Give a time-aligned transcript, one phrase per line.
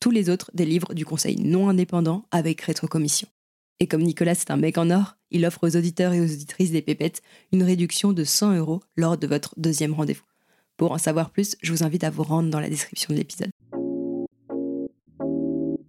[0.00, 3.28] Tous les autres délivrent du conseil non indépendant avec rétrocommission.
[3.80, 6.70] Et comme Nicolas c'est un mec en or, il offre aux auditeurs et aux auditrices
[6.70, 10.24] des pépettes une réduction de 100 euros lors de votre deuxième rendez-vous.
[10.76, 13.50] Pour en savoir plus, je vous invite à vous rendre dans la description de l'épisode.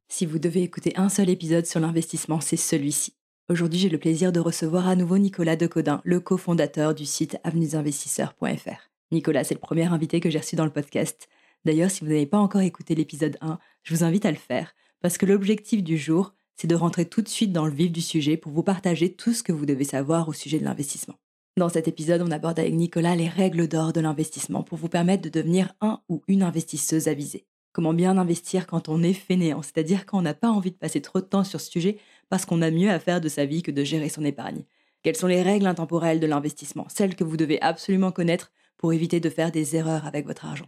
[0.08, 3.14] Si vous devez écouter un seul épisode sur l'investissement, c'est celui-ci.
[3.50, 8.90] Aujourd'hui, j'ai le plaisir de recevoir à nouveau Nicolas Decodin, le cofondateur du site avenuesinvestisseurs.fr.
[9.12, 11.28] Nicolas, c'est le premier invité que j'ai reçu dans le podcast.
[11.66, 14.76] D'ailleurs, si vous n'avez pas encore écouté l'épisode 1, je vous invite à le faire,
[15.02, 18.02] parce que l'objectif du jour, c'est de rentrer tout de suite dans le vif du
[18.02, 21.16] sujet pour vous partager tout ce que vous devez savoir au sujet de l'investissement.
[21.58, 25.24] Dans cet épisode, on aborde avec Nicolas les règles d'or de l'investissement pour vous permettre
[25.24, 27.46] de devenir un ou une investisseuse avisée.
[27.72, 31.02] Comment bien investir quand on est fainéant, c'est-à-dire quand on n'a pas envie de passer
[31.02, 31.98] trop de temps sur ce sujet
[32.30, 34.64] parce qu'on a mieux à faire de sa vie que de gérer son épargne.
[35.02, 39.20] Quelles sont les règles intemporelles de l'investissement, celles que vous devez absolument connaître pour éviter
[39.20, 40.68] de faire des erreurs avec votre argent?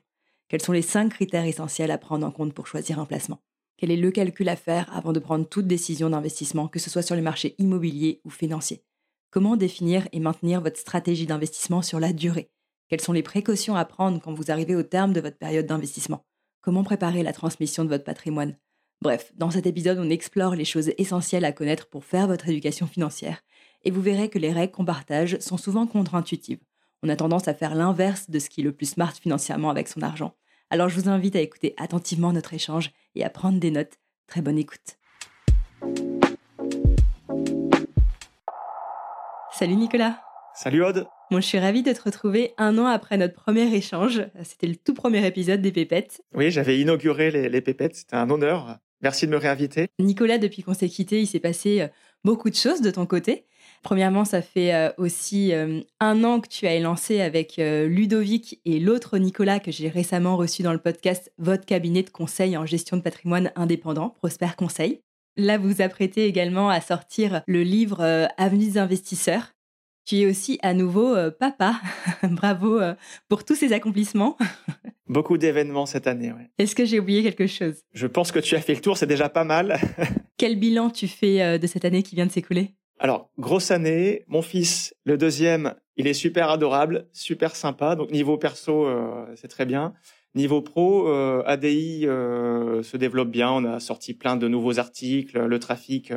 [0.50, 3.42] Quels sont les cinq critères essentiels à prendre en compte pour choisir un placement?
[3.76, 7.02] Quel est le calcul à faire avant de prendre toute décision d'investissement, que ce soit
[7.02, 8.82] sur les marchés immobiliers ou financiers?
[9.30, 12.50] Comment définir et maintenir votre stratégie d'investissement sur la durée?
[12.88, 16.26] Quelles sont les précautions à prendre quand vous arrivez au terme de votre période d'investissement?
[16.62, 18.56] Comment préparer la transmission de votre patrimoine?
[19.02, 22.88] Bref, dans cet épisode, on explore les choses essentielles à connaître pour faire votre éducation
[22.88, 23.44] financière,
[23.84, 26.62] et vous verrez que les règles qu'on partage sont souvent contre-intuitives.
[27.04, 29.88] On a tendance à faire l'inverse de ce qui est le plus smart financièrement avec
[29.88, 30.34] son argent.
[30.72, 33.94] Alors je vous invite à écouter attentivement notre échange et à prendre des notes.
[34.26, 34.98] Très bonne écoute.
[39.54, 40.22] Salut Nicolas
[40.56, 44.24] Salut Aude Bon, je suis ravie de te retrouver un an après notre premier échange.
[44.44, 46.24] C'était le tout premier épisode des Pépettes.
[46.34, 48.80] Oui, j'avais inauguré les, les Pépettes, c'était un honneur.
[49.02, 49.88] Merci de me réinviter.
[50.00, 51.88] Nicolas, depuis qu'on s'est quitté, il s'est passé euh,
[52.24, 53.46] beaucoup de choses de ton côté.
[53.84, 58.80] Premièrement, ça fait euh, aussi euh, un an que tu as lancé avec Ludovic et
[58.80, 62.98] l'autre Nicolas que j'ai récemment reçu dans le podcast votre cabinet de conseil en gestion
[62.98, 65.02] de patrimoine indépendant, Prosper Conseil.
[65.36, 69.54] Là, vous vous apprêtez également à sortir le livre Avenue des investisseurs
[70.08, 71.82] tu es aussi à nouveau euh, papa.
[72.24, 72.96] Bravo euh,
[73.28, 74.38] pour tous ces accomplissements.
[75.08, 76.32] Beaucoup d'événements cette année.
[76.32, 76.50] Ouais.
[76.58, 77.84] Est-ce que j'ai oublié quelque chose?
[77.94, 79.78] Je pense que tu as fait le tour, c'est déjà pas mal.
[80.38, 82.74] Quel bilan tu fais euh, de cette année qui vient de s'écouler?
[83.00, 84.24] Alors, grosse année.
[84.28, 87.96] Mon fils, le deuxième, il est super adorable, super sympa.
[87.96, 88.88] Donc, niveau perso,
[89.36, 89.94] c'est très bien.
[90.36, 91.08] Niveau pro,
[91.46, 93.52] ADI se développe bien.
[93.52, 95.40] On a sorti plein de nouveaux articles.
[95.40, 96.12] Le trafic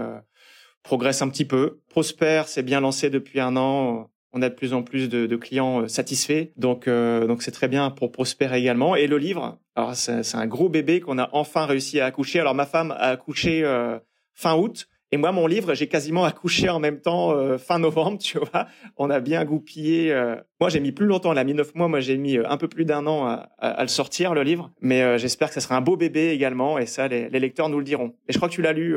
[0.83, 1.81] progresse un petit peu.
[1.89, 4.11] Prosper s'est bien lancé depuis un an.
[4.33, 7.67] On a de plus en plus de, clients euh, satisfaits, donc euh, donc c'est très
[7.67, 8.95] bien pour Prosper également.
[8.95, 12.39] Et le livre, alors c'est un gros bébé qu'on a enfin réussi à accoucher.
[12.39, 13.99] Alors ma femme a accouché euh,
[14.33, 18.39] fin août, et moi, mon livre, j'ai quasiment accouché en même temps fin novembre, tu
[18.39, 18.67] vois.
[18.97, 20.15] On a bien goupillé.
[20.61, 21.89] Moi, j'ai mis plus longtemps, elle a mis neuf mois.
[21.89, 24.71] Moi, j'ai mis un peu plus d'un an à, à, le sortir, le livre.
[24.81, 26.79] Mais j'espère que ça sera un beau bébé également.
[26.79, 28.15] Et ça, les, les, lecteurs nous le diront.
[28.29, 28.97] Et je crois que tu l'as lu,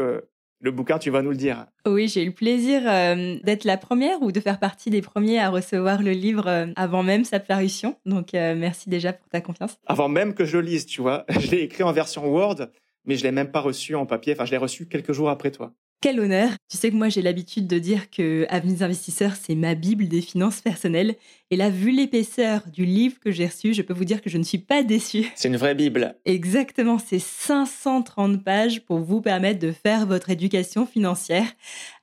[0.63, 1.65] le bouquin, tu vas nous le dire.
[1.85, 5.39] Oui, j'ai eu le plaisir euh, d'être la première ou de faire partie des premiers
[5.39, 7.97] à recevoir le livre euh, avant même sa parution.
[8.05, 9.77] Donc, euh, merci déjà pour ta confiance.
[9.85, 11.25] Avant même que je le lise, tu vois.
[11.39, 12.69] Je l'ai écrit en version Word,
[13.05, 14.33] mais je l'ai même pas reçu en papier.
[14.33, 15.73] Enfin, je l'ai reçu quelques jours après toi.
[16.03, 19.55] Quel honneur Tu sais que moi j'ai l'habitude de dire que Avenue des investisseurs c'est
[19.55, 21.15] ma bible des finances personnelles
[21.49, 24.37] et là vu l'épaisseur du livre que j'ai reçu, je peux vous dire que je
[24.37, 25.31] ne suis pas déçue.
[25.35, 26.17] C'est une vraie bible.
[26.25, 31.47] Exactement, c'est 530 pages pour vous permettre de faire votre éducation financière.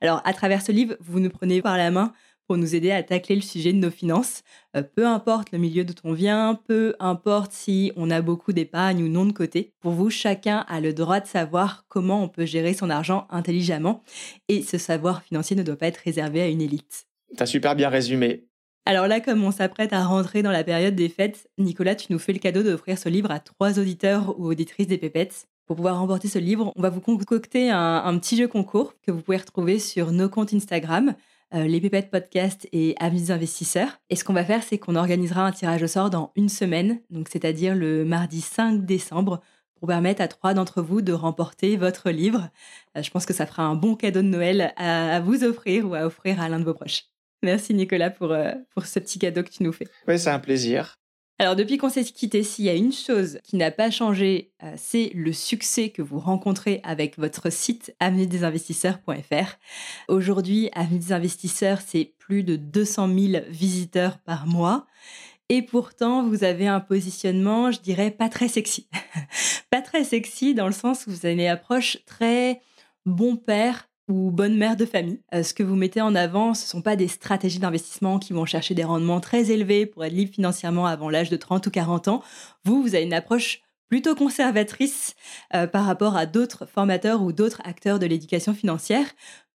[0.01, 2.11] Alors à travers ce livre, vous nous prenez par la main
[2.51, 4.43] pour nous aider à tacler le sujet de nos finances.
[4.75, 9.01] Euh, peu importe le milieu d'où on vient, peu importe si on a beaucoup d'épargne
[9.05, 9.71] ou non de côté.
[9.79, 14.03] Pour vous, chacun a le droit de savoir comment on peut gérer son argent intelligemment.
[14.49, 17.05] Et ce savoir financier ne doit pas être réservé à une élite.
[17.37, 18.49] T'as super bien résumé.
[18.85, 22.19] Alors là, comme on s'apprête à rentrer dans la période des fêtes, Nicolas, tu nous
[22.19, 25.47] fais le cadeau d'offrir ce livre à trois auditeurs ou auditrices des pépettes.
[25.67, 29.21] Pour pouvoir remporter ce livre, on va vous concocter un, petit jeu concours que vous
[29.21, 31.15] pouvez retrouver sur nos comptes Instagram,
[31.53, 33.99] euh, les pépettes podcast et Amis investisseurs.
[34.09, 37.01] Et ce qu'on va faire, c'est qu'on organisera un tirage au sort dans une semaine,
[37.09, 39.41] donc c'est-à-dire le mardi 5 décembre,
[39.75, 42.49] pour permettre à trois d'entre vous de remporter votre livre.
[42.97, 45.95] Euh, je pense que ça fera un bon cadeau de Noël à vous offrir ou
[45.95, 47.05] à offrir à l'un de vos proches.
[47.43, 49.87] Merci Nicolas pour, euh, pour ce petit cadeau que tu nous fais.
[50.07, 51.00] Oui, c'est un plaisir.
[51.41, 54.75] Alors depuis qu'on s'est quitté, s'il y a une chose qui n'a pas changé, euh,
[54.77, 59.57] c'est le succès que vous rencontrez avec votre site avenuedesinvestisseurs.fr.
[60.07, 64.85] Aujourd'hui, Avenue des Investisseurs, c'est plus de 200 000 visiteurs par mois.
[65.49, 68.87] Et pourtant, vous avez un positionnement, je dirais, pas très sexy.
[69.71, 72.61] pas très sexy dans le sens où vous avez une approche très
[73.07, 75.21] bon père, ou bonne mère de famille.
[75.33, 78.33] Euh, ce que vous mettez en avant, ce ne sont pas des stratégies d'investissement qui
[78.33, 81.71] vont chercher des rendements très élevés pour être libre financièrement avant l'âge de 30 ou
[81.71, 82.23] 40 ans.
[82.65, 85.15] Vous, vous avez une approche plutôt conservatrice
[85.53, 89.05] euh, par rapport à d'autres formateurs ou d'autres acteurs de l'éducation financière.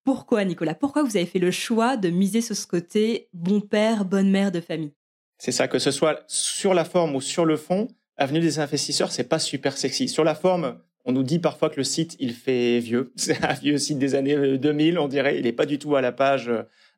[0.04, 0.74] Pourquoi, Nicolas?
[0.74, 4.52] Pourquoi vous avez fait le choix de miser sur ce côté bon père, bonne mère
[4.52, 4.92] de famille?
[5.38, 7.88] C'est ça, que ce soit sur la forme ou sur le fond,
[8.18, 10.08] Avenue des investisseurs, c'est pas super sexy.
[10.08, 13.12] Sur la forme, on nous dit parfois que le site, il fait vieux.
[13.16, 15.38] C'est un vieux site des années 2000, on dirait.
[15.38, 16.50] Il n'est pas du tout à la page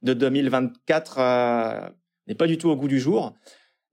[0.03, 1.19] de 2024.
[1.19, 1.89] Euh,
[2.27, 3.35] n'est pas du tout au goût du jour.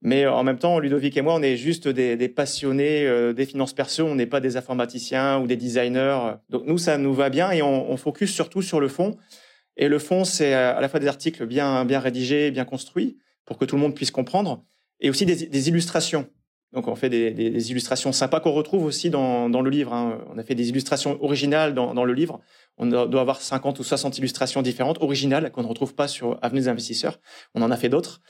[0.02, 3.46] Mais euh, en même temps, Ludovic et moi, on est juste des, passionnés euh, des
[3.46, 4.06] finances perso.
[4.06, 6.36] On n'est pas des informaticiens ou des designers.
[6.50, 9.18] Donc nous, ça nous va bien et on, on focus surtout sur le fond.
[9.76, 13.58] Et le fond, c'est à la fois des articles bien, bien rédigés, bien construits, pour
[13.58, 14.64] que tout le monde puisse comprendre,
[15.02, 16.30] et aussi des illustrations.
[16.76, 19.94] Donc on fait des, illustrations sympas qu'on retrouve aussi dans, le livre.
[19.94, 20.20] Hein.
[20.34, 22.42] On a fait des illustrations originales dans, le livre.
[22.78, 26.60] On doit avoir 50 ou 60 illustrations différentes, originales, qu'on ne retrouve pas sur Avenue
[26.60, 27.20] des investisseurs.
[27.56, 28.22] On en a fait d'autres.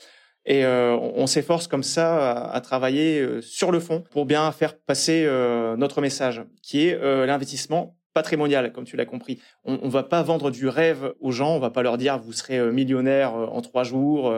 [0.46, 4.78] Et euh, on, s'efforce comme ça à, travailler euh, sur le fond pour bien faire
[4.78, 9.40] passer euh, notre message, qui est l'investissement patrimonial, comme tu l'as compris.
[9.64, 12.32] On ne va pas vendre du rêve aux gens, on va pas leur dire vous
[12.32, 14.32] serez millionnaire en trois jours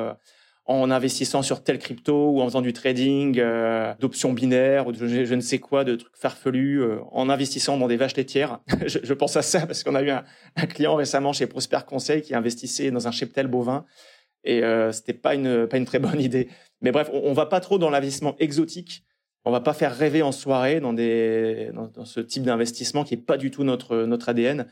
[0.68, 5.24] en investissant sur tel crypto ou en faisant du trading, euh, d'options binaires ou de
[5.24, 8.60] je, ne sais quoi, de trucs farfelus, euh, en investissant dans des vaches laitières.
[8.86, 10.24] je, pense à ça parce qu'on a eu un,
[10.66, 13.86] client récemment chez Prosper Conseil qui investissait dans un cheptel bovin
[14.44, 16.48] et euh, c'était pas une pas une très bonne idée.
[16.82, 19.04] Mais bref, on, on va pas trop dans l'investissement exotique.
[19.46, 23.24] On va pas faire rêver en soirée dans des dans ce type d'investissement qui est
[23.24, 24.66] pas du tout notre notre ADN.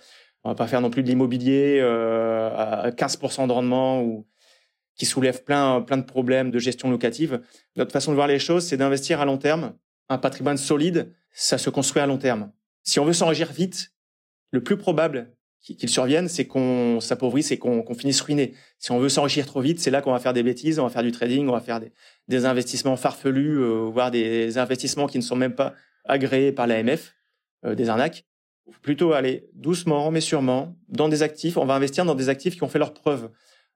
[0.46, 4.26] On va pas faire non plus de l'immobilier euh, à 15% de rendement ou
[4.96, 7.40] qui soulève plein, plein de problèmes de gestion locative.
[7.76, 9.75] Notre façon de voir les choses, c'est d'investir à long terme.
[10.08, 12.50] Un patrimoine solide, ça se construit à long terme.
[12.82, 13.93] Si on veut s'enrichir vite,
[14.52, 18.54] le plus probable qu'il survienne, c'est qu'on s'appauvrisse et qu'on finisse ruiné.
[18.78, 20.90] Si on veut s'enrichir trop vite, c'est là qu'on va faire des bêtises, on va
[20.90, 21.81] faire du trading, on va faire
[22.28, 27.14] des, investissements farfelus, euh, voire des investissements qui ne sont même pas agréés par l'AMF,
[27.64, 28.25] euh, des arnaques.
[28.82, 31.56] Plutôt aller doucement mais sûrement dans des actifs.
[31.56, 33.31] On va investir dans des actifs qui ont fait leur preuve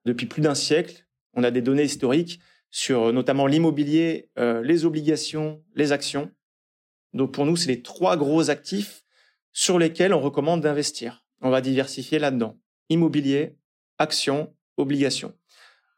[0.05, 4.85] depuis plus d'un siècle, on a des données historiques sur euh, notamment l'immobilier, euh, les
[4.85, 6.31] obligations, les actions.
[7.13, 9.03] Donc pour nous, c'est les trois gros actifs
[9.51, 11.25] sur lesquels on recommande d'investir.
[11.41, 12.57] On va diversifier là-dedans.
[12.89, 13.57] Immobilier,
[13.97, 15.33] actions, obligations.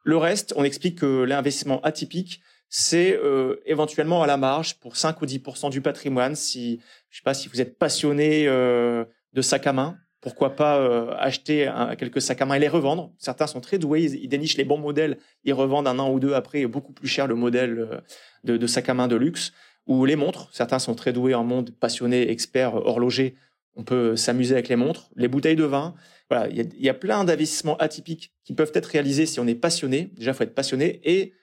[0.04, 5.22] Le reste, on explique que l'investissement atypique, c'est euh, éventuellement à la marge pour 5
[5.22, 6.36] ou 10% du patrimoine.
[6.36, 11.14] Si je sais pas si vous êtes passionné de sac à main, pourquoi pas euh,
[11.20, 13.12] acheter quelques sacs à main et les revendre.
[13.18, 16.34] Certains sont très doués, ils, dénichent les bons modèles, ils revendent un an ou deux
[16.34, 18.00] après beaucoup plus cher le modèle euh,
[18.46, 19.52] de, de sac à main de luxe.
[19.86, 23.36] Ou les montres, certains sont très doués en monde, passionnés, experts, horlogers.
[23.76, 25.94] On peut s'amuser avec les montres, les bouteilles de vin.
[26.30, 29.48] Voilà, il y a, y a, plein d'investissements atypiques qui peuvent être réalisés si on
[29.48, 30.14] est passionné.
[30.16, 31.34] Déjà, faut être passionné et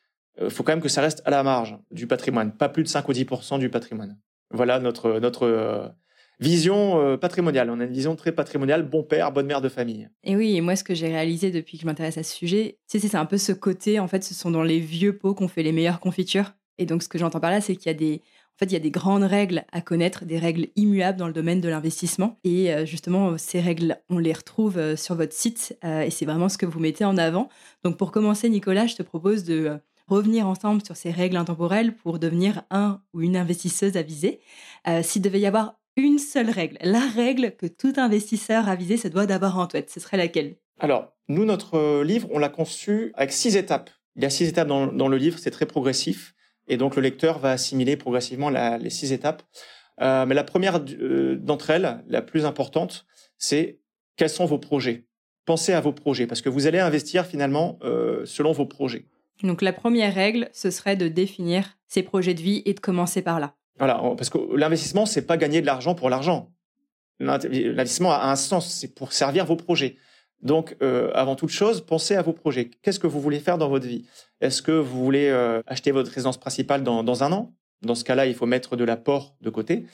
[0.41, 2.89] euh, faut quand même que ça reste à la marge du patrimoine, pas plus de
[2.89, 4.17] 5 ou 10% du patrimoine.
[4.53, 5.93] Voilà notre notre
[6.41, 7.71] vision euh, patrimoniale.
[7.71, 10.09] On a une vision très patrimoniale, bon père, bonne mère de famille.
[10.25, 12.79] Et oui, et moi, ce que j'ai réalisé depuis que je m'intéresse à ce sujet,
[12.87, 15.63] c'est un peu ce côté, en fait, ce sont dans les vieux pots qu'on fait
[15.63, 16.55] les meilleures confitures.
[16.79, 18.73] Et donc, ce que j'entends par là, c'est qu'il y a des, en fait, il
[18.73, 22.39] y a des grandes règles à connaître, des règles immuables dans le domaine de l'investissement.
[22.43, 26.49] Et euh, justement, ces règles, on les retrouve euh, sur votre site et c'est vraiment
[26.49, 27.51] ce que vous mettez en avant.
[27.85, 29.79] Donc, pour commencer, Nicolas, je te propose de
[30.09, 34.41] revenir ensemble sur ces règles intemporelles pour devenir un ou une investisseuse avisée.
[35.03, 39.27] S'il devait y avoir une seule règle, la règle que tout investisseur avisé se doit
[39.27, 39.91] d'avoir en tête.
[39.91, 40.57] Ce serait laquelle?
[40.79, 43.91] Alors, nous, notre livre, on l'a conçu avec six étapes.
[44.17, 46.35] Il y a six étapes dans, dans le livre, c'est très progressif.
[46.69, 49.43] Et donc, le lecteur va assimiler progressivement la, les six étapes.
[50.01, 53.07] Euh, mais la première euh, d'entre elles, la plus importante,
[53.37, 53.81] c'est
[54.17, 55.07] quels sont vos projets?
[55.45, 59.07] Pensez à vos projets, parce que vous allez investir finalement euh, selon vos projets.
[59.43, 63.23] Donc la première règle, ce serait de définir ses projets de vie et de commencer
[63.23, 63.57] par là.
[63.79, 66.53] Voilà, parce que l'investissement, c'est pas gagner de l'argent pour l'argent.
[67.19, 69.97] L'investissement a un sens, c'est pour servir vos projets.
[70.43, 72.71] Donc, euh, avant toute chose, pensez à vos projets.
[72.83, 74.07] Qu'est-ce que vous voulez faire dans votre vie?
[74.41, 77.55] Est-ce que vous voulez euh, acheter votre résidence principale dans, un an?
[77.83, 79.85] Dans ce cas-là, il faut mettre de l'apport de côté.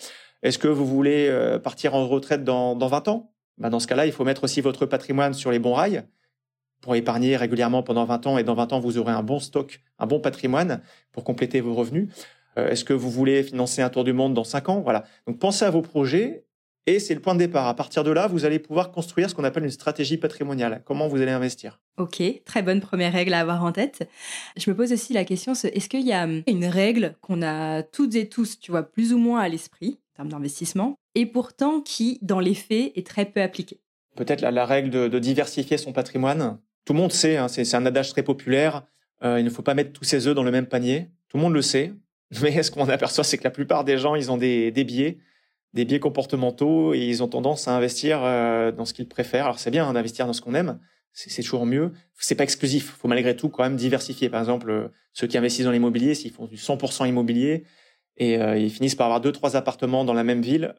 [0.43, 3.33] Est-ce que vous voulez euh, partir en retraite dans, dans 20 ans?
[3.59, 6.05] Bah, Dans ce cas-là, il faut mettre aussi votre patrimoine sur les bons rails
[6.81, 8.39] pour épargner régulièrement pendant 20 ans.
[8.39, 10.81] Et dans 20 ans, vous aurez un bon stock, un bon patrimoine
[11.11, 12.09] pour compléter vos revenus.
[12.57, 14.81] Est-ce que vous voulez financer un tour du monde dans 5 ans?
[14.81, 15.05] Voilà.
[15.27, 16.47] Donc, pensez à vos projets
[16.87, 17.67] et c'est le point de départ.
[17.67, 20.83] À partir de là, vous allez pouvoir construire ce qu'on appelle une stratégie patrimoniale.
[20.85, 21.81] Comment vous allez investir?
[21.99, 24.09] Ok, très bonne première règle à avoir en tête.
[24.57, 27.83] Je me pose aussi la question, est-ce qu'il y a hum, une règle qu'on a
[27.83, 31.81] toutes et tous, tu vois, plus ou moins à l'esprit en termes d'investissement, et pourtant
[31.81, 33.81] qui, dans les faits, est très peu appliquée?
[34.15, 36.59] Peut-être la, règle de, diversifier son patrimoine.
[36.85, 38.85] Tout le monde sait, hein, c'est un adage très populaire,
[39.25, 41.11] euh, il ne faut pas mettre tous ses œufs dans le même panier.
[41.29, 41.93] Tout le monde le sait.
[42.43, 45.19] Mais ce qu'on aperçoit, c'est que la plupart des gens, ils ont des, des biais
[45.77, 49.45] des biais comportementaux et ils ont tendance à investir euh, dans ce qu'ils préfèrent.
[49.45, 50.81] Alors c'est bien hein, d'investir dans ce qu'on aime,
[51.13, 51.93] c'est toujours mieux.
[52.19, 54.29] C'est pas exclusif, faut malgré tout quand même diversifier.
[54.29, 57.65] Par exemple, euh, ceux qui investissent dans l'immobilier, s'ils font du 100% immobilier
[58.17, 60.75] et euh, ils finissent par avoir deux trois appartements dans la même ville,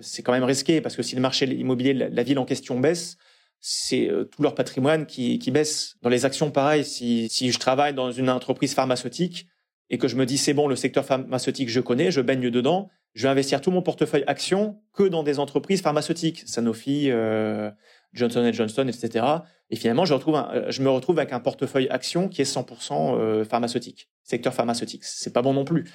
[0.00, 2.78] c'est quand même risqué parce que si le marché immobilier de la, ville en question
[2.78, 3.16] baisse,
[3.60, 5.96] c'est tout leur patrimoine qui, qui baisse.
[6.02, 6.84] Dans les actions, pareil.
[6.84, 9.48] Si, si je travaille dans une entreprise pharmaceutique
[9.90, 12.88] et que je me dis c'est bon, le secteur pharmaceutique je connais, je baigne dedans,
[13.14, 17.70] je vais investir tout mon portefeuille actions que dans des entreprises pharmaceutiques, Sanofi, euh,
[18.12, 19.24] Johnson Johnson, etc.
[19.70, 24.08] Et finalement, euh, je me retrouve avec un portefeuille actions qui est 100% euh, pharmaceutique,
[24.22, 25.04] secteur pharmaceutique.
[25.04, 25.90] C'est pas bon non plus.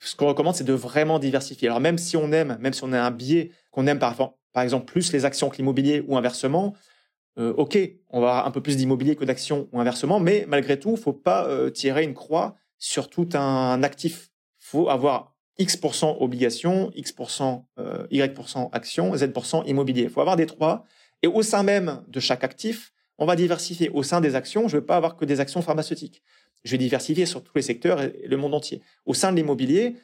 [0.00, 1.68] Ce qu'on recommande, c'est de vraiment diversifier.
[1.68, 4.14] Alors même si on aime, même si on a un biais qu'on aime par,
[4.56, 6.74] exemple plus les actions que l'immobilier ou inversement,
[7.38, 7.78] euh, ok,
[8.10, 11.12] on va avoir un peu plus d'immobilier que d'actions ou inversement, mais malgré tout, faut
[11.12, 14.30] pas tirer une croix sur tout un actif.
[14.58, 20.02] Faut avoir X% obligations, X%, euh, Y% actions, Z% immobilier.
[20.02, 20.84] Il faut avoir des trois.
[21.22, 23.88] Et au sein même de chaque actif, on va diversifier.
[23.90, 26.22] Au sein des actions, je ne veux pas avoir que des actions pharmaceutiques.
[26.64, 28.82] Je vais diversifier sur tous les secteurs et le monde entier.
[29.06, 29.94] Au sein de l'immobilier,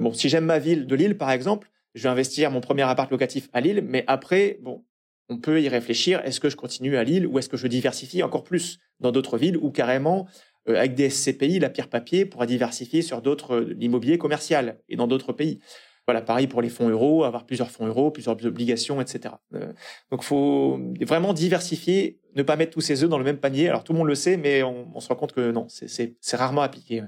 [0.00, 3.08] bon, si j'aime ma ville de Lille, par exemple, je vais investir mon premier appart
[3.12, 4.84] locatif à Lille, mais après, bon,
[5.28, 6.20] on peut y réfléchir.
[6.24, 9.38] Est-ce que je continue à Lille ou est-ce que je diversifie encore plus dans d'autres
[9.38, 10.26] villes ou carrément
[10.66, 15.06] avec des SCPI, la pierre papier pourra diversifier sur d'autres euh, l'immobilier commercial et dans
[15.06, 15.60] d'autres pays.
[16.06, 19.36] Voilà, pareil pour les fonds euros, avoir plusieurs fonds euros, plusieurs obligations, etc.
[19.54, 19.72] Euh,
[20.10, 23.68] donc, faut vraiment diversifier, ne pas mettre tous ses œufs dans le même panier.
[23.68, 26.60] Alors, tout le monde le sait, mais on, se rend compte que non, c'est rarement
[26.60, 27.02] appliqué.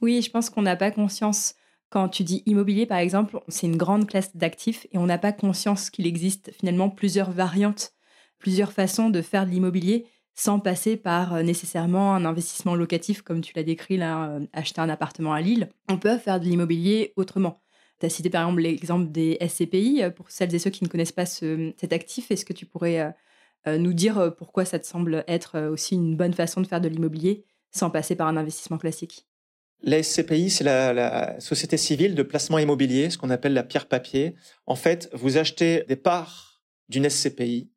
[0.00, 1.54] Oui, je pense qu'on n'a pas conscience.
[1.88, 5.32] Quand tu dis immobilier, par exemple, c'est une grande classe d'actifs et on n'a pas
[5.32, 7.94] conscience qu'il existe finalement plusieurs variantes,
[8.38, 13.40] plusieurs façons de faire de l'immobilier sans passer par euh, nécessairement un investissement locatif, comme
[13.40, 15.70] tu l'as décrit là, euh, acheter un appartement à Lille.
[15.88, 17.62] On peut faire de l'immobilier autrement.
[17.98, 20.02] Tu as cité par exemple l'exemple des SCPI.
[20.02, 23.14] Euh, pour celles et ceux qui ne connaissent pas cet actif, est-ce que tu pourrais
[23.66, 27.44] nous dire pourquoi ça te semble être aussi une bonne façon de faire de l'immobilier
[27.72, 29.26] sans passer par un investissement classique?
[29.82, 33.88] La SCPI, c'est la, la, société civile de placement immobilier, ce qu'on appelle la pierre
[33.88, 34.36] papier.
[34.66, 37.68] En fait, vous achetez des parts d'une SCPI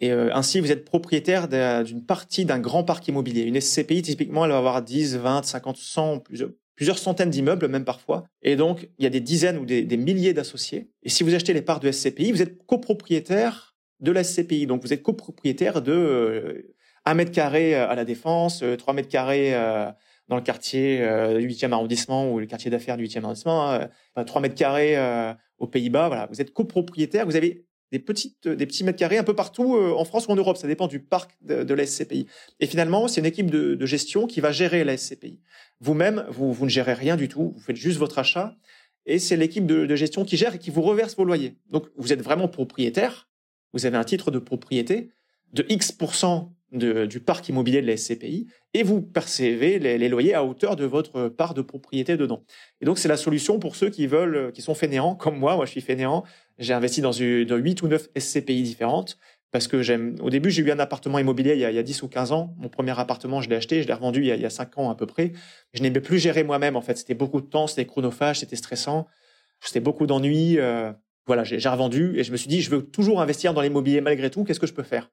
[0.00, 1.48] et euh, ainsi, vous êtes propriétaire
[1.84, 3.42] d'une partie d'un grand parc immobilier.
[3.42, 6.22] Une SCPI, typiquement, elle va avoir 10, 20, 50, 100,
[6.76, 8.24] plusieurs, centaines d'immeubles, même parfois.
[8.42, 10.90] Et donc, il y a des dizaines ou des, milliers d'associés.
[11.02, 14.66] Et si vous achetez les parts de SCPI, vous êtes copropriétaire de la SCPI.
[14.66, 16.74] Donc, vous êtes copropriétaire de euh,
[17.04, 19.90] 1 mètre carré à la Défense, 3 euh, mètres carrés euh,
[20.28, 23.80] dans le quartier du 8e arrondissement ou le quartier d'affaires du 8e arrondissement,
[24.14, 24.94] 3 mètres carrés
[25.56, 26.08] aux Pays-Bas.
[26.08, 27.24] Voilà, vous êtes copropriétaire.
[27.24, 30.30] Vous avez des petites, des petits mètres carrés un peu partout euh, en France ou
[30.30, 30.56] en Europe.
[30.56, 32.26] Ça dépend du parc de, la SCPI.
[32.60, 35.40] Et finalement, c'est une équipe de, gestion qui va gérer la SCPI.
[35.80, 37.52] Vous-même, vous, vous ne gérez rien du tout.
[37.54, 38.56] Vous faites juste votre achat.
[39.06, 41.56] Et c'est l'équipe de, gestion qui gère et qui vous reverse vos loyers.
[41.70, 43.28] Donc, vous êtes vraiment propriétaire.
[43.72, 45.10] Vous avez un titre de propriété
[45.54, 50.76] de X% du parc immobilier de la SCPI et vous percevez les, loyers à hauteur
[50.76, 52.44] de votre part de propriété dedans.
[52.80, 55.56] Et donc c'est la solution pour ceux qui veulent, qui sont fainéants comme moi.
[55.56, 56.24] Moi, je suis fainéant.
[56.58, 59.18] J'ai investi dans, une, dans 8 ou 9 SCPI différentes
[59.50, 60.16] parce que j'aime.
[60.20, 62.08] Au début, j'ai eu un appartement immobilier il y, a, il y, a, 10 ou
[62.08, 62.54] 15 ans.
[62.58, 64.50] Mon premier appartement, je l'ai acheté, je l'ai revendu il y, a, il y a
[64.50, 65.32] 5 ans à peu près.
[65.72, 66.76] Je n'aimais plus gérer moi-même.
[66.76, 69.06] En fait, c'était beaucoup de temps, c'était chronophage, c'était stressant,
[69.60, 70.58] c'était beaucoup d'ennuis.
[70.58, 70.92] Euh,
[71.26, 74.30] voilà, j'ai revendu et je me suis dit, je veux toujours investir dans l'immobilier malgré
[74.30, 74.44] tout.
[74.44, 75.10] Qu'est-ce que je peux faire?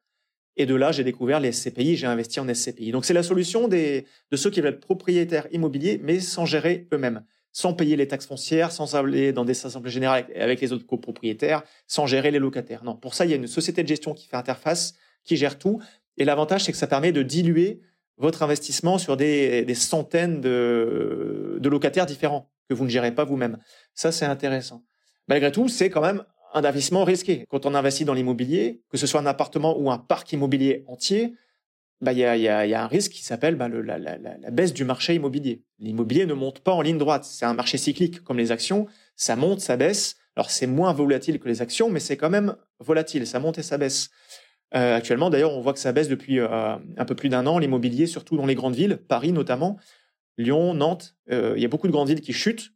[0.57, 2.91] Et de là, j'ai découvert les SCPI, j'ai investi en SCPI.
[2.91, 6.87] Donc c'est la solution des, de ceux qui veulent être propriétaires immobiliers, mais sans gérer
[6.93, 10.85] eux-mêmes, sans payer les taxes foncières, sans aller dans des assemblées générales avec les autres
[10.85, 12.83] copropriétaires, sans gérer les locataires.
[12.83, 15.57] Non, pour ça, il y a une société de gestion qui fait interface, qui gère
[15.57, 15.81] tout.
[16.17, 17.81] Et l'avantage, c'est que ça permet de diluer
[18.17, 23.25] votre investissement sur des, des centaines de, de locataires différents que vous ne gérez pas
[23.25, 23.57] vous-même.
[23.93, 24.83] Ça, c'est intéressant.
[25.27, 26.23] Malgré tout, c'est quand même
[26.55, 27.45] un investissement risqué.
[27.49, 31.35] Quand on investit dans l'immobilier, que ce soit un appartement ou un parc immobilier entier,
[32.01, 34.73] bah, il y, a, y, a, y, a, un risque qui s'appelle bah, la, baisse
[34.73, 35.63] du marché immobilier.
[35.79, 37.25] L'immobilier ne monte pas en ligne droite.
[37.25, 38.87] C'est un marché cyclique comme les actions.
[39.15, 40.15] Ça monte, ça baisse.
[40.35, 43.27] Alors c'est moins volatile que les actions, mais c'est quand même volatile.
[43.27, 44.09] Ça monte et ça baisse.
[44.75, 47.59] Euh, actuellement, d'ailleurs, on voit que ça baisse depuis euh, un peu plus d'un an,
[47.59, 49.77] l'immobilier, surtout dans les grandes villes, Paris notamment,
[50.37, 51.15] Lyon, Nantes.
[51.31, 52.71] Euh, il y a beaucoup de grandes villes qui chutent.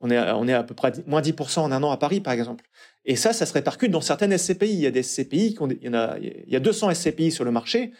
[0.00, 2.32] On est, on est à peu près moins 10% en un an à Paris, par
[2.32, 2.64] exemple.
[3.04, 4.72] Et ça, ça se répercute dans certaines SCPI.
[4.72, 7.44] Il y a des SCPI, il y, en a, il y a 200 SCPI sur
[7.44, 7.92] le marché.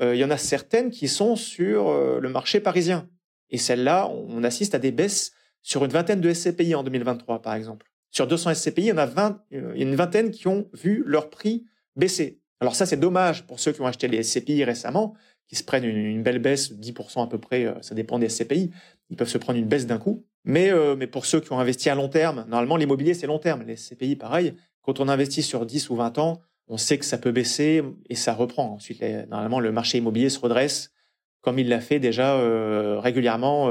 [0.00, 3.08] Euh, il y en a certaines qui sont sur euh, le marché parisien.
[3.50, 7.54] Et celles-là, on assiste à des baisses sur une vingtaine de SCPI en 2023, par
[7.54, 7.86] exemple.
[8.10, 10.68] Sur 200 SCPI, il y en a, 20, il y a une vingtaine qui ont
[10.72, 11.64] vu leur prix
[11.96, 12.40] baisser.
[12.60, 15.14] Alors ça, c'est dommage pour ceux qui ont acheté les SCPI récemment,
[15.48, 18.70] qui se prennent une, belle baisse, 10% à peu près, euh, ça dépend des SCPI.
[19.10, 20.24] Ils peuvent se prendre une baisse d'un coup.
[20.44, 23.38] Mais, euh, mais pour ceux qui ont investi à long terme, normalement, l'immobilier, c'est long
[23.38, 23.64] terme.
[23.66, 24.54] Les SCPI, pareil.
[24.82, 28.14] Quand on investit sur 10 ou 20 ans, on sait que ça peut baisser et
[28.14, 28.74] ça reprend.
[28.74, 30.92] Ensuite, normalement, le marché immobilier se redresse
[31.40, 33.70] comme il l'a fait déjà euh, régulièrement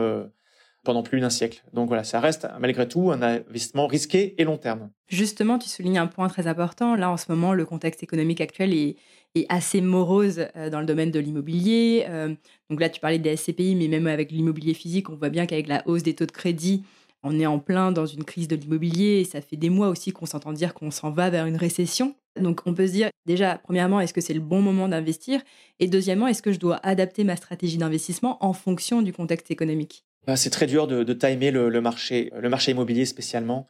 [0.88, 1.63] pendant plus d'un siècle.
[1.74, 4.89] Donc voilà, ça reste malgré tout un investissement risqué et long terme.
[5.10, 6.96] Justement, tu soulignes un point très important.
[6.96, 8.96] Là, en ce moment, le contexte économique actuel est,
[9.50, 12.05] assez morose euh, dans le domaine de l'immobilier.
[12.10, 12.34] Euh,
[12.69, 15.67] donc là, tu parlais des SCPI, mais même avec l'immobilier physique, on voit bien qu'avec
[15.67, 16.84] la hausse des taux de crédit,
[17.24, 20.12] on est en plein dans une crise de l'immobilier et ça fait des mois aussi
[20.12, 22.15] qu'on s'entend dire qu'on s'en va vers une récession.
[22.39, 25.41] Donc on peut se dire déjà, premièrement, est-ce que c'est le bon moment d'investir?
[25.79, 30.05] Et deuxièmement, est-ce que je dois adapter ma stratégie d'investissement en fonction du contexte économique?
[30.27, 33.68] Bah, c'est très dur de, de timer le, marché, le marché immobilier spécialement.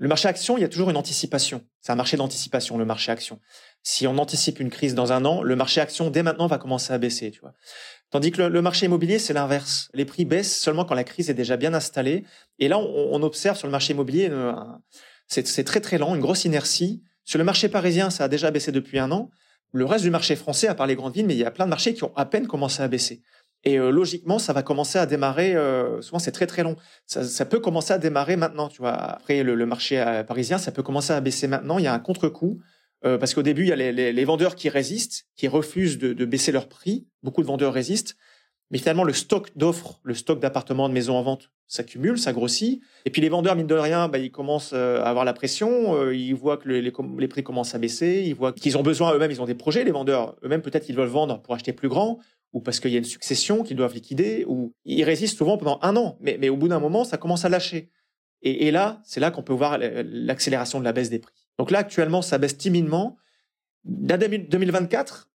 [0.00, 1.64] Le marché action, il y a toujours une anticipation.
[1.80, 3.40] C'est un marché d'anticipation, le marché action.
[3.82, 6.92] Si on anticipe une crise dans un an, le marché action, dès maintenant, va commencer
[6.92, 7.52] à baisser, tu vois.
[8.10, 9.90] Tandis que le, marché immobilier, c'est l'inverse.
[9.92, 12.24] Les prix baissent seulement quand la crise est déjà bien installée.
[12.60, 14.30] Et là, on, observe sur le marché immobilier,
[15.26, 17.02] c'est très très lent, une grosse inertie.
[17.24, 19.30] Sur le marché parisien, ça a déjà baissé depuis un an.
[19.72, 21.66] Le reste du marché français, à part les grandes villes, mais il y a plein
[21.66, 23.20] de marchés qui ont à peine commencé à baisser.
[23.64, 25.54] Et euh, logiquement, ça va commencer à démarrer.
[25.54, 26.76] Euh, souvent, c'est très très long.
[27.06, 28.68] Ça, peut commencer à démarrer maintenant.
[28.68, 31.78] Tu vois, après le, marché euh, parisien, ça peut commencer à baisser maintenant.
[31.78, 32.60] Il y a un contre-coup
[33.00, 36.50] parce qu'au début, il y a les, vendeurs qui résistent, qui refusent de, de, baisser
[36.50, 37.06] leur prix.
[37.22, 38.16] Beaucoup de vendeurs résistent.
[38.72, 42.82] Mais finalement, le stock d'offres, le stock d'appartements, de maisons en vente s'accumule, ça grossit.
[43.04, 46.10] Et puis les vendeurs, mine de rien, bah, ils commencent à avoir la pression.
[46.10, 48.24] ils voient que les, les, prix commencent à baisser.
[48.26, 49.30] Ils voient qu'ils ont besoin eux-mêmes.
[49.30, 49.84] Ils ont des projets.
[49.84, 52.18] Les vendeurs eux-mêmes, peut-être, ils veulent vendre pour acheter plus grand
[52.52, 55.78] ou parce qu'il y a une succession qu'ils doivent liquider, ou ils résistent souvent pendant
[55.82, 57.90] un an, mais, mais au bout d'un moment, ça commence à lâcher.
[58.42, 61.34] Et, là, c'est là qu'on peut voir l'accélération de la baisse des prix.
[61.58, 63.16] Donc là, actuellement, ça baisse timidement.
[63.84, 65.28] L'année 2024,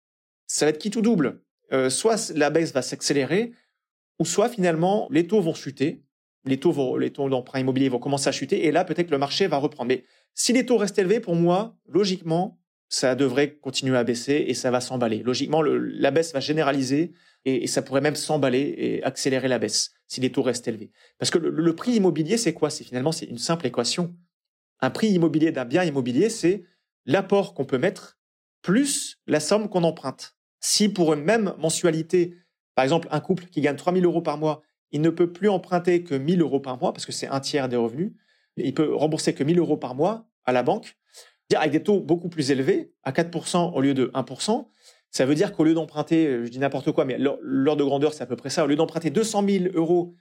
[0.45, 1.41] ça va être qui tout double.
[1.73, 3.53] Euh, soit la baisse va s'accélérer,
[4.19, 6.03] ou soit finalement les taux vont chuter,
[6.45, 6.73] les taux,
[7.09, 9.87] taux d'emprunt immobilier vont commencer à chuter, et là peut-être le marché va reprendre.
[9.87, 10.03] Mais
[10.35, 12.60] si les taux restent élevés, pour moi, logiquement,
[12.91, 15.23] ça devrait continuer à baisser et ça va s'emballer.
[15.23, 17.13] Logiquement, la baisse va généraliser
[17.45, 20.91] et, ça pourrait même s'emballer et accélérer la baisse si les taux restent élevés.
[21.17, 22.69] Parce que le, le prix immobilier, c'est quoi?
[22.69, 24.13] C'est finalement c'est une simple équation.
[24.81, 26.65] Un prix immobilier d'un bien immobilier, c'est
[27.05, 28.19] l'apport qu'on peut mettre
[28.61, 30.35] plus la somme qu'on emprunte.
[30.59, 32.35] Si pour une même mensualité,
[32.75, 36.03] par exemple un couple qui gagne 3000 euros par mois, il ne peut plus emprunter
[36.03, 38.11] que 1000 euros par mois parce que c'est un tiers des revenus,
[38.57, 40.97] il peut rembourser que 1000 euros par mois à la banque,
[41.59, 44.67] avec des taux beaucoup plus élevés, à 4% au lieu de 1%,
[45.09, 48.23] ça veut dire qu'au lieu d'emprunter, je dis n'importe quoi, mais l'ordre de grandeur, c'est
[48.23, 50.15] à peu près ça, au lieu d'emprunter 200 000 euros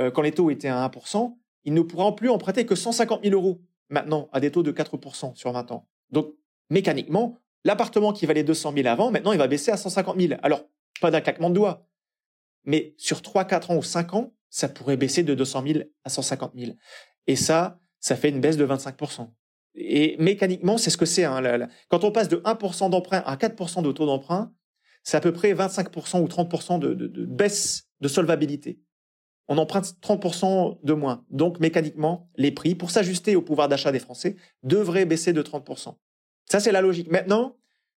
[0.00, 3.34] euh, quand les taux étaient à 1%, il ne pourra plus emprunter que 150 000
[3.34, 5.88] euros maintenant à des taux de 4% sur 20 ans.
[6.10, 6.34] Donc,
[6.70, 10.34] mécaniquement, l'appartement qui valait 200 000 avant, maintenant, il va baisser à 150 000.
[10.42, 10.64] Alors,
[11.00, 11.86] pas d'un claquement de doigts,
[12.64, 16.08] mais sur 3, 4 ans ou 5 ans, ça pourrait baisser de 200 000 à
[16.08, 16.72] 150 000.
[17.26, 19.30] Et ça, ça fait une baisse de 25%.
[19.74, 21.24] Et mécaniquement, c'est ce que c'est.
[21.24, 24.52] Hein, quand on passe de 1% d'emprunt à 4% de taux d'emprunt,
[25.02, 28.80] c'est à peu près 25% ou 30% de, baisse de solvabilité.
[29.48, 31.24] On emprunte 30% de moins.
[31.30, 35.96] Donc, mécaniquement, les prix, pour s'ajuster au pouvoir d'achat des Français, devraient baisser de 30%.
[36.46, 37.10] Ça, c'est la logique.
[37.10, 37.56] Maintenant,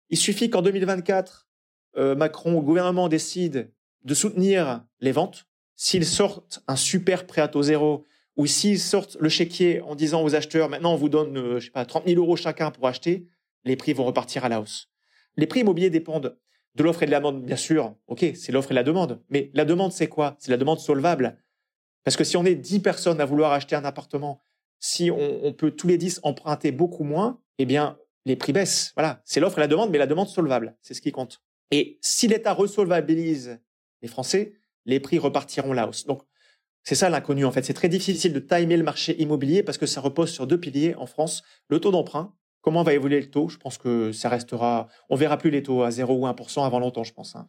[0.08, 1.46] il suffit qu'en 2024,
[1.98, 3.72] euh, Macron, le gouvernement décide
[4.04, 5.46] de soutenir les ventes.
[5.76, 8.04] S'ils sortent un super prêt à taux zéro,
[8.36, 11.66] ou s'ils sortent le chéquier en disant aux acheteurs, maintenant on vous donne, euh, je
[11.66, 13.26] sais pas, 30 000 euros chacun pour acheter,
[13.64, 14.90] les prix vont repartir à la hausse.
[15.36, 16.38] Les prix immobiliers dépendent
[16.74, 19.22] de l'offre et de la demande, bien sûr, ok, c'est l'offre et la demande.
[19.30, 20.36] Mais la demande, c'est quoi?
[20.38, 21.38] C'est la demande solvable.
[22.04, 24.40] Parce que si on est 10 personnes à vouloir acheter un appartement,
[24.78, 28.92] si on, peut tous les 10 emprunter beaucoup moins, eh bien, les prix baissent.
[28.94, 31.40] Voilà, c'est l'offre et la demande, mais la demande solvable, c'est ce qui compte.
[31.70, 33.58] Et si l'État resolvabilise
[34.02, 34.52] les Français,
[34.84, 36.04] les prix repartiront là hausse.
[36.04, 36.22] Donc,
[36.86, 37.64] c'est ça l'inconnu en fait.
[37.64, 40.94] C'est très difficile de timer le marché immobilier parce que ça repose sur deux piliers
[40.94, 41.42] en France.
[41.68, 43.48] Le taux d'emprunt, comment va évoluer le taux?
[43.48, 46.78] Je pense que ça restera, on verra plus les taux à 0 ou 1% avant
[46.78, 47.34] longtemps, je pense.
[47.34, 47.48] Hein.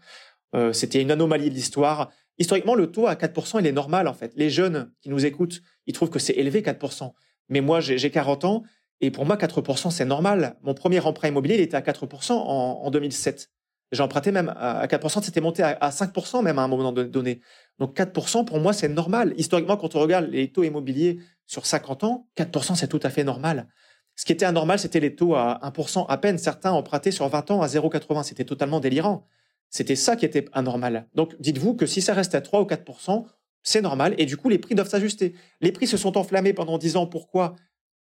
[0.56, 2.10] Euh, C'était une anomalie de l'histoire.
[2.40, 4.34] Historiquement, le taux à 4%, il est normal en fait.
[4.36, 7.12] Les jeunes qui nous écoutent, ils trouvent que c'est élevé 4%.
[7.50, 8.64] Mais moi, j'ai 40 ans
[9.02, 10.58] et pour moi, 4%, c'est normal.
[10.64, 13.52] Mon premier emprunt immobilier, il était à 4% en, en 2007.
[13.92, 17.40] J'ai emprunté même à 4%, c'était monté à 5% même à un moment donné.
[17.80, 19.34] Donc 4% pour moi c'est normal.
[19.38, 23.24] Historiquement quand on regarde les taux immobiliers sur 50 ans, 4% c'est tout à fait
[23.24, 23.68] normal.
[24.16, 26.38] Ce qui était anormal c'était les taux à 1% à peine.
[26.38, 28.24] Certains empruntaient sur 20 ans à 0,80.
[28.24, 29.26] C'était totalement délirant.
[29.70, 31.08] C'était ça qui était anormal.
[31.16, 33.26] Donc dites-vous que si ça reste à 3 ou 4%,
[33.64, 35.34] c'est normal et du coup les prix doivent s'ajuster.
[35.62, 37.08] Les prix se sont enflammés pendant 10 ans.
[37.08, 37.56] Pourquoi?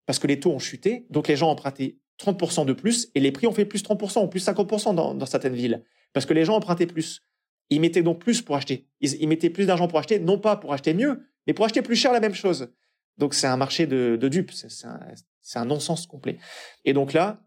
[0.06, 1.06] Parce que les taux ont chuté.
[1.10, 4.28] Donc les gens empruntaient 30% de plus et les prix ont fait plus 30% ou
[4.28, 7.22] plus 50% dans, dans certaines villes parce que les gens empruntaient plus.
[7.70, 8.86] Ils mettaient donc plus pour acheter.
[9.00, 11.96] Ils, mettaient plus d'argent pour acheter, non pas pour acheter mieux, mais pour acheter plus
[11.96, 12.72] cher la même chose.
[13.18, 15.00] Donc c'est un marché de, de dupes, c'est un,
[15.54, 16.38] un non-sens complet.
[16.84, 17.40] Et donc là,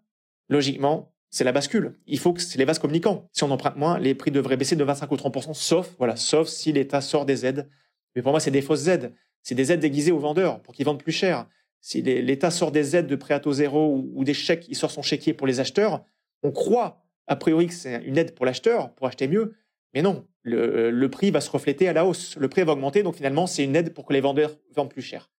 [0.49, 1.97] logiquement, c'est la bascule.
[2.07, 3.29] Il faut que c'est les vases communicants.
[3.33, 6.47] Si on emprunte moins, les prix devraient baisser de 25 ou 30%, sauf, voilà, sauf
[6.47, 7.69] si l'État sort des aides.
[8.15, 9.13] Mais pour moi, c'est des fausses aides.
[9.43, 11.47] C'est des aides déguisées aux vendeurs pour qu'ils vendent plus cher.
[11.81, 14.91] Si l'État sort des aides de prêt à taux zéro ou, des chèques, il sort
[14.91, 16.03] son chéquier pour les acheteurs,
[16.43, 19.53] on croit a priori que c'est une aide pour l'acheteur, pour acheter mieux,
[19.93, 22.35] mais non, le, prix va se refléter à la hausse.
[22.37, 25.01] Le prix va augmenter, donc finalement, c'est une aide pour que les vendeurs vendent plus
[25.01, 25.29] cher.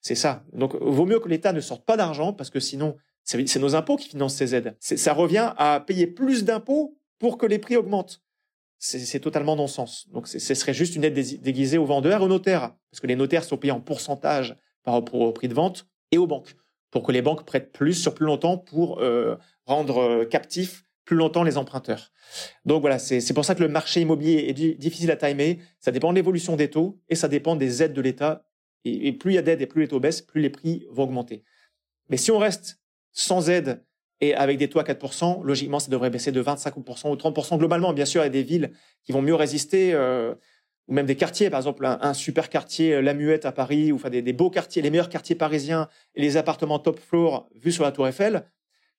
[0.00, 0.44] C'est ça.
[0.52, 3.96] Donc, vaut mieux que l'État ne sorte pas d'argent, parce que sinon, c'est nos impôts
[3.96, 4.76] qui financent ces aides.
[4.80, 8.22] Ça revient à payer plus d'impôts pour que les prix augmentent.
[8.78, 10.08] C'est totalement non-sens.
[10.10, 13.44] Donc, ce serait juste une aide déguisée aux vendeurs aux notaires, parce que les notaires
[13.44, 16.56] sont payés en pourcentage par rapport au prix de vente et aux banques,
[16.90, 21.16] pour que les banques prêtent plus sur plus longtemps pour euh, rendre euh, captifs plus
[21.16, 22.12] longtemps les emprunteurs.
[22.64, 25.58] Donc voilà, c'est pour ça que le marché immobilier est difficile à timer.
[25.80, 28.44] Ça dépend de l'évolution des taux et ça dépend des aides de l'État.
[28.84, 31.02] Et, plus il y a d'aides et plus les taux baissent, plus les prix vont
[31.02, 31.42] augmenter.
[32.08, 33.84] Mais si on reste sans aide
[34.20, 37.92] et avec des taux à 4%, logiquement, ça devrait baisser de 25% ou 30% globalement.
[37.92, 40.34] Bien sûr, il y a des villes qui vont mieux résister, euh,
[40.88, 43.96] ou même des quartiers, par exemple un, super quartier euh, La Muette à Paris, ou
[43.96, 47.84] enfin des, beaux quartiers, les meilleurs quartiers parisiens et les appartements top floor vus sur
[47.84, 48.44] la Tour Eiffel,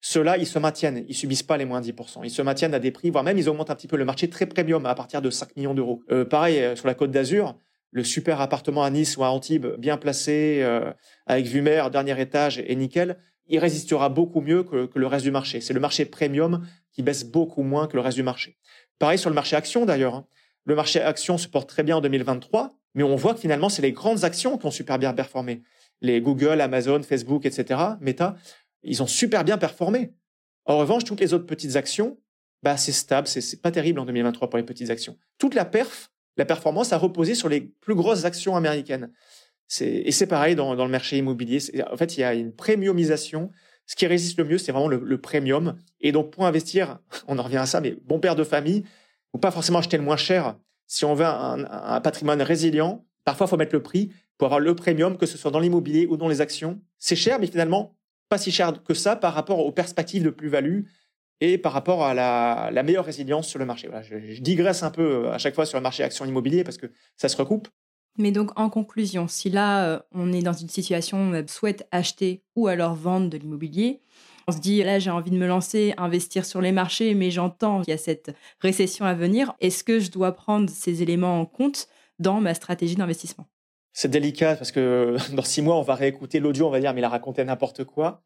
[0.03, 2.21] ceux-là, ils se maintiennent, ils subissent pas les moins 10%.
[2.23, 4.29] Ils se maintiennent à des prix, voire même ils augmentent un petit peu le marché
[4.29, 6.01] très premium à partir de 5 millions d'euros.
[6.11, 7.55] Euh, pareil, euh, sur la côte d'Azur,
[7.91, 10.65] le super appartement à Nice ou à Antibes, bien placé,
[11.27, 13.17] avec vue mer, dernier étage et nickel,
[13.51, 15.59] il résistera beaucoup mieux que, le reste du marché.
[15.59, 18.57] C'est le marché premium qui baisse beaucoup moins que le reste du marché.
[18.97, 20.23] Pareil sur le marché action d'ailleurs.
[20.65, 23.81] Le marché action se porte très bien en 2023, mais on voit que finalement, c'est
[23.81, 25.63] les grandes actions qui ont super bien performé.
[26.01, 28.35] Les Google, Amazon, Facebook, etc., Meta,
[28.83, 30.13] ils ont super bien performé.
[30.65, 32.19] En revanche, toutes les autres petites actions,
[32.63, 35.17] bah, c'est stable, c'est pas terrible en 2023 pour les petites actions.
[35.37, 39.11] Toute la perf, la performance a reposé sur les plus grosses actions américaines.
[39.79, 41.59] Et c'est pareil dans, le marché immobilier.
[41.89, 43.51] En fait, il y a une premiumisation.
[43.85, 45.77] Ce qui résiste le mieux, c'est vraiment le, premium.
[46.01, 48.83] Et donc, pour investir, on en revient à ça, mais bon père de famille,
[49.33, 50.55] ou pas forcément acheter le moins cher.
[50.87, 54.75] Si on veut un, patrimoine résilient, parfois, il faut mettre le prix pour avoir le
[54.75, 56.81] premium, que ce soit dans l'immobilier ou dans les actions.
[56.97, 57.95] C'est cher, mais finalement,
[58.29, 60.81] pas si cher que ça par rapport aux perspectives de plus-value
[61.39, 63.89] et par rapport à la, meilleure résilience sur le marché.
[64.03, 66.91] je, digresse un peu euh, à chaque fois sur le marché action immobilier parce que
[67.17, 67.67] ça se recoupe.
[68.17, 71.87] Mais donc en conclusion, si là euh, on est dans une situation où on souhaite
[71.91, 74.01] acheter ou alors vendre de l'immobilier,
[74.47, 77.81] on se dit là j'ai envie de me lancer, investir sur les marchés, mais j'entends
[77.81, 79.53] qu'il y a cette récession à venir.
[79.59, 81.87] Est-ce que je dois prendre ces éléments en compte
[82.19, 83.47] dans ma stratégie d'investissement?
[83.93, 87.01] C'est délicat parce que dans six mois, on va réécouter l'audio, on va dire, mais
[87.01, 88.23] il a raconté n'importe quoi.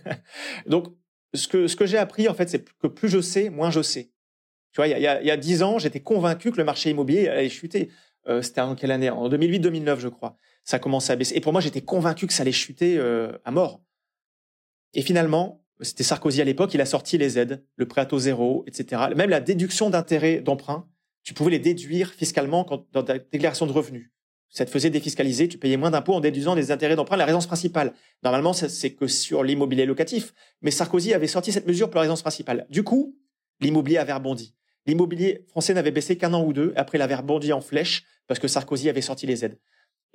[0.66, 0.86] Donc,
[1.34, 3.82] ce que, ce que j'ai appris, en fait, c'est que plus je sais, moins je
[3.82, 4.10] sais.
[4.72, 7.90] Tu vois, il y a, dix ans, j'étais convaincu que le marché immobilier allait chuter.
[8.26, 9.10] Euh, C'était en quelle année?
[9.10, 10.38] En 2008-2009, je crois.
[10.64, 11.34] Ça a commencé à baisser.
[11.36, 13.82] Et pour moi, j'étais convaincu que ça allait chuter euh, à mort.
[14.94, 18.18] Et finalement, c'était Sarkozy à l'époque, il a sorti les aides, le prêt à taux
[18.18, 19.02] zéro, etc.
[19.16, 20.88] Même la déduction d'intérêt d'emprunt,
[21.22, 24.12] tu pouvais les déduire fiscalement dans ta déclaration de revenus
[24.52, 27.16] ça te faisait défiscaliser, tu payais moins d'impôts en déduisant des intérêts d'emprunt.
[27.16, 30.34] La résidence principale, normalement, c'est que sur l'immobilier locatif.
[30.60, 32.66] Mais Sarkozy avait sorti cette mesure pour la résidence principale.
[32.68, 33.16] Du coup,
[33.60, 34.54] l'immobilier avait rebondi.
[34.84, 36.74] L'immobilier français n'avait baissé qu'un an ou deux.
[36.76, 39.58] Après, il avait rebondi en flèche parce que Sarkozy avait sorti les aides.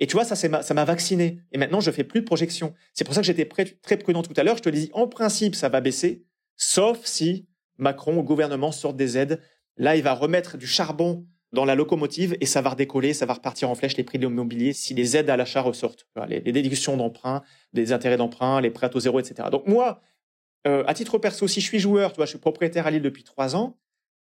[0.00, 1.40] Et tu vois, ça, ça m'a vacciné.
[1.52, 2.74] Et maintenant, je fais plus de projections.
[2.94, 4.56] C'est pour ça que j'étais très prudent tout à l'heure.
[4.56, 6.24] Je te l'ai dit, en principe, ça va baisser,
[6.56, 9.40] sauf si Macron, au gouvernement, sort des aides
[9.78, 13.34] Là, il va remettre du charbon dans la locomotive et ça va redécoller, ça va
[13.34, 16.96] repartir en flèche les prix de l'immobilier si les aides à l'achat ressortent, les, déductions
[16.96, 19.48] d'emprunt, des intérêts d'emprunt, les prêts à zéro, etc.
[19.50, 20.02] Donc moi,
[20.66, 23.02] euh, à titre perso, si je suis joueur, tu vois, je suis propriétaire à Lille
[23.02, 23.78] depuis trois ans,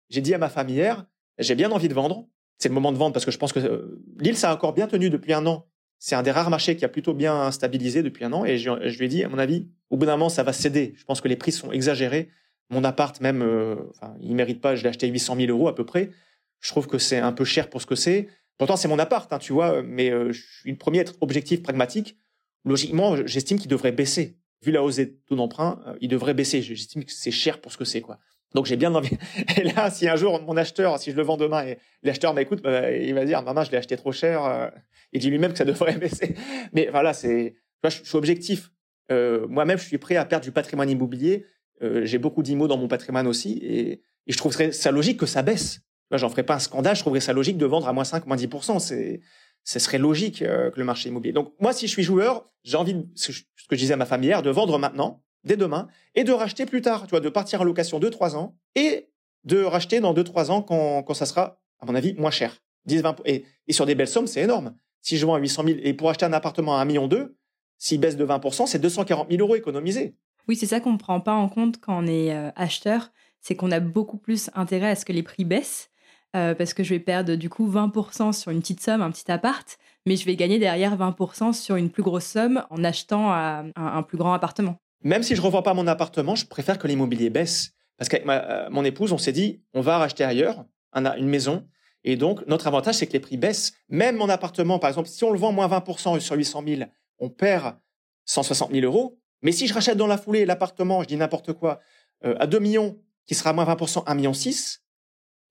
[0.10, 1.06] j'ai dit à ma femme hier,
[1.40, 2.30] j'ai bien envie de vendre.
[2.58, 4.74] C'est le moment de vendre parce que je pense que euh, Lille, ça a encore
[4.74, 5.68] bien tenu depuis un an.
[6.00, 8.46] C'est un des rares marchés qui a plutôt bien stabilisé depuis un an.
[8.46, 10.94] Et je, lui ai dit, à mon avis, au bout d'un moment, ça va céder.
[10.96, 12.30] Je pense que les prix sont exagérés.
[12.70, 14.76] Mon appart, même, euh, enfin, il mérite pas.
[14.76, 16.12] Je l'ai acheté 800 000 euros à peu près.
[16.60, 18.28] Je trouve que c'est un peu cher pour ce que c'est.
[18.58, 19.82] Pourtant, c'est mon appart, hein, tu vois.
[19.84, 22.18] Mais je suis le premier à être objectif, pragmatique.
[22.66, 26.62] Logiquement, j'estime qu'il devrait baisser vu la hausse des taux d'emprunt, euh, il devrait baisser.
[26.62, 28.20] J'estime que c'est cher pour ce que c'est, quoi.
[28.54, 29.18] Donc j'ai bien envie.
[29.58, 32.62] Et là, si un jour mon acheteur, si je le vends demain et l'acheteur m'écoute,
[32.62, 34.44] bah, il va dire, maman, je l'ai acheté trop cher.
[34.46, 34.70] Euh,
[35.12, 36.36] il dit lui-même que ça devrait baisser.
[36.74, 38.72] Mais voilà, c'est, je, suis objectif.
[39.12, 41.46] Euh, moi-même, je suis prêt à perdre du patrimoine immobilier.
[41.82, 45.42] Euh, j'ai beaucoup d'IMO dans mon patrimoine aussi, et, je trouverais ça logique que ça
[45.42, 45.80] baisse.
[46.12, 46.98] J'en ferai pas un scandale.
[46.98, 49.22] Je trouverais ça logique de vendre à moins 5, moins 10 C'est
[49.68, 51.34] ce serait logique euh, que le marché immobilier.
[51.34, 54.30] Donc moi, si je suis joueur, j'ai envie, ce que je disais à ma famille
[54.30, 57.04] hier, de vendre maintenant, dès demain, et de racheter plus tard.
[57.04, 59.10] Tu vois, de partir en location 2-3 ans et
[59.44, 62.58] de racheter dans 2-3 ans quand, quand ça sera, à mon avis, moins cher.
[62.86, 64.76] 10, 20, et, et sur des belles sommes, c'est énorme.
[65.02, 67.36] Si je vends à 800 000 et pour acheter un appartement à 1 million 2,
[67.78, 70.16] s'il baisse de 20%, c'est 240 000 euros économisés.
[70.48, 73.56] Oui, c'est ça qu'on ne prend pas en compte quand on est euh, acheteur, c'est
[73.56, 75.90] qu'on a beaucoup plus intérêt à ce que les prix baissent
[76.36, 79.32] euh, parce que je vais perdre du coup 20% sur une petite somme, un petit
[79.32, 84.04] appart, mais je vais gagner derrière 20% sur une plus grosse somme en achetant un,
[84.04, 84.78] plus grand appartement.
[85.08, 87.72] Même si je ne revends pas mon appartement, je préfère que l'immobilier baisse.
[87.98, 91.66] Parce qu'avec euh, mon épouse, on s'est dit, on va racheter ailleurs une maison.
[92.04, 93.72] Et donc, notre avantage, c'est que les prix baissent.
[93.88, 96.82] Même mon appartement, par exemple, si on le vend moins 20% sur 800 000,
[97.20, 97.78] on perd
[98.26, 99.18] 160 000 euros.
[99.42, 101.80] Mais si je rachète dans la foulée l'appartement, je dis n'importe quoi,
[102.26, 104.84] euh, à 2 millions, qui sera à moins 20%, 1 million 6,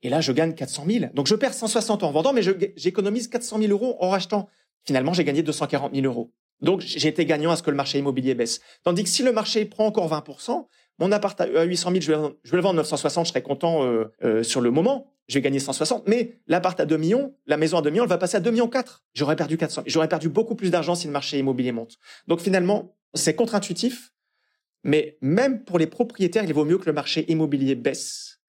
[0.03, 1.07] et là, je gagne 400 000.
[1.14, 2.42] Donc, je perds 160 en vendant, mais
[2.77, 4.51] j'économise 400 000 euros en rachetant.
[4.85, 6.31] Finalement, j'ai gagné 240 000 euros.
[6.61, 8.61] Donc, j'ai été gagnant à ce que le marché immobilier baisse.
[8.83, 10.25] Tandis que si le marché prend encore 20
[10.99, 14.11] mon appart à 800 000, je vais, je le vendre 960, je serai content euh,
[14.25, 15.12] euh, sur le moment.
[15.29, 16.09] Je vais gagner 160.
[16.09, 18.51] Mais l'appart à 2 millions, la maison à 2 millions, elle va passer à 2
[18.51, 19.05] millions 4.
[19.12, 19.83] J'aurais perdu 400.
[19.87, 21.97] J'aurais perdu beaucoup plus d'argent si le marché immobilier monte.
[22.29, 24.12] Donc, finalement, c'est contre-intuitif.
[24.85, 28.40] Mais même pour les propriétaires, il vaut mieux que le marché immobilier baisse.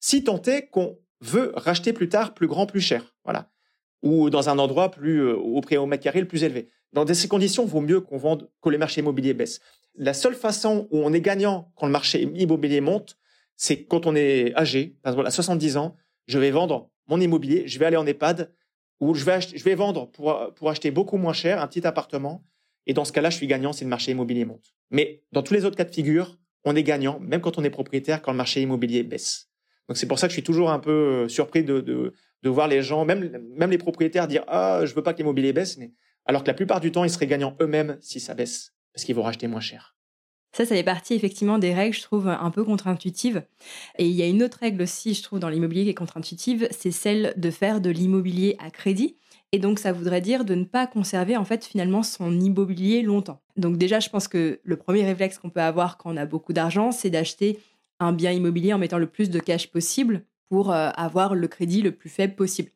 [0.00, 3.16] Si tant est qu'on veut racheter plus tard plus grand, plus cher.
[3.24, 3.50] Voilà.
[4.02, 6.70] Ou dans un endroit plus, euh, au prix au mètre carré le plus élevé.
[6.92, 9.60] Dans ces conditions, il vaut mieux qu'on vende, que les marchés immobiliers baissent.
[9.94, 13.16] La seule façon où on est gagnant quand le marché immobilier monte,
[13.56, 14.96] c'est quand on est âgé.
[15.04, 15.96] À 70 ans,
[16.26, 18.52] je vais vendre mon immobilier, je vais aller en EHPAD,
[19.00, 22.44] ou je vais, je vais vendre pour, pour acheter beaucoup moins cher un petit appartement.
[22.86, 24.74] Et dans ce cas-là, je suis gagnant si le marché immobilier monte.
[24.90, 27.70] Mais dans tous les autres cas de figure, on est gagnant, même quand on est
[27.70, 29.48] propriétaire, quand le marché immobilier baisse.
[29.88, 32.48] Donc c'est pour ça que je suis toujours un peu euh, surpris de, de, de
[32.48, 35.78] voir les gens, même, même les propriétaires dire ah je veux pas que l'immobilier baisse,
[35.78, 35.92] mais
[36.28, 39.16] alors que la plupart du temps ils seraient gagnants eux-mêmes si ça baisse parce qu'ils
[39.16, 39.96] vont racheter moins cher.
[40.52, 43.42] Ça, ça fait partie effectivement des règles, je trouve, un peu contre-intuitives.
[43.98, 46.68] Et il y a une autre règle aussi, je trouve, dans l'immobilier qui est contre-intuitive,
[46.70, 49.16] c'est celle de faire de l'immobilier à crédit.
[49.52, 53.40] Et donc, ça voudrait dire de ne pas conserver, en fait, finalement, son immobilier longtemps.
[53.56, 56.52] Donc, déjà, je pense que le premier réflexe qu'on peut avoir quand on a beaucoup
[56.52, 57.60] d'argent, c'est d'acheter
[58.00, 61.82] un bien immobilier en mettant le plus de cash possible pour euh, avoir le crédit
[61.82, 62.70] le plus faible possible.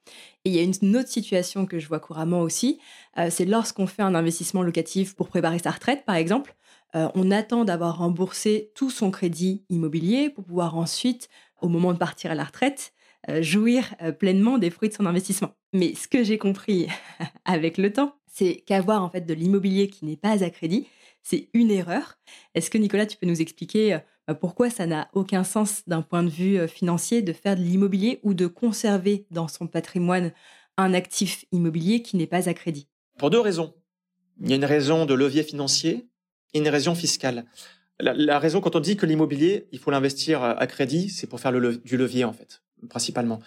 [0.44, 2.78] Et il y a une autre situation que je vois couramment aussi,
[3.18, 6.54] euh, c'est lorsqu'on fait un investissement locatif pour préparer sa retraite, par exemple,
[6.94, 11.28] euh, on attend d'avoir remboursé tout son crédit immobilier pour pouvoir ensuite,
[11.62, 12.92] au moment de partir à la retraite,
[13.40, 15.52] jouir pleinement des fruits de son investissement.
[15.72, 16.88] Mais ce que j'ai compris
[17.44, 20.88] avec le temps, c'est qu'avoir en fait de l'immobilier qui n'est pas à crédit,
[21.22, 22.18] c'est une erreur.
[22.56, 24.00] Est-ce que Nicolas, tu peux nous expliquer
[24.40, 28.20] pourquoi ça n'a aucun sens d'un point de vue euh, financier de faire de l'immobilier
[28.22, 30.32] ou de conserver dans son patrimoine
[30.76, 32.88] un actif immobilier qui n'est pas à crédit?
[33.18, 33.74] Pour deux raisons.
[34.40, 36.08] Il y a une raison de levier financier
[36.54, 37.44] et une raison fiscale.
[38.00, 41.52] La, raison, quand on dit que l'immobilier, il faut l'investir à crédit, c'est pour faire
[41.52, 43.40] du levier, en fait, principalement.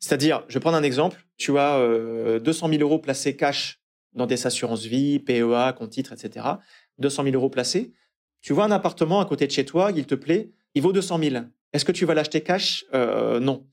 [0.00, 1.80] C'est-à-dire, je vais prendre un exemple, tu as
[2.40, 3.80] 200 000 euros placés cash
[4.12, 6.46] dans des assurances vie, PEA, compte titre, etc.
[6.98, 7.92] 200 000 euros placés.
[8.42, 11.18] Tu vois un appartement à côté de chez toi, il te plaît, il vaut 200
[11.18, 11.44] 000.
[11.72, 12.84] Est-ce que tu vas l'acheter cash?
[12.92, 13.66] Euh, Non.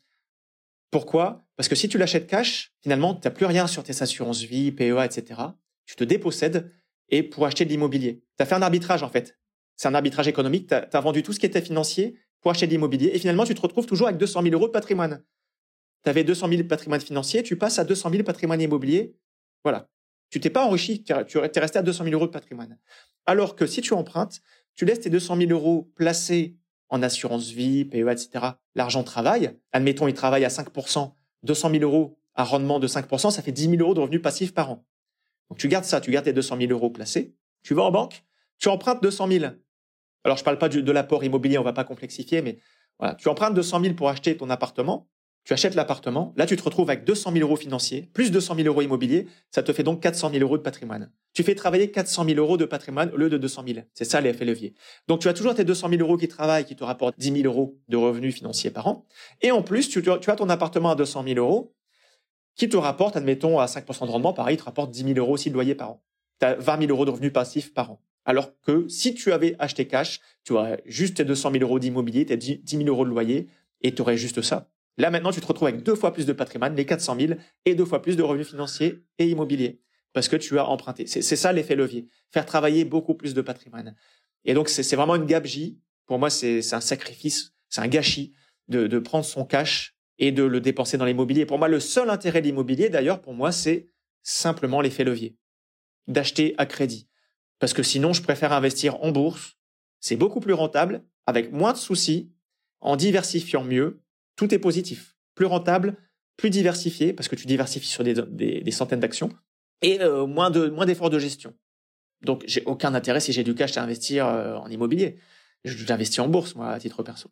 [0.92, 1.44] Pourquoi?
[1.56, 4.72] Parce que si tu l'achètes cash, finalement, tu n'as plus rien sur tes assurances vie,
[4.72, 5.42] PEA, etc.
[5.86, 6.72] Tu te dépossèdes
[7.10, 8.24] et pour acheter de l'immobilier.
[8.38, 9.38] Tu as fait un arbitrage en fait.
[9.76, 10.68] C'est un arbitrage économique.
[10.68, 13.54] Tu as, vendu tout ce qui était financier pour acheter de l'immobilier et finalement, tu
[13.54, 15.24] te retrouves toujours avec 200 000 euros de patrimoine.
[16.04, 19.16] Tu avais 200 000 de patrimoine financier, tu passes à 200 000 patrimoine immobilier.
[19.64, 19.90] Voilà.
[20.30, 22.78] Tu t'es pas enrichi, tu es resté à 200 000 euros de patrimoine.
[23.26, 24.42] Alors que si tu empruntes,
[24.76, 26.58] tu laisses tes 200 000 euros placés
[26.90, 28.46] en assurance vie, PEA, etc.
[28.76, 29.52] L'argent travaille.
[29.72, 33.72] Admettons, il travaille à 5%, 200 000 euros à rendement de 5%, ça fait 10
[33.72, 34.86] 000 euros de revenus passifs par an.
[35.50, 38.24] Donc tu gardes ça, tu gardes tes 200 000 euros placés, tu vas en banque,
[38.58, 39.46] tu empruntes 200 000.
[40.24, 42.60] Alors je parle pas de l'apport immobilier, on va pas complexifier, mais
[42.98, 45.10] voilà, tu empruntes 200 000 pour acheter ton appartement,
[45.50, 48.68] tu achètes l'appartement, là tu te retrouves avec 200 000 euros financiers, plus 200 000
[48.68, 51.12] euros immobiliers, ça te fait donc 400 000 euros de patrimoine.
[51.34, 53.80] Tu fais travailler 400 000 euros de patrimoine au lieu de 200 000.
[53.96, 54.76] C'est ça l'effet levier.
[55.08, 57.52] Donc tu as toujours tes 200 000 euros qui travaillent, qui te rapportent 10 000
[57.52, 59.08] euros de revenus financiers par an.
[59.42, 61.74] Et en plus, tu, tu as ton appartement à 200 000 euros
[62.56, 65.34] qui te rapporte, admettons, à 5% de rendement, pareil, il te rapporte 10 000 euros
[65.34, 66.04] aussi de loyer par an.
[66.40, 68.04] Tu as 20 000 euros de revenus passifs par an.
[68.24, 72.28] Alors que si tu avais acheté cash, tu aurais juste tes 200 000 euros d'immobilier,
[72.28, 73.48] tes 10 000 euros de loyer,
[73.82, 74.70] et tu aurais juste ça.
[75.00, 77.34] Là, maintenant, tu te retrouves avec deux fois plus de patrimoine, les 400 000,
[77.66, 79.82] et deux fois plus de revenus financiers et immobiliers,
[80.14, 81.08] parce que tu as emprunté.
[81.08, 82.08] C'est ça l'effet levier.
[82.32, 83.96] Faire travailler beaucoup plus de patrimoine.
[84.44, 85.80] Et donc, c'est vraiment une gabegie.
[86.06, 88.34] Pour moi, c'est un sacrifice, c'est un gâchis
[88.68, 91.46] de, de prendre son cash et de le dépenser dans l'immobilier.
[91.46, 93.88] Pour moi, le seul intérêt de l'immobilier, d'ailleurs, pour moi, c'est
[94.22, 95.38] simplement l'effet levier.
[96.08, 97.08] D'acheter à crédit.
[97.60, 99.58] Parce que sinon, je préfère investir en bourse.
[100.02, 102.34] C'est beaucoup plus rentable, avec moins de soucis,
[102.82, 104.02] en diversifiant mieux.
[104.40, 105.18] Tout est positif.
[105.36, 105.98] Plus rentable,
[106.38, 109.32] plus diversifié, parce que tu diversifies sur des, centaines d'actions,
[109.82, 111.54] et euh, moins de d'efforts de gestion.
[112.22, 115.18] Donc, j'ai aucun intérêt si j'ai du cash à investir euh, en immobilier.
[115.66, 117.30] J'investis en bourse, moi, à titre perso.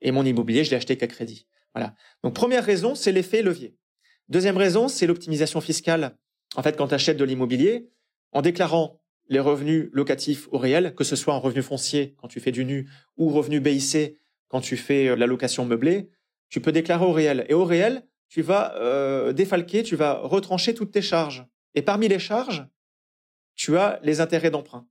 [0.00, 1.46] Et mon immobilier, je l'ai acheté qu'à crédit.
[1.76, 1.94] Voilà.
[2.24, 3.76] Donc première raison, c'est l'effet levier.
[4.28, 6.16] Deuxième raison, c'est l'optimisation fiscale.
[6.56, 7.88] En fait, quand tu achètes de l'immobilier,
[8.32, 12.40] en déclarant les revenus locatifs au réel, que ce soit en revenu foncier quand tu
[12.40, 14.18] fais du nu ou revenu BIC
[14.48, 16.10] quand tu fais euh, la location meublée,
[16.48, 17.46] tu peux déclarer au réel.
[17.48, 21.46] Et au réel, tu vas euh, défalquer, tu vas retrancher toutes tes charges.
[21.74, 22.66] Et parmi les charges,
[23.54, 24.86] tu as les intérêts d'emprunt.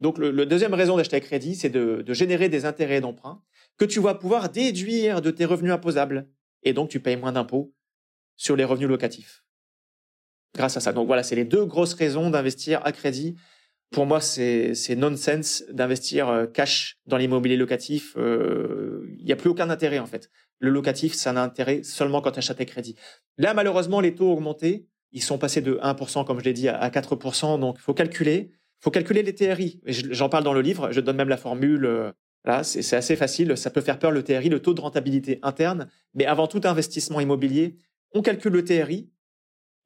[0.00, 3.42] Donc le, deuxième raison d'acheter à crédit, c'est de, de générer des intérêts d'emprunt
[3.78, 6.28] que tu vas pouvoir déduire de tes revenus imposables.
[6.62, 7.74] Et donc, tu payes moins d'impôts
[8.36, 9.44] sur les revenus locatifs.
[10.54, 10.92] Grâce à ça.
[10.92, 13.36] Donc voilà, c'est les deux grosses raisons d'investir à crédit.
[13.94, 18.16] Pour moi, c'est nonsense d'investir euh, cash dans l'immobilier locatif.
[18.16, 20.30] Euh, il n'y a plus aucun intérêt en fait.
[20.58, 22.96] Le locatif, ça n'a intérêt seulement quand tu achètes tes crédits.
[23.38, 24.88] Là, malheureusement, les taux ont augmenté.
[25.12, 27.60] Ils sont passés de 1%, comme je l'ai dit, à 4%.
[27.60, 28.50] Donc, il faut calculer.
[28.80, 29.80] Faut calculer les TRI.
[29.86, 30.90] J'en parle dans le livre.
[30.90, 32.10] Je donne même la formule euh,
[32.44, 33.56] Là, c'est assez facile.
[33.56, 35.86] Ça peut faire peur le TRI, le taux de rentabilité interne.
[36.14, 37.76] Mais avant tout investissement immobilier,
[38.12, 39.08] on calcule le TRI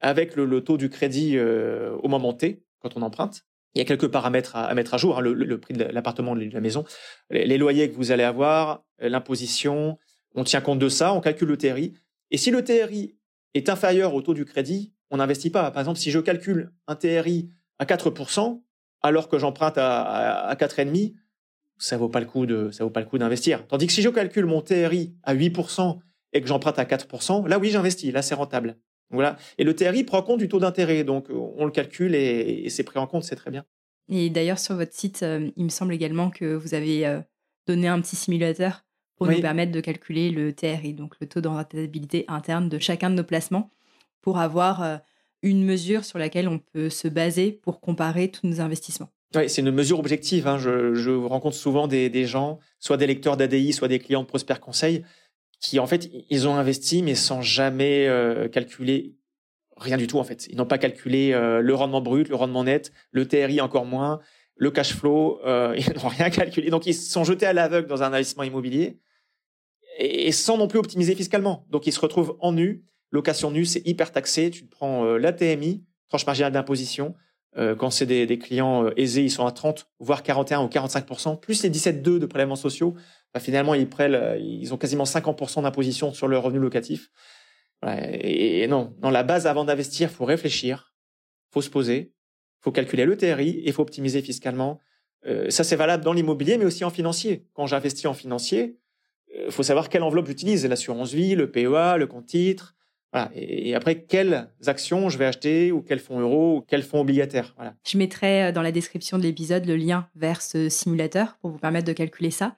[0.01, 3.45] avec le, taux du crédit au moment T, quand on emprunte.
[3.75, 6.49] Il y a quelques paramètres à, mettre à jour, hein, le, prix de l'appartement, de
[6.51, 6.85] la maison,
[7.29, 9.97] les, loyers que vous allez avoir, euh, l'imposition.
[10.35, 11.93] On tient compte de ça, on calcule le TRI.
[12.31, 13.15] Et si le TRI
[13.53, 15.71] est inférieur au taux du crédit, on n'investit pas.
[15.71, 18.61] Par exemple, si je calcule un TRI à 4%,
[19.01, 21.13] alors que j'emprunte à, à, à 4,5%,
[21.79, 23.65] ça vaut pas le coup de ça vaut pas le coup d'investir.
[23.67, 25.99] Tandis que si je calcule mon TRI à 8%
[26.33, 28.77] et que j'emprunte à 4%, là oui, j'investis, là c'est rentable.
[29.11, 29.37] Voilà.
[29.57, 32.99] Et le TRI prend compte du taux d'intérêt, donc on le calcule et, c'est pris
[32.99, 33.65] en compte, c'est très bien.
[34.07, 37.19] Et d'ailleurs sur votre site, euh, il me semble également que vous avez euh,
[37.67, 41.47] donné un petit simulateur pour nous permettre de calculer le TRI, donc le taux de
[41.49, 43.69] rentabilité interne de chacun de nos placements,
[44.21, 44.97] pour avoir euh,
[45.41, 49.09] une mesure sur laquelle on peut se baser pour comparer tous nos investissements.
[49.35, 50.47] Oui, c'est une mesure objective.
[50.47, 50.57] Hein.
[50.57, 54.27] Je, je, rencontre souvent des, des, gens, soit des lecteurs d'ADI, soit des clients de
[54.27, 55.03] Prosper Conseil,
[55.59, 59.15] qui en fait, ils ont investi, mais sans jamais euh, calculer
[59.77, 60.47] rien du tout en fait.
[60.47, 64.19] Ils n'ont pas calculé euh, le rendement brut, le rendement net, le TRI encore moins,
[64.55, 65.39] le cash flow.
[65.45, 66.69] Euh, ils n'ont rien calculé.
[66.69, 68.99] Donc ils se sont jetés à l'aveugle dans un investissement immobilier
[69.97, 71.65] et, sans non plus optimiser fiscalement.
[71.69, 72.85] Donc ils se retrouvent en nu.
[73.11, 74.51] Location nue, c'est hyper taxé.
[74.51, 77.15] Tu prends la TMI, tranche marginale d'imposition
[77.57, 81.39] euh, quand c'est des, clients euh, aisés, ils sont à 30, voire 41 ou 45%
[81.39, 82.95] plus les 17,2 de prélèvements sociaux.
[83.33, 87.11] Bah, finalement, ils prennent, euh, ils ont quasiment 50% d'imposition sur leur revenu locatif.
[87.85, 90.93] et, non, dans la base, avant d'investir, faut réfléchir,
[91.51, 92.13] faut se poser,
[92.59, 94.79] faut calculer le TRI et faut optimiser fiscalement.
[95.49, 97.47] ça, c'est valable dans l'immobilier, mais aussi en financier.
[97.53, 98.77] Quand j'investis en financier,
[99.33, 102.75] il faut savoir quelle enveloppe j'utilise, l'assurance vie, le PEA, le compte titre,
[103.33, 107.55] et, après, quelles actions je vais acheter ou quels fonds euros ou quels fonds obligataires.
[107.85, 111.57] Je mettrai euh, dans la description de l'épisode le lien vers ce simulateur pour vous
[111.57, 112.55] permettre de calculer ça.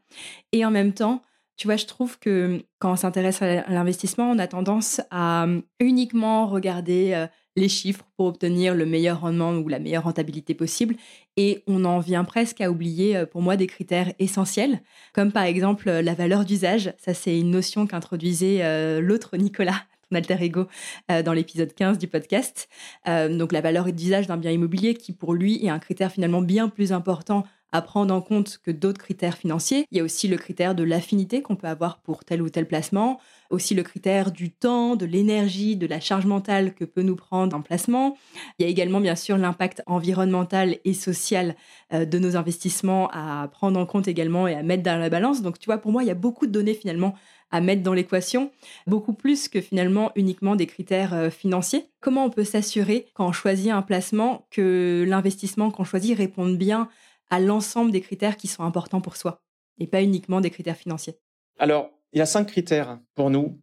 [0.52, 1.22] Et en même temps,
[1.56, 5.62] tu vois, je trouve que quand on s'intéresse à l'investissement, on a tendance à euh,
[5.80, 10.96] uniquement regarder euh, les chiffres pour obtenir le meilleur rendement ou la meilleure rentabilité possible.
[11.38, 14.82] Et on en vient presque à oublier, pour moi, des critères essentiels,
[15.14, 16.94] comme par exemple la valeur d'usage.
[16.98, 19.82] Ça, c'est une notion qu'introduisait l'autre Nicolas
[20.16, 20.68] alter ego
[21.10, 22.70] euh, dans l'épisode 15 du podcast.
[23.08, 26.42] Euh, donc la valeur d'usage d'un bien immobilier qui pour lui est un critère finalement
[26.42, 29.86] bien plus important à prendre en compte que d'autres critères financiers.
[29.92, 32.68] Il y a aussi le critère de l'affinité qu'on peut avoir pour tel ou tel
[32.68, 33.20] placement,
[33.50, 37.56] aussi le critère du temps, de l'énergie, de la charge mentale que peut nous prendre
[37.56, 38.18] un placement.
[38.60, 41.56] Il y a également bien sûr l'impact environnemental et social
[41.94, 45.42] euh, de nos investissements à prendre en compte également et à mettre dans la balance.
[45.42, 47.16] Donc tu vois, pour moi, il y a beaucoup de données finalement
[47.52, 48.52] à mettre dans l'équation,
[48.88, 51.86] beaucoup plus que finalement uniquement des critères euh, financiers.
[52.00, 56.90] Comment on peut s'assurer quand on choisit un placement que l'investissement qu'on choisit réponde bien
[57.32, 59.42] à l'ensemble des critères qui sont importants pour soi
[59.80, 61.18] et pas uniquement des critères financiers
[61.58, 63.60] Alors, il y a cinq critères pour nous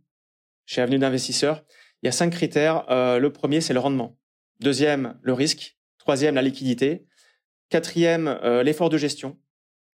[0.66, 1.64] chez Avenue d'investisseurs.
[2.02, 2.90] Il y a cinq critères.
[2.90, 4.18] Euh, le premier, c'est le rendement.
[4.60, 5.78] Deuxième, le risque.
[5.98, 7.06] Troisième, la liquidité.
[7.68, 9.38] Quatrième, euh, l'effort de gestion.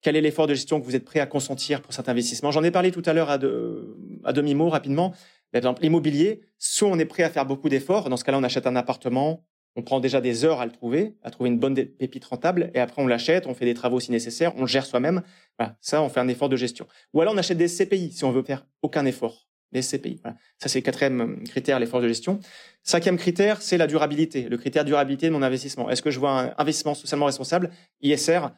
[0.02, 2.52] Quel est l'effort de gestion que vous êtes prêt à consentir pour cet investissement?
[2.52, 5.12] J'en ai parlé tout à l'heure à, demi-mot rapidement.
[5.52, 8.10] Par exemple, l'immobilier, soit on est prêt à faire beaucoup d'efforts.
[8.10, 9.46] Dans ce cas-là, on achète un appartement,
[9.76, 12.80] on prend déjà des heures à le trouver, à trouver une bonne pépite rentable, et
[12.80, 15.22] après on l'achète, on fait des travaux si nécessaire, on le gère soi-même.
[15.58, 16.88] Voilà, ça, on fait un effort de gestion.
[17.14, 19.48] Ou alors on achète des CPI si on veut faire aucun effort.
[19.72, 20.20] Des CPI.
[20.22, 20.36] Voilà.
[20.58, 22.42] Ça, c'est le quatrième euh, critère, l'effort de gestion.
[22.84, 24.50] Cinquième critère, c'est la durabilité.
[24.50, 25.90] Le critère durabilité de mon investissement.
[25.90, 28.50] Est-ce que je vois un investissement socialement responsable, ISR,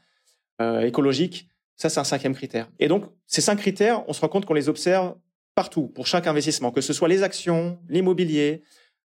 [0.60, 1.48] euh, écologique?
[1.76, 2.68] Ça, c'est un cinquième critère.
[2.80, 5.14] Et donc, ces cinq critères, on se rend compte qu'on les observe
[5.54, 8.64] partout, pour chaque investissement, que ce soit les actions, l'immobilier,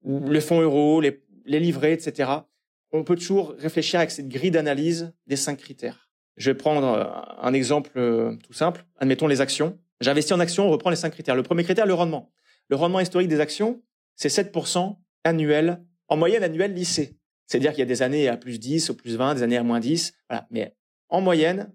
[0.02, 2.30] le fonds euro, les, les livrets, etc.
[2.92, 6.08] On peut toujours réfléchir avec cette grille d'analyse des cinq critères.
[6.36, 7.04] Je vais prendre euh,
[7.42, 8.86] un exemple euh, tout simple.
[8.98, 9.78] Admettons les actions.
[10.00, 11.34] J'investis en actions, on reprend les cinq critères.
[11.34, 12.32] Le premier critère, le rendement.
[12.68, 13.82] Le rendement historique des actions,
[14.14, 17.18] c'est 7% annuel, en moyenne annuelle lycée.
[17.46, 19.64] C'est-à-dire qu'il y a des années à plus 10, ou plus 20, des années à
[19.64, 20.14] moins 10.
[20.28, 20.46] Voilà.
[20.50, 20.76] Mais
[21.08, 21.74] en moyenne,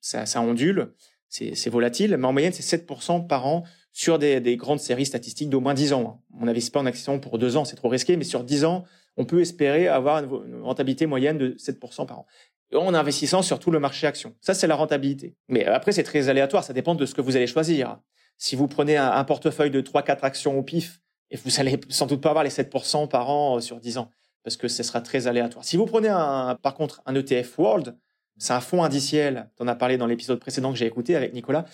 [0.00, 0.92] ça, ça ondule,
[1.28, 3.62] c'est volatile, mais en moyenne, c'est 7% par an
[3.96, 6.22] sur des, grandes séries statistiques d'au moins 10 ans.
[6.38, 8.84] On n'investit pas en action pour deux ans, c'est trop risqué, mais sur 10 ans,
[9.16, 12.26] on peut espérer avoir une rentabilité moyenne de 7% par an.
[12.74, 14.34] En investissant sur tout le marché action.
[14.42, 15.34] Ça, c'est la rentabilité.
[15.48, 17.98] Mais après, c'est très aléatoire, ça dépend de ce que vous allez choisir.
[18.36, 22.20] Si vous prenez un, portefeuille de 3-4 actions au pif, et vous allez sans doute
[22.20, 24.10] pas avoir les 7% par an euh, sur 10 ans,
[24.44, 25.64] parce que ce sera très aléatoire.
[25.64, 27.96] Si vous prenez un, par contre un ETF World,
[28.36, 31.64] c'est un fonds indiciel, on a parlé dans l'épisode précédent que j'ai écouté avec Nicolas,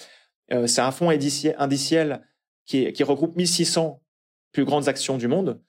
[0.53, 2.23] euh, c'est un fonds indiciel
[2.67, 4.03] qui, regroupe 1600
[4.53, 5.61] plus grandes actions du monde.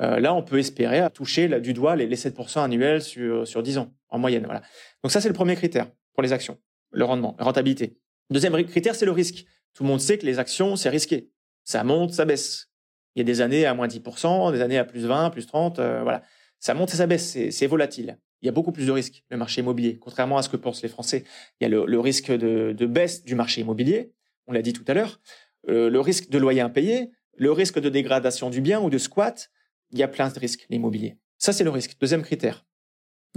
[0.00, 3.92] Euh, là, on peut espérer toucher du doigt les, 7% annuels sur, sur 10 ans,
[4.08, 4.44] en moyenne.
[4.44, 4.62] Voilà.
[5.02, 6.58] Donc ça, c'est le premier critère pour les actions,
[6.90, 7.98] le rendement, la rentabilité.
[8.30, 9.44] Deuxième critère, c'est le risque.
[9.74, 11.30] Tout le monde sait que les actions, c'est risqué.
[11.64, 12.70] Ça monte, ça baisse.
[13.14, 15.78] Il y a des années à moins 10%, des années à plus 20%, plus 30,
[15.78, 16.22] euh, voilà.
[16.58, 18.18] Ça monte et ça baisse, c'est volatile.
[18.40, 19.98] Il y a beaucoup plus de risques, le marché immobilier.
[19.98, 21.24] Contrairement à ce que pensent les Français,
[21.60, 24.12] il y a le, risque de, baisse du marché immobilier,
[24.46, 25.20] on l'a dit tout à l'heure,
[25.68, 29.50] euh, le risque de loyer impayé, le risque de dégradation du bien ou de squat,
[29.90, 31.16] il y a plein de risques, l'immobilier.
[31.38, 31.96] Ça, c'est le risque.
[32.00, 32.64] Deuxième critère.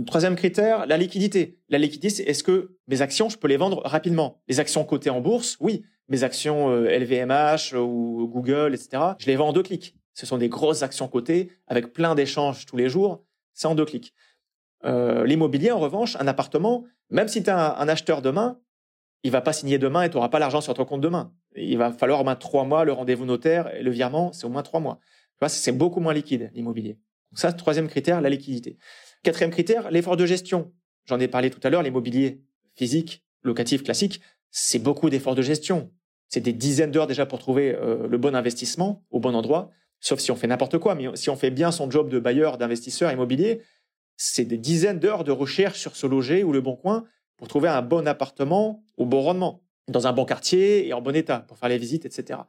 [0.05, 1.57] Troisième critère, la liquidité.
[1.69, 4.41] La liquidité, c'est est-ce que mes actions, je peux les vendre rapidement?
[4.47, 5.83] Les actions cotées en bourse, oui.
[6.09, 9.95] Mes actions LVMH euh, ou Google, etc., je les vends en deux clics.
[10.13, 13.23] Ce sont des grosses actions cotées avec plein d'échanges tous les jours.
[13.53, 14.13] C'est en deux clics.
[14.85, 18.59] Euh, l'immobilier, en revanche, un appartement, même si tu un, un, acheteur demain,
[19.24, 21.34] il va pas signer demain et tu n'auras pas l'argent sur ton compte demain.
[21.55, 24.49] Il va falloir au moins trois mois le rendez-vous notaire et le virement, c'est au
[24.49, 24.99] moins trois mois.
[25.36, 26.99] Tu vois, c'est beaucoup moins liquide l'immobilier.
[27.32, 28.78] Donc ça, troisième critère, la liquidité.
[29.24, 30.72] Quatrième critère, l'effort de gestion.
[31.05, 32.41] J'en ai parlé tout à l'heure, l'immobilier
[32.76, 35.91] physique, locatif, classique, c'est beaucoup d'efforts de gestion.
[36.30, 40.20] C'est des dizaines d'heures déjà pour trouver euh, le bon investissement au bon endroit, sauf
[40.20, 40.95] si on fait n'importe quoi.
[40.95, 43.61] Mais si on fait bien son job de bailleur, d'investisseur immobilier,
[44.18, 47.05] c'est des dizaines d'heures de recherche sur ce loger ou le bon coin
[47.38, 51.15] pour trouver un bon appartement au bon rendement, dans un bon quartier et en bon
[51.15, 52.39] état pour faire les visites, etc.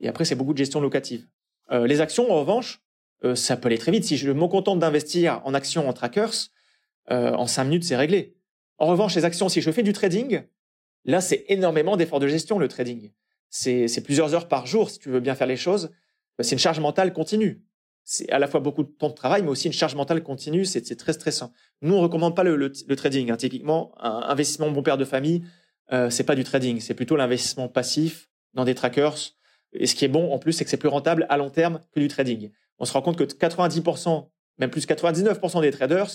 [0.00, 1.26] Et après, c'est beaucoup de gestion locative.
[1.70, 2.82] Euh, les actions, en revanche,
[3.24, 4.04] euh, ça peut aller très vite.
[4.04, 6.34] Si je me contente d'investir en actions en trackers,
[7.10, 8.36] euh, en cinq minutes, c'est réglé.
[8.78, 10.42] En revanche, les actions, si je fais du trading,
[11.04, 13.10] là, c'est énormément d'efforts de gestion, le trading.
[13.50, 15.90] C'est plusieurs heures par jour, si tu veux bien faire les choses.
[16.40, 17.62] C'est une charge mentale continue
[18.10, 20.64] c'est à la fois beaucoup de temps de travail, mais aussi une charge mentale continue.
[20.64, 21.52] C'est très stressant.
[21.82, 23.30] Nous, on recommande pas le, trading.
[23.30, 23.36] Hein.
[23.36, 25.44] Typiquement, un investissement bon père de famille,
[25.92, 29.18] euh, c'est pas du trading, c'est plutôt l'investissement passif dans des trackers.
[29.74, 31.82] Et ce qui est bon en plus, c'est que c'est plus rentable à long terme
[31.92, 32.50] que du trading.
[32.78, 36.10] On se rend compte que 90%, même plus 99% des traders,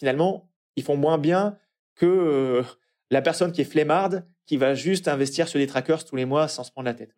[0.00, 1.56] finalement, ils font moins bien
[1.94, 2.62] que euh,
[3.12, 6.48] la personne qui est flemmarde, qui va juste investir sur des trackers tous les mois
[6.48, 7.14] sans se prendre la tête.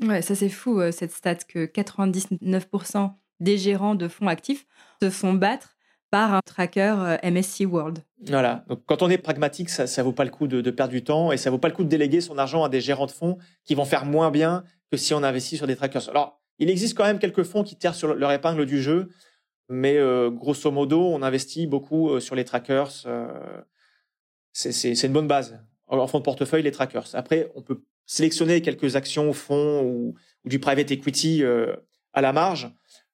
[0.00, 4.66] Ouais, ça c'est fou, euh, cette stat que 99% des gérants de fonds actifs
[5.02, 5.76] se font battre
[6.10, 8.00] par un tracker euh, MSC World.
[8.26, 8.64] Voilà.
[8.68, 11.32] Donc, quand on est pragmatique, ça, ça vaut pas le coup de, perdre du temps
[11.32, 13.38] et ça vaut pas le coup de déléguer son argent à des gérants de fonds
[13.64, 16.08] qui vont faire moins bien que si on investit sur des trackers.
[16.08, 19.08] Alors, il existe quand même quelques fonds qui tirent sur leur épingle du jeu,
[19.68, 23.06] mais euh, grosso modo, on investit beaucoup euh, sur les trackers.
[24.52, 25.60] C'est une bonne base.
[25.86, 27.14] En fonds de portefeuille, les trackers.
[27.14, 30.14] Après, on peut sélectionner quelques actions au fond ou,
[30.44, 31.42] du private equity
[32.12, 32.72] à la marge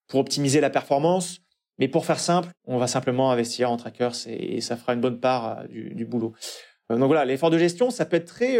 [0.08, 1.40] pour optimiser la performance.
[1.78, 5.20] Mais pour faire simple, on va simplement investir en trackers et, ça fera une bonne
[5.20, 6.34] part euh, du, boulot.
[6.90, 8.58] Euh, donc voilà, l'effort de gestion, ça peut être très,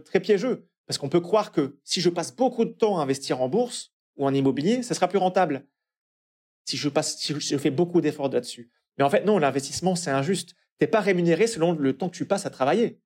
[0.00, 3.40] très piégeux parce qu'on peut croire que si je passe beaucoup de temps à investir
[3.40, 5.64] en bourse ou en immobilier, ça sera plus rentable.
[6.64, 8.70] Si je passe, fais beaucoup d'efforts là-dessus.
[8.98, 10.54] Mais en fait, non, l'investissement, c'est injuste.
[10.78, 12.98] T'es pas rémunéré selon le temps que tu passes à travailler.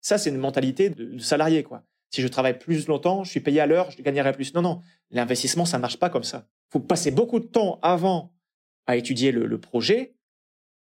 [0.00, 1.84] Ça, c'est une mentalité de, salarié, quoi.
[2.08, 4.54] Si je travaille plus longtemps, je suis payé à l'heure, je gagnerai plus.
[4.54, 4.80] Non, non.
[5.10, 6.48] L'investissement, ça marche pas comme ça.
[6.70, 8.32] Faut passer beaucoup de temps avant
[8.86, 10.14] à étudier le, projet,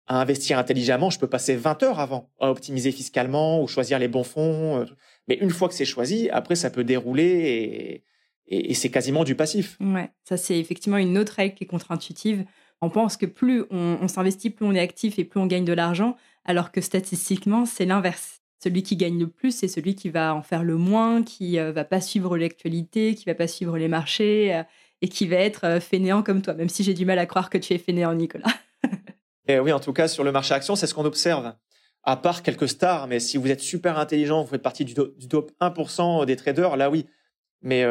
[0.07, 1.09] à investir intelligemment.
[1.09, 4.77] Je peux passer 20 heures avant à optimiser fiscalement ou choisir les bons fonds.
[4.77, 4.85] Euh,
[5.27, 8.03] mais une fois que c'est choisi, après, ça peut dérouler
[8.47, 9.77] et, c'est quasiment du passif.
[9.79, 12.45] Ouais, ça, c'est effectivement une autre règle qui est contre-intuitive
[12.81, 15.73] on pense que plus on, s'investit, plus on est actif et plus on gagne de
[15.73, 18.41] l'argent, alors que statistiquement, c'est l'inverse.
[18.61, 21.71] Celui qui gagne le plus, c'est celui qui va en faire le moins, qui euh,
[21.71, 24.63] va pas suivre l'actualité, qui va pas suivre les marchés euh,
[25.01, 27.49] et qui va être euh, fainéant comme toi, même si j'ai du mal à croire
[27.49, 28.47] que tu es fainéant, Nicolas.
[28.83, 28.89] et
[29.53, 31.53] eh oui, en tout cas, sur le marché action, c'est ce qu'on observe.
[32.03, 35.51] À part quelques stars, mais si vous êtes super intelligent, vous faites partie du, top
[35.61, 37.05] 1% des traders, là oui.
[37.61, 37.85] Mais,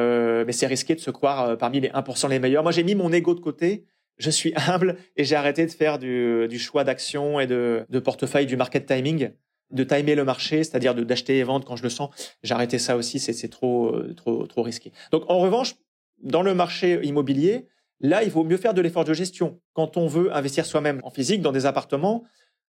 [0.44, 2.64] mais c'est risqué de se croire parmi les 1% les meilleurs.
[2.64, 3.84] Moi, j'ai mis mon ego de côté
[4.20, 8.56] je suis humble et j'ai arrêté de faire du, choix d'action et de, portefeuille, du
[8.56, 9.30] market timing,
[9.70, 12.10] de timer le marché, c'est-à-dire d'acheter et vendre quand je le sens.
[12.42, 14.92] J'ai arrêté ça aussi, c'est trop, trop, trop risqué.
[15.10, 15.74] Donc, en revanche,
[16.22, 17.66] dans le marché immobilier,
[18.00, 19.60] là, il vaut mieux faire de l'effort de gestion.
[19.72, 22.24] Quand on veut investir soi-même en physique dans des appartements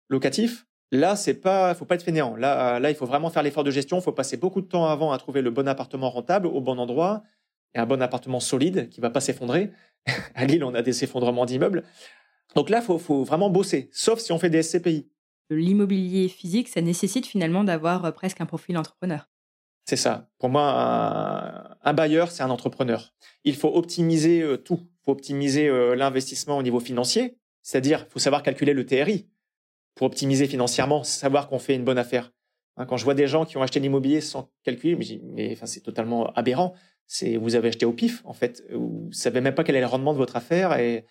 [0.08, 2.36] locatifs, là, c'est pas, faut pas être fainéant.
[2.36, 3.98] Là, là, il faut vraiment faire l'effort de gestion.
[3.98, 6.78] Il faut passer beaucoup de temps avant à trouver le bon appartement rentable au bon
[6.78, 7.22] endroit
[7.74, 9.70] et un bon appartement solide qui va pas s'effondrer.
[10.34, 11.84] à Lille, on a des effondrements d'immeubles.
[12.54, 15.08] Donc là, il faut, vraiment bosser, sauf si on fait des SCPI.
[15.50, 19.28] L'immobilier physique, ça nécessite finalement d'avoir euh, presque un profil entrepreneur.
[19.84, 20.28] C'est ça.
[20.38, 23.12] Pour moi, un, bailleur, c'est un entrepreneur.
[23.44, 24.80] Il faut optimiser euh, tout.
[24.82, 29.28] Il faut optimiser euh, l'investissement au niveau financier, c'est-à-dire faut savoir calculer le TRI
[29.94, 32.32] pour optimiser financièrement, savoir qu'on fait une bonne affaire.
[32.76, 36.26] Hein, quand je vois des gens qui ont acheté l'immobilier sans calculer, mais c'est totalement
[36.34, 36.74] aberrant
[37.12, 38.62] c'est vous avez acheté au pif en fait.
[38.72, 41.04] Vous savez même pas quel est le rendement de votre affaire et,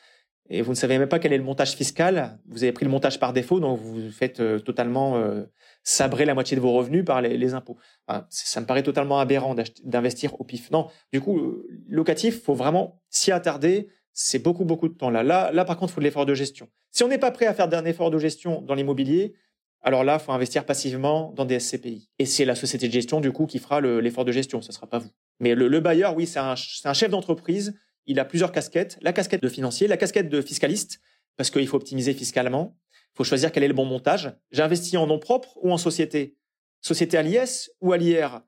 [0.49, 2.39] et vous ne savez même pas quel est le montage fiscal.
[2.47, 5.43] Vous avez pris le montage par défaut, donc vous faites euh, totalement euh,
[5.83, 7.77] sabrer la moitié de vos revenus par les, impôts.
[8.29, 10.69] ça me paraît totalement aberrant d'investir au pif.
[10.71, 13.89] Non, du coup, euh, locatif, faut vraiment s'y attarder.
[14.13, 15.23] C'est beaucoup beaucoup de temps là.
[15.23, 16.67] Là, là par contre, il faut de l'effort de gestion.
[16.91, 19.33] Si on n'est pas prêt à faire d'un effort de gestion dans l'immobilier,
[19.81, 22.09] alors là, faut investir passivement dans des SCPI.
[22.19, 24.61] Et c'est la société de gestion, du coup, qui fera l'effort de gestion.
[24.61, 25.09] Ce ne sera pas vous.
[25.39, 27.79] Mais le, bailleur, oui, c'est un, chef d'entreprise.
[28.05, 28.97] Il a plusieurs casquettes.
[29.01, 30.99] La casquette de financier, la casquette de fiscaliste,
[31.37, 32.75] parce qu'il faut optimiser fiscalement.
[33.15, 34.33] Faut choisir quel est le bon montage.
[34.51, 36.35] J'investis en nom propre ou en société?
[36.81, 38.41] Société à l'IS ou à l'IR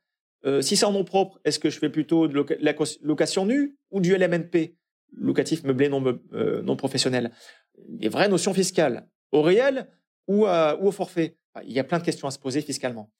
[0.45, 3.77] euh, Si c'est en nom propre, est-ce que je fais plutôt de la location nue
[3.89, 4.75] ou du LMNP
[5.13, 6.01] Locatif meublé non,
[6.33, 7.31] euh, non professionnel.
[7.99, 9.09] Les vraies notions fiscales.
[9.33, 9.89] Au réel,
[10.27, 11.37] ou, au forfait?
[11.65, 13.11] Il y a plein de questions à se poser fiscalement.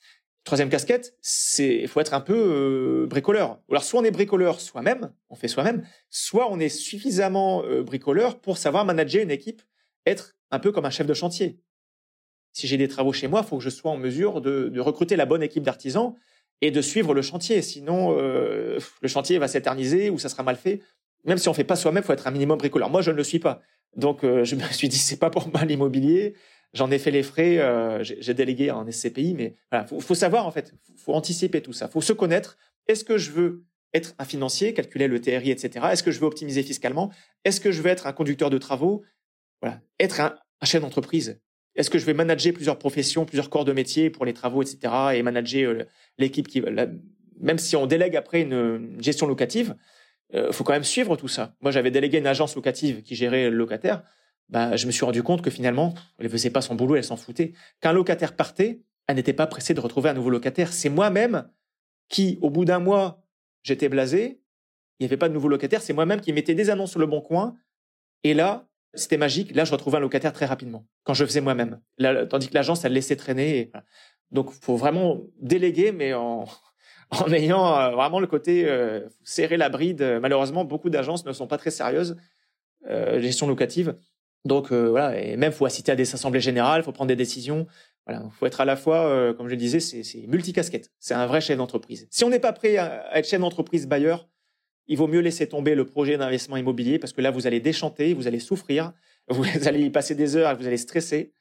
[0.46, 3.60] Troisième casquette, c'est il faut être un peu euh, bricoleur.
[3.70, 8.58] Alors soit on est bricoleur soi-même, on fait soi-même, soit on est suffisamment bricoleur pour
[8.58, 9.62] savoir manager une équipe,
[10.06, 11.60] être un peu comme un chef de chantier.
[12.54, 15.16] Si j'ai des travaux chez moi, il faut que je sois en mesure de, recruter
[15.16, 16.16] la bonne équipe d'artisans
[16.62, 17.62] et de suivre le chantier.
[17.62, 20.82] Sinon, euh, le chantier va s'éterniser ou ça sera mal fait.
[21.24, 22.89] Même si on fait pas soi-même, faut être un minimum bricoleur.
[22.89, 23.62] Moi, je ne le suis pas.
[23.95, 26.36] Donc, je me suis dit, c'est pas pour moi l'immobilier.
[26.74, 30.47] J'en ai fait les frais, euh, j'ai délégué en SCPI, mais voilà, faut, faut savoir
[30.47, 32.58] en fait, faut anticiper tout ça, faut se connaître.
[32.88, 35.88] Est-ce que je veux être un financier, calculer le TRI, etc.
[35.91, 37.12] Est-ce que je veux optimiser fiscalement?
[37.43, 39.04] Est-ce que je veux être un conducteur de travaux?
[39.62, 41.39] Voilà, être un, chef d'entreprise.
[41.76, 44.93] Est-ce que je vais manager plusieurs professions, plusieurs corps de métier pour les travaux, etc.
[45.14, 45.84] Et manager euh,
[46.18, 46.62] l'équipe qui,
[47.39, 49.76] même si on délègue après une, gestion locative,
[50.34, 51.55] euh, faut quand même suivre tout ça.
[51.62, 54.03] Moi, j'avais délégué une agence locative qui gérait le locataire
[54.51, 57.16] bah, je me suis rendu compte que finalement, elle faisait pas son boulot, elle s'en
[57.16, 57.53] foutait.
[57.80, 60.74] Qu'un locataire partait, elle n'était pas pressée de retrouver un nouveau locataire.
[60.74, 61.49] C'est moi-même
[62.09, 63.24] qui, au bout d'un mois,
[63.64, 64.41] j'étais blasé,
[64.99, 67.07] il n'y avait pas de nouveau locataire, c'est moi-même qui mettais des annonces sur le
[67.07, 67.55] bon coin.
[68.24, 69.56] Et là, c'était magique.
[69.56, 71.80] Là, je retrouvais un locataire très rapidement quand je faisais moi-même.
[72.30, 73.72] Tandis que l'agence, elle laissait traîner.
[74.32, 76.46] Donc, faut vraiment déléguer, mais en,
[77.12, 80.20] en ayant euh, vraiment le côté euh, serrer la bride.
[80.22, 82.18] Malheureusement, beaucoup d'agences ne sont pas très sérieuses.
[82.89, 83.96] Euh, gestion locative.
[84.44, 87.68] Donc euh, voilà, et même faut assister à des assemblées générales, faut prendre des décisions.
[88.08, 90.92] Voilà, faut être à la fois, euh, comme je le disais, c'est multicasquette.
[91.00, 92.08] C'est un vrai chef d'entreprise.
[92.10, 94.28] Si on n'est pas prêt à, être chef d'entreprise bailleur,
[94.88, 98.14] il vaut mieux laisser tomber le projet d'investissement immobilier parce que là vous allez déchanter,
[98.14, 98.94] vous allez souffrir,
[99.30, 101.34] vous allez y passer des heures, vous allez stresser.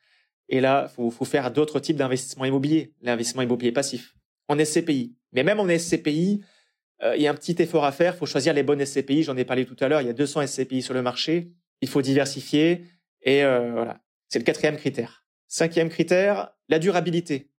[0.48, 4.16] Et là, faut, faut faire d'autres types d'investissements immobiliers, l'investissement immobilier passif,
[4.48, 5.14] en SCPI.
[5.32, 6.40] Mais même en SCPI,
[7.02, 8.14] euh, il y a un petit effort à faire.
[8.14, 9.22] Il faut choisir les bonnes SCPI.
[9.22, 10.00] J'en ai parlé tout à l'heure.
[10.00, 11.52] Il y a 200 SCPI sur le marché.
[11.80, 12.84] Il faut diversifier.
[13.22, 15.24] Et euh, voilà, c'est le quatrième critère.
[15.48, 17.50] Cinquième critère, la durabilité.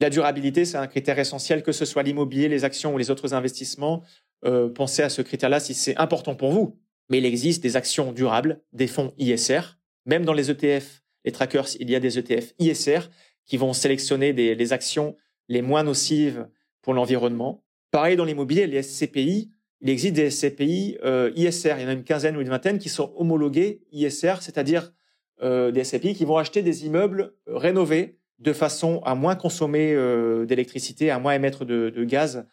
[0.00, 3.32] La durabilité, c'est un critère essentiel, que ce soit l'immobilier, les actions ou les autres
[3.32, 4.02] investissements.
[4.44, 6.78] Euh, pensez à ce critère-là si c'est important pour vous.
[7.10, 9.78] Mais il existe des actions durables, des fonds ISR.
[10.06, 13.00] Même dans les ETF, les trackers, il y a des ETF ISR
[13.46, 15.16] qui vont sélectionner les actions
[15.48, 16.48] les moins nocives
[16.82, 17.64] pour l'environnement.
[17.90, 21.92] Pareil dans l'immobilier, les SCPI, il existe des SCPI euh, ISR, il y en a
[21.92, 24.92] une quinzaine ou une vingtaine qui sont homologués ISR, c'est-à-dire
[25.42, 29.94] euh, des SCPI qui vont acheter des immeubles euh, rénovés de façon à moins consommer
[30.44, 32.44] d'électricité, à moins émettre de, gaz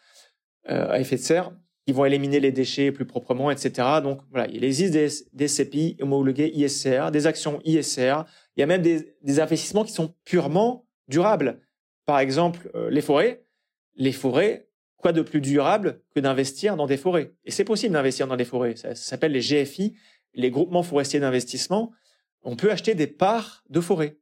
[0.66, 1.54] à effet de serre,
[1.92, 4.00] qui vont éliminer les déchets plus proprement, etc.
[4.02, 8.24] Donc voilà, il existe des, SCPI homologués ISR, des actions ISR,
[8.56, 11.60] il y a même des, investissements qui sont purement durables.
[12.06, 13.44] Par exemple, euh, les forêts.
[13.96, 17.34] Les forêts, quoi de plus durable que d'investir dans des forêts?
[17.44, 18.78] Et c'est possible d'investir dans des forêts.
[18.78, 19.98] Ça, s'appelle les GFI,
[20.34, 21.92] les groupements forestiers d'investissement.
[22.44, 24.18] On peut acheter des parts de forêt.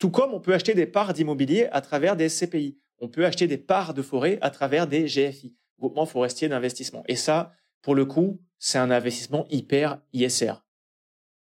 [0.00, 2.78] Tout comme on peut acheter des parts d'immobilier à travers des CPI.
[2.98, 7.02] On peut acheter des parts de forêt à travers des GFI, groupements forestiers d'investissement.
[7.08, 7.52] Et ça,
[7.82, 10.54] pour le coup, c'est un investissement hyper ISR.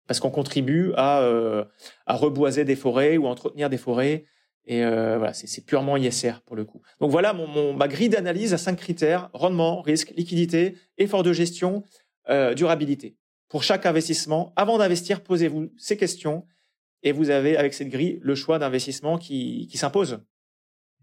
[0.07, 1.65] Parce qu'on contribue à, euh,
[2.07, 4.27] à reboiser des forêts ou à entretenir des forêts.
[4.67, 6.81] Et euh, voilà, c'est purement ISR pour le coup.
[7.01, 11.33] Donc voilà mon, mon ma grille d'analyse à cinq critères rendement, risque, liquidité, effort de
[11.33, 11.83] gestion,
[12.29, 13.17] euh, durabilité.
[13.49, 16.47] Pour chaque investissement, avant d'investir, posez-vous ces questions
[17.03, 20.21] et vous avez avec cette grille le choix d'investissement qui, qui s'impose.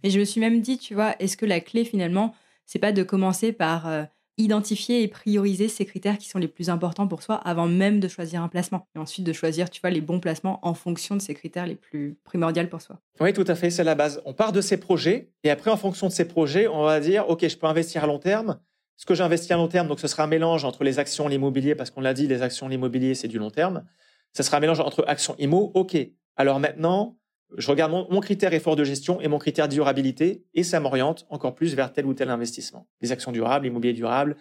[0.04, 2.34] Et je me suis même dit, tu vois, est-ce que la clé finalement,
[2.68, 4.04] c'est pas de commencer par euh,
[4.38, 8.08] identifier et prioriser ces critères qui sont les plus importants pour soi avant même de
[8.08, 11.22] choisir un placement et ensuite de choisir, tu vois, les bons placements en fonction de
[11.22, 13.00] ces critères les plus primordiaux pour soi.
[13.20, 14.22] Oui, tout à fait, c'est la base.
[14.26, 17.28] On part de ces projets et après, en fonction de ces projets, on va dire,
[17.30, 18.60] OK, je peux investir à long terme.
[18.96, 21.76] Ce que j'investis à long terme, donc ce sera un mélange entre les actions l'immobilier,
[21.76, 23.86] parce qu'on l'a dit, les actions l'immobilier, c'est du long terme.
[24.34, 25.72] Ce sera un mélange entre actions immo.
[25.74, 25.96] OK.
[26.36, 27.18] Alors maintenant,
[27.56, 31.26] je regarde mon, mon, critère effort de gestion et mon critère durabilité et ça m'oriente
[31.30, 32.88] encore plus vers tel ou tel investissement.
[33.02, 34.36] Des actions durables, immobilier durable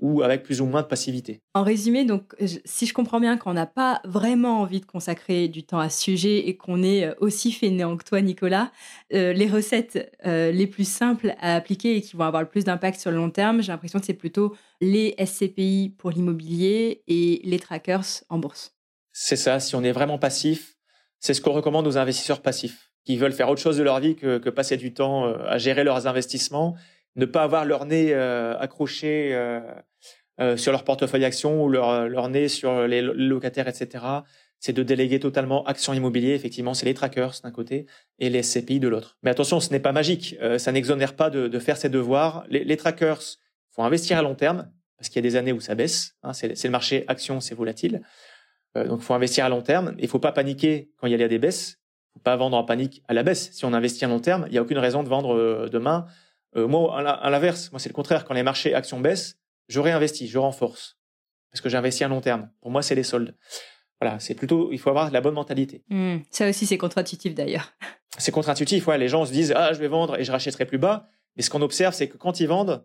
[0.00, 1.42] ou avec plus ou moins de passivité.
[1.54, 2.34] En résumé, donc,
[2.64, 6.02] si je comprends bien qu'on n'a pas vraiment envie de consacrer du temps à ce
[6.02, 8.72] sujet et qu'on est euh, aussi fainéant que toi, Nicolas,
[9.12, 12.64] euh, les recettes euh, les plus simples à appliquer et qui vont avoir le plus
[12.64, 17.40] d'impact sur le long terme, j'ai l'impression que c'est plutôt les SCPI pour l'immobilier et
[17.44, 18.74] les trackers en bourse.
[19.12, 20.78] C'est ça, si on est vraiment passif,
[21.20, 24.16] c'est ce qu'on recommande aux investisseurs passifs qui veulent faire autre chose de leur vie
[24.16, 26.76] que, que passer du temps à gérer leurs investissements
[27.16, 29.60] ne pas avoir leur nez euh, accroché euh,
[30.40, 34.04] euh, sur leur portefeuille action ou leur, leur nez sur les locataires, etc.
[34.58, 36.34] C'est de déléguer totalement action immobilier.
[36.34, 37.86] Effectivement, c'est les trackers d'un côté
[38.18, 39.18] et les SCPI de l'autre.
[39.22, 40.36] Mais attention, ce n'est pas magique.
[40.58, 42.44] ça n'exonère pas de, de, faire ses devoirs.
[42.48, 43.22] Les, les trackers
[43.70, 46.14] font investir à long terme parce qu'il y a des années où ça baisse.
[46.22, 48.02] Hein, c'est le marché action, c'est volatile.
[48.74, 49.94] Donc, il faut investir à long terme.
[49.98, 51.78] Il faut pas paniquer quand il y a des baisses.
[52.10, 53.50] Il faut pas vendre en panique à la baisse.
[53.52, 56.06] Si on investit à long terme, il n'y a aucune raison de vendre demain
[56.56, 58.24] euh, moi, à l'inverse, moi c'est le contraire.
[58.24, 59.36] Quand les marchés actions baissent,
[59.68, 60.96] je réinvestis, je renforce
[61.52, 62.50] parce que j'investis à long terme.
[62.60, 63.36] Pour moi, c'est les soldes.
[64.00, 65.84] Voilà, c'est plutôt, il faut avoir la bonne mentalité.
[65.88, 67.72] Mmh, ça aussi, c'est contre-intuitif d'ailleurs.
[68.18, 68.98] C'est contre-intuitif, ouais.
[68.98, 71.06] Les gens se disent, ah, je vais vendre et je rachèterai plus bas.
[71.36, 72.84] Mais ce qu'on observe, c'est que quand ils vendent,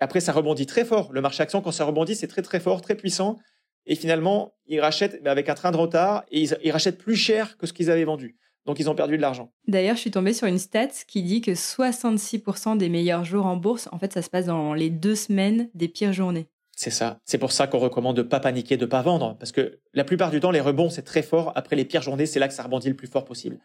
[0.00, 1.10] après, ça rebondit très fort.
[1.14, 3.38] Le marché action, quand ça rebondit, c'est très, très fort, très puissant.
[3.86, 7.56] Et finalement, ils rachètent avec un train de retard et ils, ils rachètent plus cher
[7.56, 8.36] que ce qu'ils avaient vendu.
[8.66, 9.52] Donc, ils ont perdu de l'argent.
[9.68, 13.56] D'ailleurs, je suis tombée sur une stat qui dit que 66% des meilleurs jours en
[13.56, 16.48] bourse, en fait, ça se passe dans les deux semaines des pires journées.
[16.78, 17.20] C'est ça.
[17.24, 20.30] C'est pour ça qu'on recommande de pas paniquer, de pas vendre, parce que la plupart
[20.30, 21.52] du temps, les rebonds c'est très fort.
[21.54, 23.58] Après les pires journées, c'est là que ça rebondit le plus fort possible.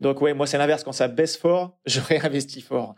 [0.00, 0.82] Donc ouais, moi c'est l'inverse.
[0.82, 2.96] Quand ça baisse fort, je réinvestis fort.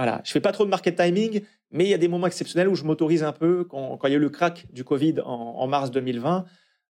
[0.00, 0.22] Voilà.
[0.24, 2.74] Je fais pas trop de market timing, mais il y a des moments exceptionnels où
[2.74, 3.64] je m'autorise un peu.
[3.64, 6.46] Quand, il y a eu le crack du Covid en, mars 2020,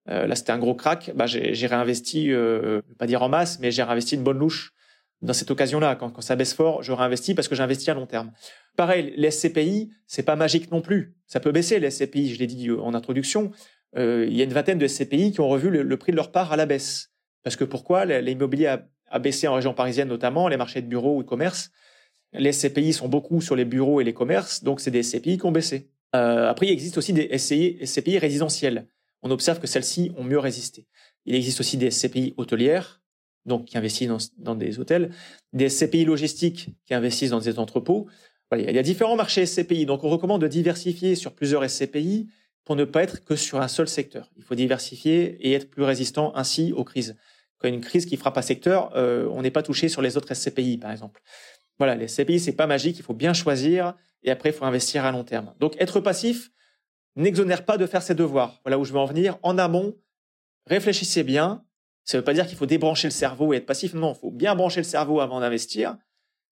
[0.09, 1.11] euh, là, c'était un gros crack.
[1.17, 4.75] Bah, j'ai réinvesti, euh, pas dire en masse, mais j'ai réinvesti une bonne louche
[5.23, 5.97] dans cette occasion-là.
[5.97, 8.31] Quand, ça baisse fort, je réinvestis parce que j'investis à long terme.
[8.77, 11.17] Pareil, les SCPI, c'est pas magique non plus.
[11.27, 12.33] Ça peut baisser les SCPI.
[12.33, 13.51] Je l'ai dit euh, en introduction.
[13.97, 16.31] Euh, il y a une vingtaine de SCPI qui ont revu le, prix de leur
[16.31, 17.11] part à la baisse.
[17.43, 18.05] Parce que pourquoi?
[18.05, 18.77] L'immobilier
[19.11, 21.71] a, baissé en région parisienne notamment, les marchés de bureaux ou de commerce.
[22.33, 25.47] Les SCPI sont beaucoup sur les bureaux et les commerces, donc c'est des SCPI qui
[25.47, 25.91] ont baissé.
[26.15, 28.87] Euh, après, il existe aussi des SCPI résidentiels
[29.23, 30.87] on observe que celles-ci ont mieux résisté.
[31.27, 33.01] Il existe aussi des SCPI hôtelières,
[33.47, 35.13] donc qui investissent dans, des hôtels,
[35.53, 38.07] des SCPI logistiques qui investissent dans des entrepôts.
[38.51, 42.29] Voilà, il y a différents marchés SCPI, donc on recommande de diversifier sur plusieurs SCPI
[42.65, 44.31] pour ne pas être que sur un seul secteur.
[44.37, 47.17] Il faut diversifier et être plus résistant ainsi aux crises.
[47.59, 50.33] Quand une crise qui frappe un secteur, euh, on n'est pas touché sur les autres
[50.33, 51.23] SCPI, par exemple.
[51.81, 55.07] Voilà, les SCPI, c'est pas magique, il faut bien choisir et après, il faut investir
[55.07, 55.55] à long terme.
[55.61, 56.51] Donc, être passif
[57.17, 58.61] n'exonère pas de faire ses devoirs.
[58.65, 59.39] Voilà où je veux en venir.
[59.43, 59.97] En amont,
[60.67, 61.65] réfléchissez bien.
[62.05, 63.95] Ça ne veut pas dire qu'il faut débrancher le cerveau et être passif.
[63.95, 65.97] Non, il faut bien brancher le cerveau avant d'investir.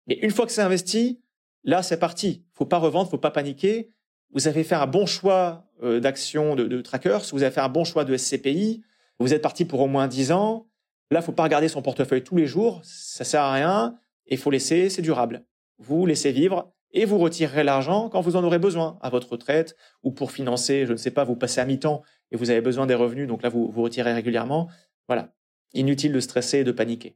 [0.08, 1.22] Mais une fois que c'est investi,
[1.64, 2.44] là, c'est parti.
[2.44, 3.92] Il faut pas revendre, il faut pas paniquer.
[4.34, 7.84] Vous avez fait un bon choix euh, d'actions de, trackers, vous avez fait un bon
[7.84, 8.82] choix de SCPI,
[9.20, 10.68] vous êtes parti pour au moins 10 ans.
[11.12, 14.00] Là, faut pas regarder son portefeuille tous les jours, ça sert à rien,
[14.32, 15.46] et faut laisser, c'est durable.
[15.78, 19.76] Vous laissez vivre, et vous retirerez l'argent quand vous en aurez besoin, à votre retraite,
[20.04, 22.02] ou pour financer, je ne sais pas, vous passez à mi-temps
[22.32, 24.70] et vous avez besoin des revenus, donc là, vous vous retirez régulièrement.
[25.08, 25.34] Voilà.
[25.74, 27.16] Inutile de stresser et de paniquer.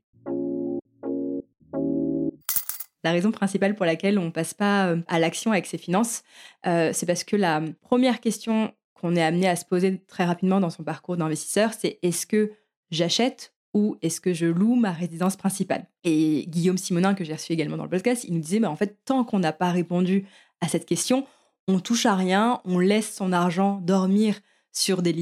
[3.03, 6.24] La raison principale pour laquelle on ne passe pas euh, à l'action avec ses finances,
[6.66, 10.59] euh, c'est parce que la première question qu'on est amené à se poser très rapidement
[10.59, 12.51] dans son parcours d'investisseur, c'est est-ce que
[12.91, 15.86] j'achète ou est-ce que je loue ma résidence principale.
[16.05, 18.76] Et Guillaume Simonin, que j'ai reçu également dans le podcast, il nous disait, bah, en
[18.78, 20.26] fait, tant qu'on n'a pas répondu
[20.61, 21.28] à cette question,
[21.67, 24.39] on touche à rien, on laisse son argent dormir
[24.76, 25.15] sur des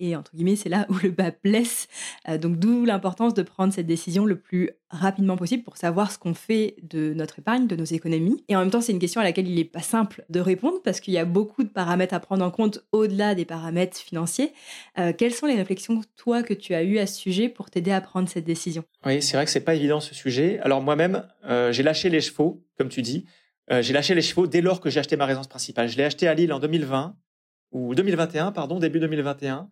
[0.00, 1.88] et entre guillemets c'est là où le bas blesse.
[2.28, 6.18] Euh, donc d'où l'importance de prendre cette décision le plus rapidement possible pour savoir ce
[6.18, 8.42] qu'on fait de notre épargne, de nos économies.
[8.48, 10.80] Et en même temps c'est une question à laquelle il n'est pas simple de répondre
[10.82, 14.52] parce qu'il y a beaucoup de paramètres à prendre en compte au-delà des paramètres financiers.
[14.98, 17.92] Euh, quelles sont les réflexions toi que tu as eues à ce sujet pour t'aider
[17.92, 18.84] à prendre cette décision?
[19.04, 20.58] Oui c'est vrai que c'est pas évident ce sujet.
[20.60, 23.26] Alors moi-même euh, j'ai lâché les chevaux comme tu dis.
[23.70, 25.88] j'ai lâché les chevaux dès lors que j'ai acheté ma résidence principale.
[25.88, 27.16] Je l'ai acheté à Lille en 2020
[27.74, 29.68] ou 2021, pardon, début 2021.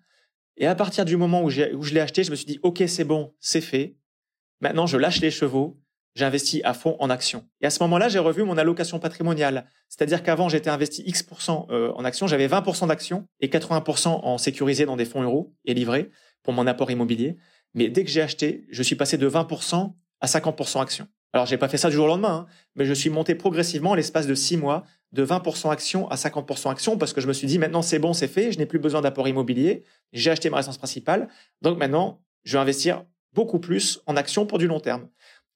[0.58, 2.82] Et à partir du moment où, où je l'ai acheté, je me suis dit, OK,
[2.86, 3.96] c'est bon, c'est fait.
[4.60, 5.80] Maintenant, je lâche les chevaux,
[6.14, 7.46] j'investis à fond en actions.
[7.60, 9.66] Et à ce moment-là, j'ai revu mon allocation patrimoniale.
[9.88, 14.84] C'est-à-dire qu'avant, j'étais investi X% euh, en actions, j'avais 20% d'actions et 80% en sécurisé
[14.84, 16.10] dans des fonds euros et livrés
[16.42, 17.36] pour mon apport immobilier.
[17.74, 21.06] Mais dès que j'ai acheté, je suis passé de 20% à 50% actions.
[21.32, 23.94] Alors, j'ai pas fait ça du jour au lendemain, hein, mais je suis monté progressivement
[23.94, 27.46] l'espace de six mois de 20% actions à 50% actions parce que je me suis
[27.46, 30.56] dit maintenant c'est bon, c'est fait, je n'ai plus besoin d'apport immobilier, j'ai acheté ma
[30.56, 31.28] résidence principale,
[31.60, 33.04] donc maintenant je vais investir
[33.34, 35.08] beaucoup plus en actions pour du long terme.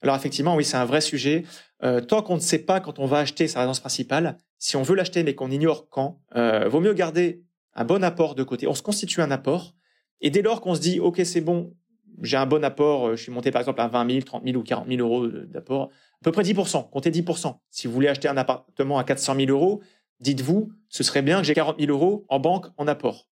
[0.02, 1.44] Alors effectivement, oui, c'est un vrai sujet.
[1.82, 4.82] Euh, tant qu'on ne sait pas quand on va acheter sa résidence principale, si on
[4.82, 7.42] veut l'acheter mais qu'on ignore quand, euh, vaut mieux garder
[7.74, 8.66] un bon apport de côté.
[8.66, 9.74] On se constitue un apport
[10.20, 11.74] et dès lors qu'on se dit ok c'est bon,
[12.22, 14.56] j'ai un bon apport, euh, je suis monté par exemple à 20 000, 30 000
[14.56, 15.90] ou 40 000 euros d'apport,
[16.20, 17.58] à peu près 10%, comptez 10%.
[17.70, 19.82] Si vous voulez acheter un appartement à 400 000 euros,
[20.20, 23.28] dites-vous, ce serait bien que j'ai 40 000 euros en banque en apport.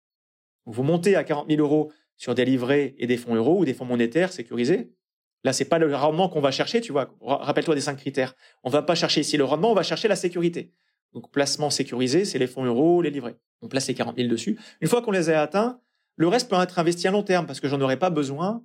[0.65, 3.73] Vous montez à 40 000 euros sur des livrets et des fonds euros ou des
[3.73, 4.91] fonds monétaires sécurisés.
[5.43, 7.13] Là, c'est pas le rendement qu'on va chercher, tu vois.
[7.21, 8.33] Rappelle-toi des cinq critères.
[8.63, 10.71] On va pas chercher ici le rendement, on va chercher la sécurité.
[11.13, 13.35] Donc, placement sécurisé, c'est les fonds euros, les livrets.
[13.61, 14.57] On place les 40 000 dessus.
[14.81, 15.79] Une fois qu'on les a atteints,
[16.15, 18.63] le reste peut être investi à long terme parce que j'en aurai pas besoin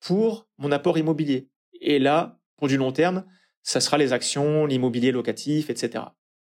[0.00, 1.48] pour mon apport immobilier.
[1.80, 3.24] Et là, pour du long terme,
[3.62, 6.04] ça sera les actions, l'immobilier locatif, etc.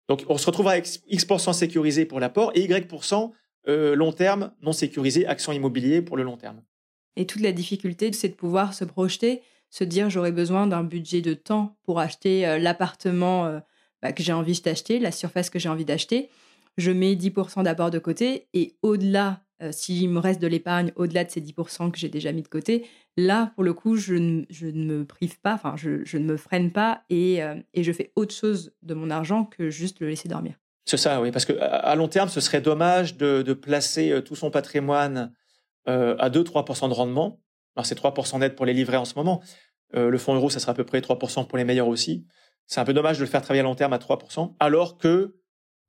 [0.08, 3.34] Donc, on se retrouvera avec X% sécurisé pour l'apport et Y%
[3.68, 6.62] euh, long terme, non sécurisé, actions immobilier pour le long terme.
[7.16, 11.22] Et toute la difficulté, c'est de pouvoir se projeter, se dire j'aurai besoin d'un budget
[11.22, 13.60] de temps pour acheter euh, l'appartement euh,
[14.02, 16.30] bah, que j'ai envie d'acheter, la surface que j'ai envie d'acheter.
[16.78, 21.24] Je mets 10% d'apport de côté et au-delà euh, s'il me reste de l'épargne au-delà
[21.24, 22.86] de ces 10% que j'ai déjà mis de côté,
[23.16, 27.04] là, pour le coup, je, ne, me prive pas, enfin, je, ne me freine pas
[27.12, 30.56] euh, et, je fais autre chose de mon argent que juste le laisser dormir.
[30.84, 34.52] C'est ça, oui, parce qu'à long terme, ce serait dommage de, placer euh, tout son
[34.52, 35.32] patrimoine
[35.88, 37.40] à 2-3% de rendement.
[37.76, 39.44] Alors, c'est 3% net pour les livrets en ce moment.
[39.94, 42.26] le fonds euro, ça sera à peu près 3% pour les meilleurs aussi.
[42.66, 45.36] C'est un peu dommage de le faire travailler à long terme à 3%, alors que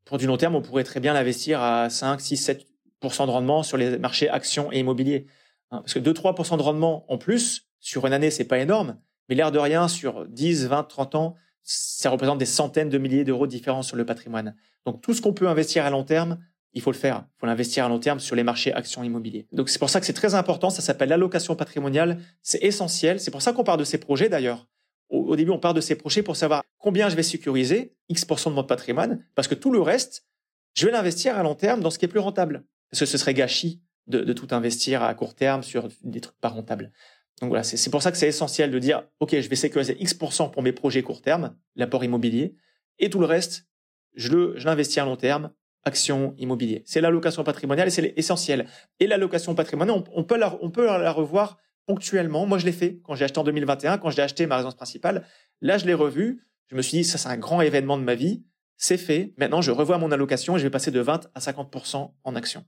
[0.04, 2.66] pour du long terme, on pourrait très bien l'investir à 5, 6, 7,
[3.00, 5.26] de rendement sur les marchés actions et immobiliers.
[5.70, 9.34] Hein, parce que 2-3% de rendement en plus sur une année, c'est pas énorme, mais
[9.34, 13.46] l'air de rien, sur 10, 20, 30 ans, ça représente des centaines de milliers d'euros
[13.46, 14.54] de différence sur le patrimoine.
[14.84, 16.38] Donc tout ce qu'on peut investir à long terme,
[16.72, 17.24] il faut le faire.
[17.36, 19.46] Il faut l'investir à long terme sur les marchés actions immobiliers.
[19.52, 20.70] Donc c'est pour ça que c'est très important.
[20.70, 22.18] Ça s'appelle l'allocation patrimoniale.
[22.42, 23.18] C'est essentiel.
[23.18, 24.68] C'est pour ça qu'on part de ces projets d'ailleurs.
[25.08, 28.50] Au, au, début, on part de ces projets pour savoir combien je vais sécuriser, X%
[28.50, 30.26] de mon patrimoine, parce que tout le reste,
[30.74, 32.64] je vais l'investir à long terme dans ce qui est plus rentable.
[32.90, 36.92] Parce ce serait gâchis de, tout investir à court terme sur des trucs pas rentables.
[37.40, 40.50] Donc voilà, c'est pour ça que c'est essentiel de dire, OK, je vais sécuriser X%
[40.50, 42.54] pour mes projets court terme, l'apport immobilier,
[42.98, 43.66] et tout le reste,
[44.14, 45.50] je l'investis à long terme,
[45.84, 46.82] actions, immobilier.
[46.86, 48.66] C'est l'allocation patrimoniale et c'est essentiel.
[49.00, 52.46] Et l'allocation patrimoniale, on, peut la, on peut la revoir ponctuellement.
[52.46, 55.24] Moi, je l'ai fait quand j'ai acheté en 2021, quand j'ai acheté ma résidence principale.
[55.60, 56.42] Là, je l'ai revu.
[56.68, 58.44] Je me suis dit, ça, c'est un grand événement de ma vie.
[58.76, 59.32] C'est fait.
[59.38, 62.64] Maintenant, je revois mon allocation et je vais passer de 20 à 50% en actions.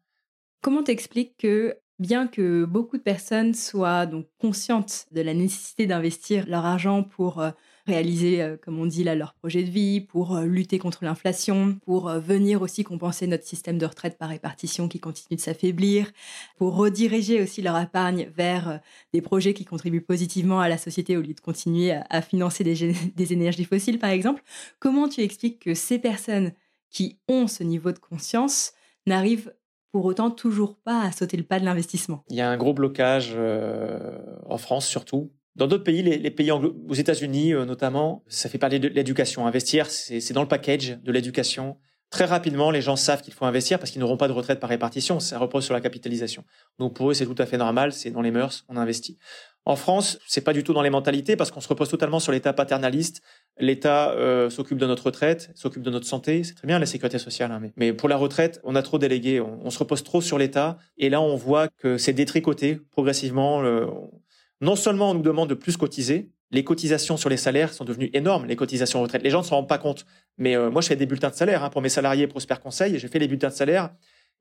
[0.60, 6.46] Comment t'expliques que Bien que beaucoup de personnes soient donc conscientes de la nécessité d'investir
[6.46, 7.50] leur argent pour euh,
[7.88, 11.76] réaliser, euh, comme on dit là, leur projet de vie, pour euh, lutter contre l'inflation,
[11.84, 16.12] pour venir aussi compenser notre système de retraite par répartition qui continue de s'affaiblir,
[16.56, 18.78] pour rediriger aussi leur épargne vers
[19.12, 22.92] des projets qui contribuent positivement à la société au lieu de continuer à, financer des,
[23.16, 24.44] des énergies fossiles, par exemple.
[24.78, 26.52] Comment tu expliques que ces personnes
[26.90, 28.72] qui ont ce niveau de conscience
[29.04, 29.52] n'arrivent
[29.92, 32.24] pour autant toujours pas à sauter le pas de l'investissement.
[32.28, 35.32] Il y a un gros blocage euh, en France surtout.
[35.56, 39.46] Dans d'autres pays, les, pays aux États-Unis euh, notamment, ça fait parler de l'éducation.
[39.46, 41.76] Investir, c'est dans le package de l'éducation.
[42.10, 44.70] Très rapidement, les gens savent qu'il faut investir parce qu'ils n'auront pas de retraite par
[44.70, 45.20] répartition.
[45.20, 46.42] Ça repose sur la capitalisation.
[46.78, 47.92] Donc pour eux, c'est tout à fait normal.
[47.92, 49.18] C'est dans les mœurs, on investit.
[49.66, 52.32] En France, c'est pas du tout dans les mentalités parce qu'on se repose totalement sur
[52.32, 53.20] l'État paternaliste.
[53.58, 56.42] L'État euh, s'occupe de notre retraite, s'occupe de notre santé.
[56.44, 59.42] C'est très bien la sécurité sociale, hein, mais, pour la retraite, on a trop délégué.
[59.42, 60.78] On, se repose trop sur l'État.
[60.96, 63.62] Et là, on voit que c'est détricoté progressivement.
[64.62, 68.10] non seulement on nous demande de plus cotiser, les cotisations sur les salaires sont devenues
[68.14, 69.22] énormes, les cotisations retraite.
[69.22, 70.06] Les gens ne s'en rendent pas compte.
[70.38, 72.98] Mais euh, moi, je fais des bulletins de salaire hein, pour mes salariés Prosper Conseil.
[72.98, 73.90] J'ai fait les bulletins de salaire.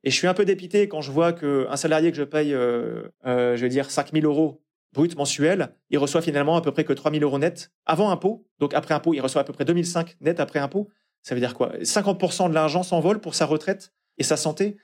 [0.04, 3.10] Et je suis un peu dépité quand je vois qu'un salarié que je paye, euh,
[3.26, 4.62] je vais dire, 5 000 euros
[4.94, 8.48] brut mensuel, il reçoit finalement à peu près que 3 000 euros net avant impôt.
[8.60, 10.88] Donc après impôt, il reçoit à peu près 2005 net après impôt.
[11.24, 11.74] Ça veut dire quoi?
[11.82, 14.78] 50% de l'argent s'envole pour sa retraite et sa santé.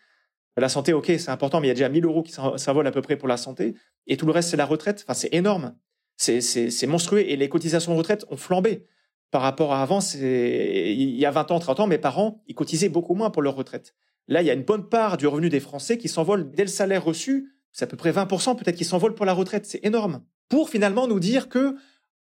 [0.58, 2.92] La santé, ok, c'est important, mais il y a déjà 1000 euros qui s'envolent à
[2.92, 3.76] peu près pour la santé.
[4.08, 5.04] Et tout le reste, c'est la retraite.
[5.04, 5.76] Enfin, c'est énorme.
[6.18, 7.20] C'est monstrueux.
[7.20, 8.86] Et les cotisations retraite ont flambé.
[9.32, 12.90] Par rapport à avant, il y a 20 ans, 30 ans, mes parents, ils cotisaient
[12.90, 13.96] beaucoup moins pour leur retraite.
[14.28, 16.70] Là, il y a une bonne part du revenu des Français qui s'envole dès le
[16.70, 19.66] salaire reçu c'est à peu près 20% peut-être qui s'envolent pour la retraite.
[19.66, 20.22] C'est énorme.
[20.48, 21.76] Pour finalement nous dire que,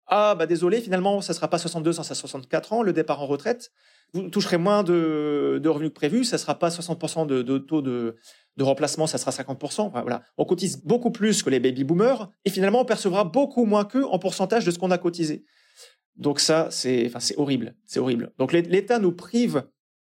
[0.06, 3.26] ah, bah désolé, finalement, ça sera pas 62, ça sera 64 ans, le départ en
[3.26, 3.72] retraite.
[4.12, 8.16] Vous toucherez moins de, revenus que prévu, ça sera pas 60% de, de, taux de,
[8.58, 9.90] de remplacement, ça sera 50%.
[9.92, 10.22] voilà.
[10.36, 14.04] On cotise beaucoup plus que les baby boomers et finalement, on percevra beaucoup moins qu'eux
[14.04, 15.44] en pourcentage de ce qu'on a cotisé.
[16.16, 17.76] Donc ça, c'est, enfin, horrible.
[17.86, 18.32] C'est horrible.
[18.36, 19.62] Donc l'État nous prive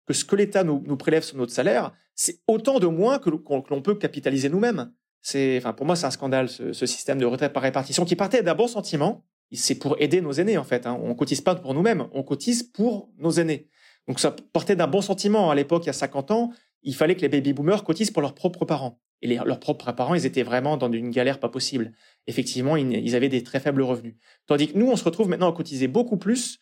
[0.06, 3.82] que ce que l'État nous, prélève sur notre salaire, c'est autant de moins que l'on
[3.82, 4.92] peut capitaliser nous-mêmes.
[5.22, 8.42] C'est, enfin, pour moi, c'est un scandale ce, système de retraite par répartition qui partait
[8.42, 9.24] d'un bon sentiment.
[9.50, 10.86] C'est pour aider nos aînés en fait.
[10.86, 10.98] Hein.
[11.02, 13.68] On cotise pas pour nous-mêmes, on cotise pour nos aînés.
[14.08, 15.50] Donc ça partait d'un bon sentiment.
[15.50, 16.52] À l'époque, il y a 50 ans,
[16.82, 19.00] il fallait que les baby boomers cotisent pour leurs propres parents.
[19.22, 21.92] Et leurs propres parents, ils étaient vraiment dans une galère pas possible.
[22.26, 24.16] Effectivement, ils, avaient des très faibles revenus.
[24.46, 26.58] Tandis que nous, on se retrouve maintenant à cotiser beaucoup plus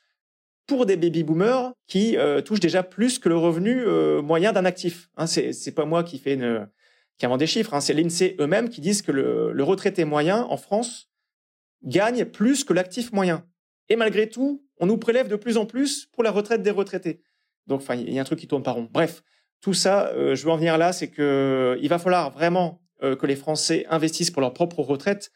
[0.66, 4.66] pour des baby boomers qui euh, touchent déjà plus que le revenu euh, moyen d'un
[4.66, 5.08] actif.
[5.16, 6.68] Hein, c'est pas moi qui fais une,
[7.16, 7.72] qui inventent des chiffres.
[7.72, 7.80] Hein.
[7.80, 11.08] C'est l'INSEE eux-mêmes qui disent que le, retraité moyen en France
[11.82, 13.46] gagne plus que l'actif moyen.
[13.88, 17.22] Et malgré tout, on nous prélève de plus en plus pour la retraite des retraités.
[17.66, 18.88] Donc, il y a un truc qui tourne pas rond.
[18.90, 19.22] Bref,
[19.60, 23.16] tout ça, euh, je veux en venir là, c'est que il va falloir vraiment euh,
[23.16, 25.30] que les Français investissent pour leur propre retraite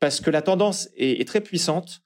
[0.00, 2.00] parce que la tendance est, très puissante.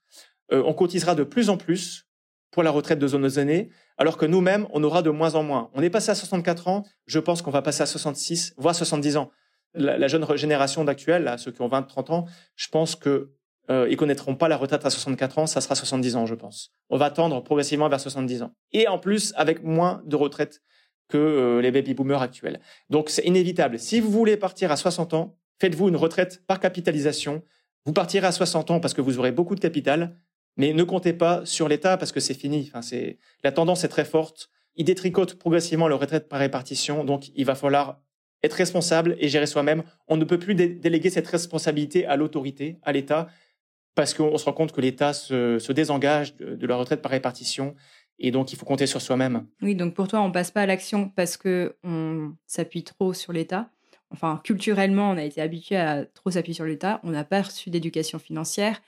[0.51, 2.07] Euh, on cotisera de plus en plus
[2.51, 5.69] pour la retraite de nos aînés alors que nous-mêmes, on aura de moins en moins.
[5.73, 9.17] On est passé à 64 ans, je pense qu'on va passer à 66, voire 70
[9.17, 9.31] ans.
[9.73, 13.31] La, jeune génération d'actuels, ceux qui ont 20, 30 ans, je pense que
[13.69, 16.71] euh, ils connaîtront pas la retraite à 64 ans, ça sera 70 ans, je pense.
[16.89, 18.53] On va tendre progressivement vers 70 ans.
[18.71, 20.61] Et en plus, avec moins de retraite
[21.11, 22.59] que euh, les baby boomers actuels.
[22.89, 23.77] Donc c'est inévitable.
[23.77, 27.43] Si vous voulez partir à 60 ans, faites-vous une retraite par capitalisation.
[27.85, 30.17] Vous partirez à 60 ans parce que vous aurez beaucoup de capital.
[30.57, 32.69] Mais ne comptez pas sur l'État parce que c'est fini.
[32.69, 34.49] Enfin, c'est la tendance est très forte.
[34.75, 38.01] Il détricote progressivement le retraite par répartition, donc il va falloir
[38.43, 39.83] être responsable et gérer soi-même.
[40.07, 43.27] On ne peut plus déléguer cette responsabilité à l'autorité, à l'État,
[43.95, 47.75] parce qu'on se rend compte que l'État se, désengage de, la retraite par répartition.
[48.19, 49.45] Et donc, il faut compter sur soi-même.
[49.61, 53.33] Oui, donc pour toi, on passe pas à l'action parce que on s'appuie trop sur
[53.33, 53.69] l'État.
[54.11, 56.99] Enfin, culturellement, on a été habitué à trop s'appuyer sur l'État.
[57.03, 58.81] On n'a pas reçu d'éducation financière.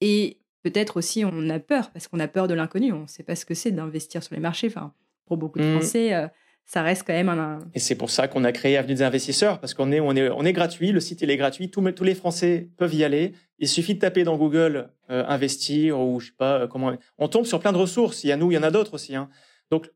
[0.00, 2.92] Et peut-être aussi on a peur, parce qu'on a peur de l'inconnu.
[2.92, 4.68] On ne sait pas ce que c'est d'investir sur les marchés.
[4.68, 4.92] Enfin,
[5.26, 5.72] pour beaucoup de mmh.
[5.72, 6.26] Français, euh,
[6.64, 7.58] ça reste quand même un.
[7.74, 10.30] Et c'est pour ça qu'on a créé Avenue des investisseurs, parce qu'on est, on est,
[10.30, 13.32] on est gratuit, le site il est gratuit, tous, tous les Français peuvent y aller.
[13.58, 16.92] Il suffit de taper dans Google euh, investir ou je sais pas euh, comment.
[17.18, 18.24] On tombe sur plein de ressources.
[18.24, 19.14] Il y a nous, il y en a d'autres aussi.
[19.14, 19.28] Hein.
[19.70, 19.90] Donc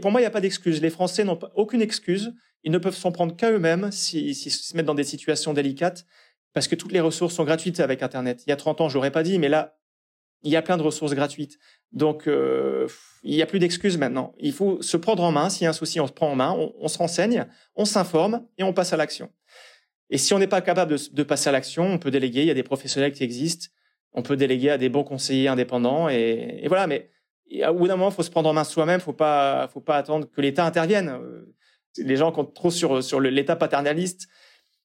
[0.00, 0.82] pour moi, il n'y a pas d'excuse.
[0.82, 2.34] Les Français n'ont aucune excuse.
[2.64, 6.04] Ils ne peuvent s'en prendre qu'à eux-mêmes s'ils se mettent dans des situations délicates,
[6.52, 8.42] parce que toutes les ressources sont gratuites avec Internet.
[8.46, 9.77] Il y a 30 ans, je n'aurais pas dit, mais là,
[10.42, 11.58] il y a plein de ressources gratuites.
[11.92, 12.86] Donc, euh,
[13.22, 14.34] il n'y a plus d'excuses maintenant.
[14.38, 15.48] Il faut se prendre en main.
[15.48, 18.46] S'il y a un souci, on se prend en main, on, se renseigne, on s'informe
[18.58, 19.30] et on passe à l'action.
[20.10, 22.42] Et si on n'est pas capable de, passer à l'action, on peut déléguer.
[22.42, 23.68] Il y a des professionnels qui existent.
[24.12, 26.08] On peut déléguer à des bons conseillers indépendants.
[26.08, 26.86] Et, voilà.
[26.86, 27.10] Mais
[27.66, 29.00] au bout d'un moment, il faut se prendre en main soi-même.
[29.00, 31.18] Faut pas, faut pas attendre que l'État intervienne.
[31.96, 34.28] Les gens comptent trop sur sur l'État paternaliste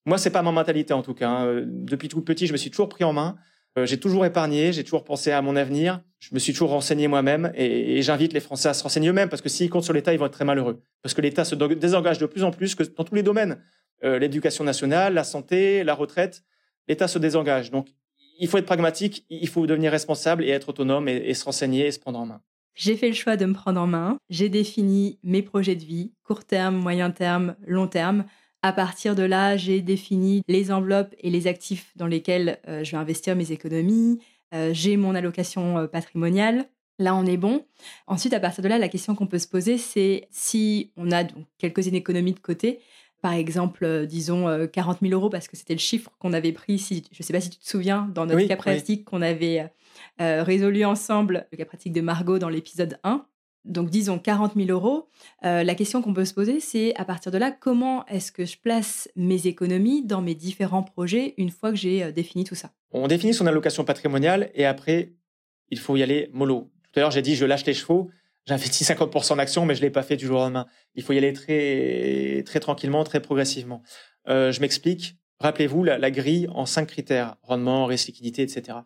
[0.06, 1.30] Moi, c'est pas ma mentalité en tout cas.
[1.30, 1.46] hein.
[1.48, 3.38] Euh, Depuis tout petit, je me suis toujours pris en main.
[3.78, 6.02] Euh, j'ai toujours épargné, j'ai toujours pensé à mon avenir.
[6.20, 9.42] Je me suis toujours renseigné moi-même et, j'invite les Français à se renseigner eux-mêmes parce
[9.42, 10.84] que s'ils comptent sur l'État, ils vont être très malheureux.
[11.02, 13.62] Parce que l'État se désengage de plus en plus que dans tous les domaines.
[14.04, 16.44] Euh, L'éducation nationale, la santé, la retraite,
[16.88, 17.72] l'État se désengage.
[17.72, 17.88] Donc,
[18.40, 21.92] il faut être pragmatique, il faut devenir responsable et être autonome et se renseigner et
[21.92, 22.42] se prendre en main.
[22.76, 24.18] J'ai fait le choix de me prendre en main.
[24.30, 28.26] J'ai défini mes projets de vie, court terme, moyen terme, long terme.
[28.66, 32.92] À partir de là, j'ai défini les enveloppes et les actifs dans lesquels euh, je
[32.92, 34.20] vais investir mes économies.
[34.56, 36.66] Euh, j'ai mon allocation euh, patrimoniale.
[36.98, 37.66] Là, on est bon.
[38.08, 41.26] Ensuite, à partir de là, la question qu'on peut se poser, c'est si on a
[41.26, 42.80] donc quelques économies de côté,
[43.22, 46.80] par exemple, disons euh, 40 000 euros, parce que c'était le chiffre qu'on avait pris,
[46.80, 48.60] si, je ne sais pas si tu te souviens, dans notre Oui, cas oui.
[48.60, 49.72] pratique qu'on avait
[50.20, 53.26] résolu ensemble, le cas pratique de Margot dans l'épisode 1.
[53.66, 55.08] Donc, disons 40 000 euros.
[55.46, 58.46] Euh, la question qu'on peut se poser, c'est à partir de là, comment est-ce que
[58.46, 62.56] je place mes économies dans mes différents projets une fois que j'ai euh, défini tout
[62.56, 62.72] ça?
[62.92, 65.14] On définit son allocation patrimoniale et après,
[65.70, 66.70] il faut y aller mollo.
[66.92, 68.10] Tout à l'heure, j'ai dit je lâche les chevaux.
[68.46, 70.68] J'investis 50% en actions, mais je l'ai pas fait du jour au lendemain.
[70.96, 73.82] Il faut y aller très, très tranquillement, très progressivement.
[74.28, 75.16] Euh, je m'explique.
[75.40, 78.80] Rappelez-vous la grille en cinq critères rendement, risque, liquidité, etc.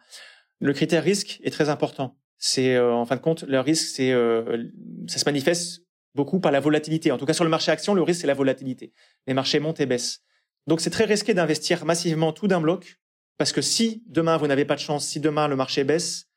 [0.60, 2.16] Le critère risque est très important.
[2.38, 4.66] C'est euh, en fin de compte le risque, c'est euh,
[5.08, 5.84] ça se manifeste
[6.16, 7.12] beaucoup par la volatilité.
[7.12, 8.94] En tout cas, sur le marché action, le risque c'est la volatilité.
[9.26, 10.22] Les marchés montent et baissent.
[10.68, 13.00] Donc, c'est très risqué d'investir massivement tout d'un bloc
[13.38, 16.28] parce que si demain vous n'avez pas de chance, si demain le marché baisse,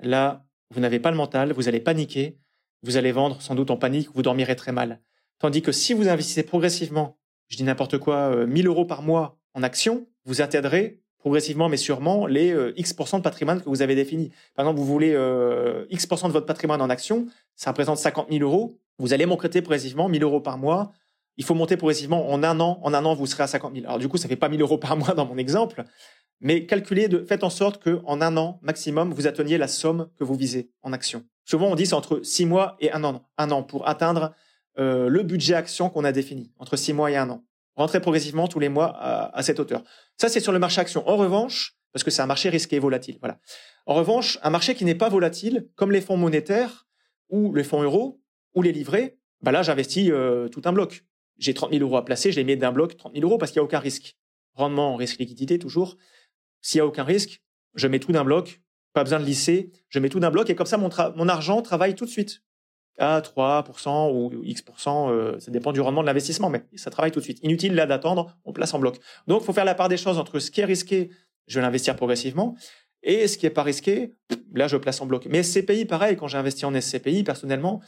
[0.00, 2.38] là vous n'avez pas le mental, vous allez paniquer,
[2.82, 5.00] vous allez vendre sans doute en panique, vous dormirez très mal.
[5.38, 9.38] Tandis que si vous investissez progressivement, je dis n'importe quoi, euh, 1000 euros par mois
[9.54, 13.94] en actions, vous atteindrez progressivement mais sûrement les euh, X% de patrimoine que vous avez
[13.94, 14.30] défini.
[14.54, 18.42] Par exemple, vous voulez euh, X% de votre patrimoine en actions, ça représente 50 000
[18.42, 20.92] euros, vous allez monter progressivement 1000 euros par mois.
[21.36, 22.78] Il faut monter progressivement en un an.
[22.82, 23.86] En un an, vous serez à 50 000.
[23.86, 25.84] Alors du coup, ça fait pas 1000 euros par mois dans mon exemple,
[26.40, 30.08] mais calculez, de, faites en sorte que en un an maximum, vous atteigniez la somme
[30.18, 31.24] que vous visez en action.
[31.44, 34.34] Souvent, on dit c'est entre six mois et un an, un an pour atteindre
[34.78, 37.42] euh, le budget action qu'on a défini, entre six mois et un an.
[37.76, 39.82] Rentrez progressivement tous les mois à, cette hauteur.
[40.16, 41.08] Ça, c'est sur le marché action.
[41.08, 43.38] En revanche, parce que c'est un marché risqué et volatile, voilà.
[43.86, 46.86] En revanche, un marché qui n'est pas volatile, comme les fonds monétaires
[47.28, 48.20] ou les fonds euros
[48.54, 51.04] ou les livrets, bah là, j'investis euh, tout un bloc.
[51.38, 53.52] J'ai 30 000 euros à placer, je les mets d'un bloc 30 000 euros parce
[53.52, 54.16] qu'il n'y a aucun risque.
[54.54, 55.96] Rendement, risque, liquidité, toujours.
[56.60, 57.40] S'il n'y a aucun risque,
[57.74, 58.60] je mets tout d'un bloc,
[58.92, 61.94] pas besoin de lisser, je mets tout d'un bloc et comme ça, mon argent travaille
[61.94, 62.42] tout de suite.
[63.02, 67.20] À 3% ou X%, euh, ça dépend du rendement de l'investissement, mais ça travaille tout
[67.20, 67.38] de suite.
[67.42, 68.98] Inutile là d'attendre, on place en bloc.
[69.26, 71.08] Donc, il faut faire la part des choses entre ce qui est risqué,
[71.46, 72.56] je vais l'investir progressivement,
[73.02, 74.12] et ce qui est pas risqué,
[74.52, 75.26] là, je place en bloc.
[75.30, 77.80] Mais SCPI, pareil, quand j'ai investi en SCPI, personnellement,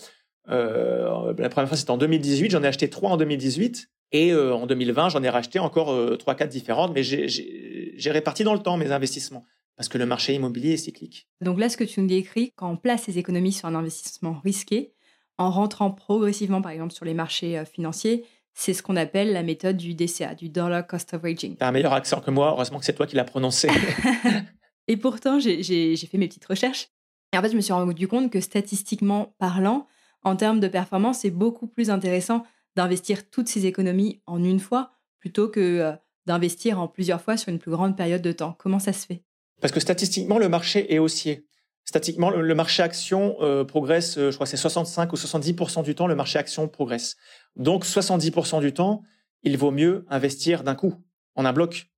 [0.48, 4.54] euh, la première fois, c'était en 2018, j'en ai acheté trois en 2018, et euh,
[4.54, 8.78] en 2020, j'en ai racheté encore trois, quatre différentes, mais j'ai réparti dans le temps
[8.78, 9.44] mes investissements,
[9.76, 11.28] parce que le marché immobilier est cyclique.
[11.42, 14.40] Donc là, ce que tu nous décris, quand on place ses économies sur un investissement
[14.42, 14.94] risqué,
[15.38, 18.24] en rentrant progressivement, par exemple, sur les marchés euh, financiers,
[18.54, 21.56] c'est ce qu'on appelle la méthode du DCA, du Dollar Cost Averaging.
[21.56, 23.68] T'as un meilleur accent que moi, heureusement que c'est toi qui l'as prononcé.
[24.88, 25.62] Et pourtant, j'ai-
[25.96, 26.88] fait mes petites recherches.
[27.32, 29.86] Et en fait, je me suis rendu compte que statistiquement parlant,
[30.22, 32.44] en termes de performance, c'est beaucoup plus intéressant
[32.76, 35.92] d'investir toutes ces économies en une fois plutôt que euh,
[36.26, 38.54] d'investir en plusieurs fois sur une plus grande période de temps.
[38.58, 39.22] Comment ça se fait?
[39.60, 41.46] Parce que statistiquement, le marché est haussier.
[41.84, 45.94] Statistiquement, le, marché action euh, progresse, euh, je crois que c'est 65 ou 70% du
[45.94, 47.16] temps, le marché action progresse.
[47.56, 49.02] Donc 70% du temps,
[49.42, 50.94] il vaut mieux investir d'un coup,
[51.34, 51.90] en un bloc.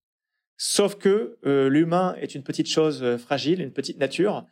[0.57, 4.47] Sauf que euh, l'humain est une petite chose fragile, une petite nature.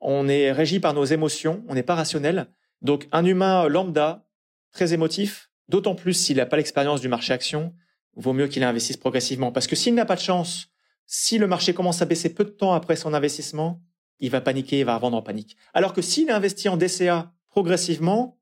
[0.00, 2.48] On est régi par nos émotions, on n'est pas rationnel.
[2.82, 4.26] Donc un humain lambda,
[4.72, 7.74] très émotif, d'autant plus s'il n'a pas l'expérience du marché action,
[8.16, 9.52] vaut mieux qu'il investisse progressivement.
[9.52, 10.68] Parce que s'il n'a pas de chance,
[11.06, 13.80] si le marché commence à baisser peu de temps après son investissement,
[14.20, 15.56] il va paniquer, il va vendre en panique.
[15.72, 18.38] Alors que s'il investit en DCA progressivement,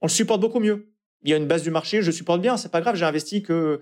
[0.00, 0.92] on le supporte beaucoup mieux.
[1.22, 3.42] Il y a une base du marché, je supporte bien, c'est pas grave, j'ai investi
[3.42, 3.80] que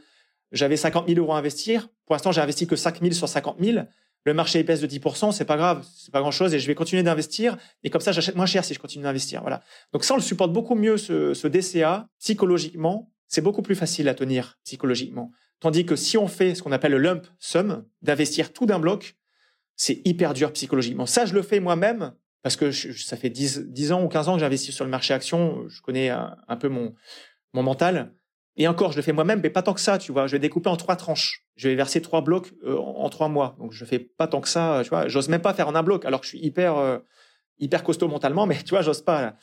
[0.52, 1.88] j'avais 50 000 euros à investir.
[2.06, 3.84] Pour l'instant, j'ai investi que 5 000 sur 50 000.
[4.24, 6.76] Le marché épaisse de 10%, c'est pas grave, c'est pas grand chose et je vais
[6.76, 7.56] continuer d'investir.
[7.82, 9.40] Et comme ça, j'achète moins cher si je continue d'investir.
[9.40, 9.62] Voilà.
[9.92, 13.10] Donc ça, on le supporte beaucoup mieux, ce, ce DCA, psychologiquement.
[13.26, 15.32] C'est beaucoup plus facile à tenir psychologiquement.
[15.58, 19.16] Tandis que si on fait ce qu'on appelle le lump sum, d'investir tout d'un bloc,
[19.82, 21.06] c'est hyper dur psychologiquement.
[21.06, 22.12] Ça, je le fais moi-même
[22.44, 25.12] parce que ça fait 10, 10 ans ou 15 ans que j'investis sur le marché
[25.12, 25.64] action.
[25.66, 26.94] Je connais un, peu mon,
[27.52, 28.14] mental.
[28.54, 30.28] Et encore, je le fais moi-même, mais pas tant que ça, tu vois.
[30.28, 31.44] Je vais découper en trois tranches.
[31.56, 33.56] Je vais verser trois blocs euh, en, trois mois.
[33.58, 35.08] Donc, je fais pas tant que ça, tu vois.
[35.08, 36.98] J'ose même pas faire en un bloc, alors que je suis hyper, euh,
[37.58, 39.34] hyper costaud mentalement, mais tu vois, j'ose pas.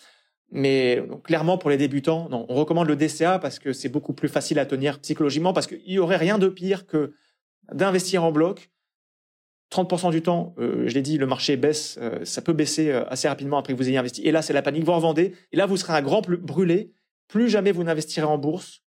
[0.52, 4.30] Mais clairement, pour les débutants, non, on recommande le DCA parce que c'est beaucoup plus
[4.30, 7.12] facile à tenir psychologiquement, parce qu'il y aurait rien de pire que
[7.74, 8.70] d'investir en bloc.
[9.72, 13.08] 30% du temps, euh, je l'ai dit, le marché baisse, euh, ça peut baisser euh,
[13.10, 14.22] assez rapidement après que vous ayez investi.
[14.24, 15.34] Et là, c'est la panique, vous en vendez.
[15.52, 16.92] Et là, vous serez un grand brûlé.
[17.28, 18.82] Plus jamais vous n'investirez en bourse.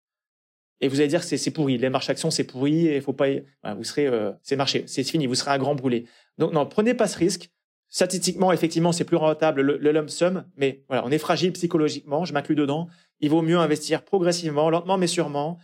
[0.80, 1.78] Et vous allez dire c'est pourri.
[1.78, 2.88] Les marchés actions, c'est pourri.
[2.88, 3.28] Et faut pas.
[3.76, 4.10] vous serez,
[4.42, 5.28] c'est marché, c'est fini.
[5.28, 6.06] Vous serez un grand brûlé.
[6.38, 7.50] Donc non, prenez pas ce risque.
[7.88, 12.24] Statistiquement, effectivement, c'est plus rentable le, le lump sum, mais voilà, on est fragile psychologiquement,
[12.24, 12.88] je m'inclus dedans.
[13.20, 15.58] Il vaut mieux investir progressivement, lentement mais sûrement.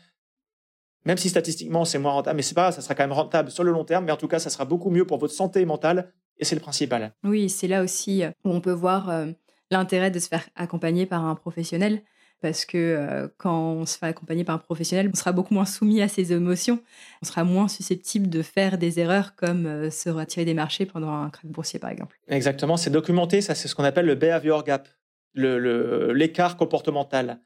[1.08, 3.64] Même si statistiquement c'est moins rentable, mais c'est pas, ça sera quand même rentable sur
[3.64, 6.12] le long terme, mais en tout cas, ça sera beaucoup mieux pour votre santé mentale
[6.36, 7.14] et c'est le principal.
[7.24, 9.28] Oui, c'est là aussi où on peut voir euh,
[9.70, 12.02] l'intérêt de se faire accompagner par un professionnel
[12.42, 15.64] parce que euh, quand on se fait accompagner par un professionnel, on sera beaucoup moins
[15.64, 16.78] soumis à ses émotions,
[17.22, 21.10] on sera moins susceptible de faire des erreurs comme euh, se retirer des marchés pendant
[21.10, 22.18] un crack boursier par exemple.
[22.28, 24.90] Exactement, c'est documenté, ça c'est ce qu'on appelle le behavior gap,
[25.34, 27.40] l'écart comportemental.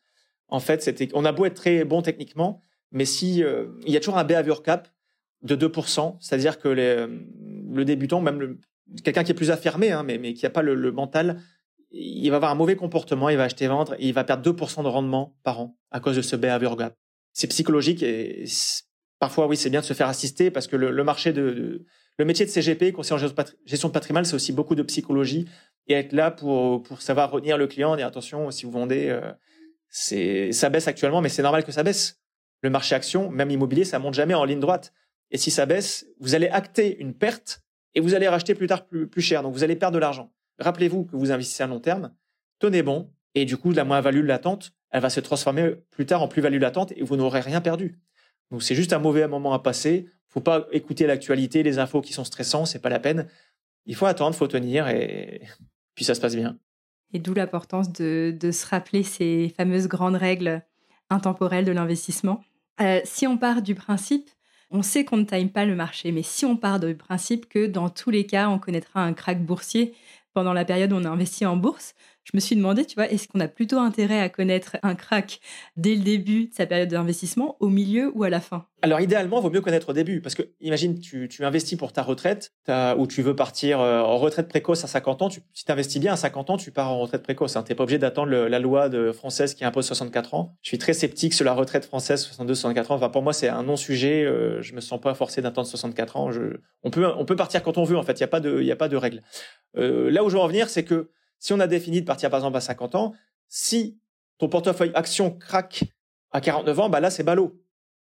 [0.49, 2.61] En fait, on a beau être très bon techniquement,
[2.93, 4.89] mais si euh, il y a toujours un behavior gap
[5.43, 8.59] de 2%, c'est-à-dire que le débutant, même
[9.03, 11.41] quelqu'un qui est plus affirmé, hein, mais, mais qui n'a pas le, le mental,
[11.93, 14.83] il va avoir un mauvais comportement, il va acheter vendre et il va perdre 2%
[14.83, 16.97] de rendement par an à cause de ce behavior gap.
[17.33, 18.45] C'est psychologique et
[19.19, 21.85] parfois oui c'est bien de se faire assister parce que le, marché de,
[22.19, 25.47] le métier de CGP, conseiller en gestion de patrimoine, c'est aussi beaucoup de psychologie
[25.87, 29.33] et être là pour pour savoir retenir le client, dire attention si vous vendez, euh,
[29.89, 32.22] c'est ça baisse actuellement, mais c'est normal que ça baisse.
[32.63, 34.93] Le marché action, même immobilier, ça monte jamais en ligne droite.
[35.31, 37.63] Et si ça baisse, vous allez acter une perte
[37.95, 39.43] et vous allez racheter plus tard plus, cher.
[39.43, 40.33] Donc vous allez perdre de l'argent.
[40.59, 42.15] Rappelez-vous que vous investissez à long terme,
[42.59, 46.29] tenez bon, et du coup, la moins-value latente, elle va se transformer plus tard en
[46.29, 47.99] plus-value latente et vous n'aurez rien perdu.
[48.51, 50.07] Donc c'est juste un mauvais moment à passer.
[50.29, 53.27] Faut pas écouter l'actualité, les infos qui sont stressants, c'est pas la peine.
[53.87, 55.43] Il faut attendre, faut tenir et
[55.95, 56.59] puis ça se passe bien.
[57.15, 60.63] Et d'où l'importance de, se rappeler ces fameuses grandes règles
[61.11, 62.43] intemporelles de l'investissement.
[62.81, 64.31] Euh, si on part du principe,
[64.71, 67.67] on sait qu'on ne time pas le marché, mais si on part du principe que
[67.67, 69.95] dans tous les cas, on connaîtra un crack boursier,
[70.35, 71.95] pendant la période où on a investi en bourse,
[72.25, 75.41] je me suis demandé, tu vois, est-ce qu'on a plutôt intérêt à connaître un crack
[75.77, 78.67] dès le début de sa période d'investissement, au milieu ou à la fin?
[78.81, 81.93] Alors idéalement, il vaut mieux connaître au début, parce que imagine, tu, tu investis pour
[81.93, 82.53] ta retraite,
[82.99, 86.01] ou tu veux partir euh, en retraite précoce à 50 ans, tu, si tu investis
[86.01, 87.57] bien à 50 ans, tu pars en retraite précoce.
[87.57, 90.57] Hein, tu n'es pas obligé d'attendre la loi de, française qui impose 64 ans.
[90.63, 92.95] Je suis très sceptique sur la retraite française 62-64 ans.
[92.97, 94.25] Enfin, pour moi, c'est un non-sujet.
[94.25, 96.31] Euh, je me sens pas forcé d'attendre 64 ans.
[96.83, 98.13] On, peut, on peut partir quand on veut, en fait.
[98.21, 99.23] Il n'y a, pas de, de règle.
[99.77, 101.11] Euh, là où je veux en venir, c'est que
[101.43, 103.15] si on a défini de partir par exemple à 50 ans,
[103.49, 103.99] si
[104.39, 105.83] ton portefeuille action craque
[106.31, 107.61] à 49 ans, bah là c'est ballot.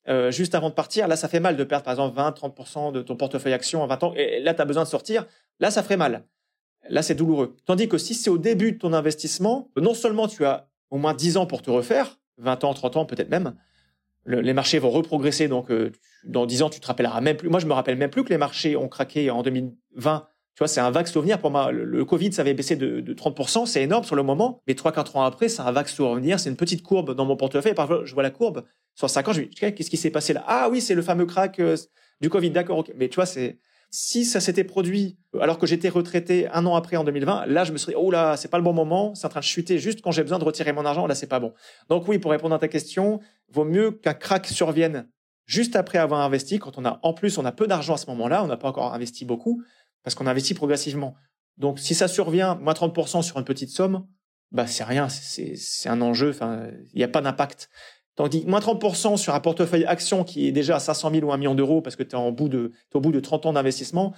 [0.09, 3.03] Euh, juste avant de partir, là ça fait mal de perdre par exemple 20-30% de
[3.03, 5.27] ton portefeuille action à 20 ans, et là tu as besoin de sortir,
[5.59, 6.25] là ça ferait mal.
[6.89, 7.57] Là c'est douloureux.
[7.65, 11.13] Tandis que si c'est au début de ton investissement, non seulement tu as au moins
[11.13, 13.57] 10 ans pour te refaire, 20 ans, 30 ans peut-être même,
[14.27, 15.91] les marchés vont reprogresser, donc euh,
[16.23, 17.49] dans 10 ans tu te rappelleras même plus.
[17.49, 20.69] Moi je me rappelle même plus que les marchés ont craqué en 2020 tu vois,
[20.69, 21.71] c'est un vague souvenir pour moi.
[21.71, 24.63] Le, Covid, ça avait baissé de, de 30%, c'est énorme sur le moment.
[24.67, 26.41] Mais 3-4 ans après, c'est un vague souvenir.
[26.41, 27.75] C'est une petite courbe dans mon portefeuille.
[27.75, 28.65] Parfois, je vois la courbe.
[28.95, 30.43] Sur 5 ans, je me dis, qu'est-ce qui s'est passé là?
[30.47, 31.77] Ah oui, c'est le fameux crack euh,
[32.23, 32.49] du Covid.
[32.53, 32.93] D'accord, ok.
[32.97, 33.59] Mais tu vois, c'est
[33.91, 37.73] si ça s'était produit alors que j'étais retraité un an après en 2020, là je
[37.73, 40.03] me serais oh là c'est pas le bon moment, c'est en train de chuter juste
[40.03, 41.53] quand j'ai besoin de retirer mon argent, là c'est pas bon.
[41.89, 45.09] Donc oui, pour répondre à ta question, vaut mieux qu'un crack survienne
[45.47, 48.07] juste après avoir investi quand on a en plus on a peu d'argent à ce
[48.09, 49.63] moment-là, on n'a pas encore investi beaucoup,
[50.07, 51.17] parce qu'on investit progressivement.
[51.57, 54.07] Donc, si ça survient, moins 30% sur une petite somme,
[54.53, 57.69] bah, c'est rien, c'est un enjeu, enfin, il n'y a pas d'impact.
[58.15, 61.33] Tandis que moins 30% sur un portefeuille action qui est déjà à 500 000 ou
[61.33, 64.15] 1 million d'euros parce que tu es, au bout de 30 ans d'investissement,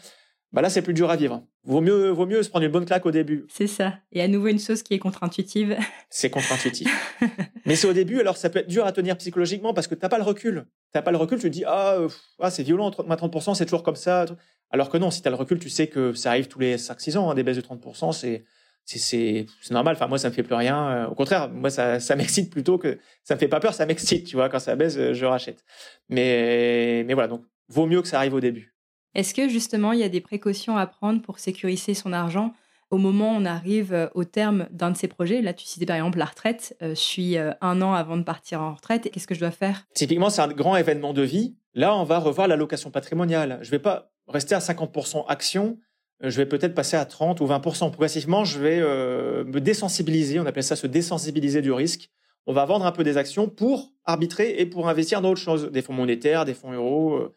[0.53, 1.43] bah là, c'est plus dur à vivre.
[1.65, 3.47] Vaut mieux, vaut mieux se prendre une bonne claque au début.
[3.49, 3.95] C'est ça.
[4.13, 5.79] Et à nouveau, une chose qui est contre-intuitive.
[6.11, 7.19] C'est contre-intuitif.
[7.65, 10.03] Mais c'est au début, alors ça peut être dur à tenir psychologiquement parce que tu
[10.03, 10.67] n'as pas le recul.
[10.93, 11.99] Tu n'as pas le recul, tu te dis, ah,
[12.41, 14.27] ah c'est violent, moins 30%, c'est toujours comme ça.
[14.71, 16.77] Alors que non, si tu as le recul, tu sais que ça arrive tous les
[16.77, 18.45] 5-6 ans, hein, des baisses de 30%, c'est,
[18.85, 19.97] c'est, normal.
[19.97, 21.07] Enfin, moi, ça me fait plus rien.
[21.07, 24.27] Au contraire, moi, ça, ça m'excite plutôt que ça me fait pas peur, ça m'excite,
[24.27, 24.49] tu vois.
[24.49, 25.65] Quand ça baisse, je rachète.
[26.09, 28.75] Mais, mais voilà, donc, vaut mieux que ça arrive au début.
[29.15, 32.53] Est-ce que justement, il y a des précautions à prendre pour sécuriser son argent
[32.91, 35.87] au moment où on arrive euh, au terme d'un de ces projets Là, tu citais
[35.87, 36.77] par exemple la retraite.
[36.83, 39.11] Euh, je suis euh, un an avant de partir en retraite.
[39.13, 39.87] Qu'est-ce que je dois faire?
[39.95, 41.57] Typiquement, c'est un grand événement de vie.
[41.75, 43.59] Là, on va revoir l'allocation patrimoniale.
[43.63, 45.79] Je ne vais pas rester à 50% action.
[46.21, 47.91] Je vais peut-être passer à 30 ou 20%.
[47.91, 50.41] Progressivement, je vais me désensibiliser.
[50.41, 52.11] On appelle ça se désensibiliser du risque.
[52.47, 55.71] On va vendre un peu des actions pour arbitrer et pour investir dans autre chose,
[55.71, 57.33] des fonds monétaires, des fonds euros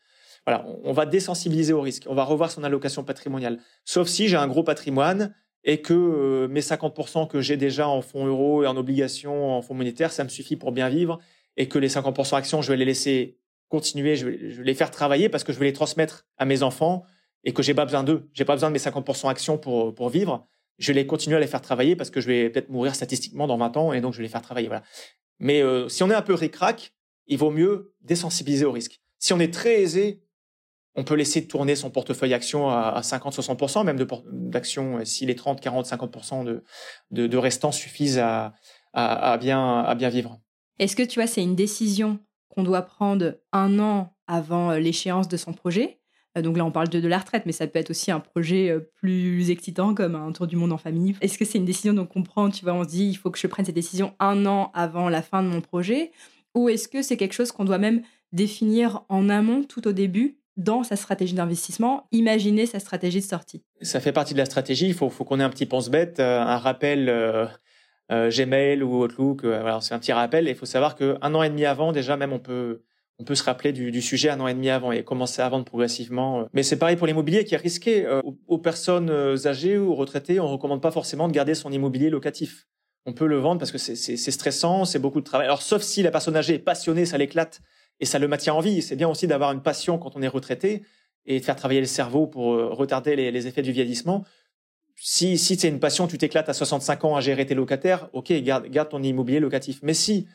[0.45, 2.05] voilà, on, va désensibiliser au risque.
[2.07, 3.59] On va revoir son allocation patrimoniale.
[3.85, 8.01] Sauf si j'ai un gros patrimoine et que euh, mes 50% que j'ai déjà en
[8.01, 11.19] fonds euros et en obligations, en fonds monétaires, ça me suffit pour bien vivre
[11.57, 13.37] et que les 50% actions, je vais les laisser
[13.69, 17.03] continuer, je vais, les faire travailler parce que je vais les transmettre à mes enfants
[17.43, 18.29] et que j'ai pas besoin d'eux.
[18.33, 20.47] J'ai pas besoin de mes 50% actions pour, vivre.
[20.79, 23.45] Je vais les continuer à les faire travailler parce que je vais peut-être mourir statistiquement
[23.45, 24.69] dans 20 ans et donc je vais les faire travailler.
[25.39, 26.93] Mais euh, si on est un peu ric-rac,
[27.27, 28.99] il vaut mieux désensibiliser au risque.
[29.19, 30.21] Si on est très aisé,
[30.95, 35.61] on peut laisser tourner son portefeuille action à, 50-60%, même d'actions, euh, si les 30,
[35.61, 36.63] 40, 50% de,
[37.27, 38.53] de, restants suffisent à,
[38.93, 40.39] à, bien, à bien vivre.
[40.79, 42.19] Est-ce que tu vois, c'est une décision
[42.49, 45.99] qu'on doit prendre un an avant euh, l'échéance de son projet?
[46.37, 48.19] Euh, donc là, on parle de, de la retraite, mais ça peut être aussi un
[48.19, 51.15] projet plus excitant comme un tour du monde en famille.
[51.21, 53.39] Est-ce que c'est une décision qu'on prend, tu vois, on se dit, il faut que
[53.39, 56.11] je prenne cette décision un an avant la fin de mon projet?
[56.53, 58.01] Ou est-ce que c'est quelque chose qu'on doit même
[58.33, 63.63] définir en amont, tout au début, dans sa stratégie d'investissement, imaginer sa stratégie de sortie.
[63.81, 64.87] Ça fait partie de la stratégie.
[64.87, 67.45] Il faut, qu'on ait un petit pense-bête, euh, un rappel euh,
[68.11, 69.41] euh, Gmail ou Outlook.
[69.81, 70.47] c'est un petit rappel.
[70.47, 72.83] il faut savoir qu'un an et demi avant, déjà, même on peut,
[73.19, 75.65] on peut se rappeler du, sujet un an et demi avant et commencer à vendre
[75.65, 76.47] progressivement.
[76.53, 78.07] Mais c'est pareil pour l'immobilier qui est risqué.
[78.47, 79.09] aux, personnes
[79.45, 82.67] âgées ou retraitées, on ne recommande pas forcément de garder son immobilier locatif.
[83.07, 85.47] On peut le vendre parce que c'est stressant, c'est beaucoup de travail.
[85.47, 87.61] Alors, sauf si la personne âgée est passionnée, ça l'éclate
[87.99, 88.81] et ça le maintient en vie.
[88.81, 90.83] C'est bien aussi d'avoir une passion quand on est retraité
[91.25, 94.23] et de faire travailler le cerveau pour euh, retarder les, effets du vieillissement.
[94.95, 98.31] Si, si c'est une passion, tu t'éclates à 65 ans à gérer tes locataires, ok,
[98.43, 99.79] garde, garde ton immobilier locatif.
[99.83, 100.27] Mais si,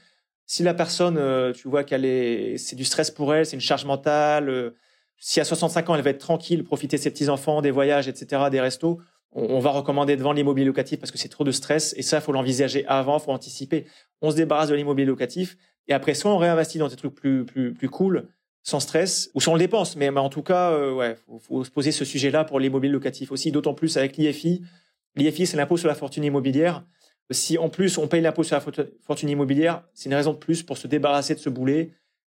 [0.47, 3.61] si la personne, euh, tu vois qu'elle est, c'est du stress pour elle, c'est une
[3.61, 4.71] charge mentale, euh,
[5.19, 8.09] si à 65 ans elle va être tranquille, profiter de ses petits enfants, des voyages,
[8.09, 9.01] etc., des restos,
[9.33, 11.95] on, va recommander de vendre l'immobilier locatif parce que c'est trop de stress.
[11.99, 13.87] Et ça, faut l'envisager avant, faut anticiper.
[14.23, 15.59] On se débarrasse de l'immobilier locatif
[15.89, 18.29] et après, soit on réinvestit dans des trucs plus, plus, plus cool,
[18.63, 19.97] sans stress, ou soit on le dépense.
[19.97, 23.53] Mais, en tout cas, euh, ouais, faut, se poser ce sujet-là pour l'immobilier locatif aussi,
[23.53, 24.63] d'autant plus avec l'IFI.
[25.15, 26.85] L'IFI, c'est l'impôt sur la fortune immobilière.
[27.31, 28.63] Si en plus on paye l'impôt sur la
[29.03, 31.91] fortune immobilière, c'est une raison de plus pour se débarrasser de ce boulet.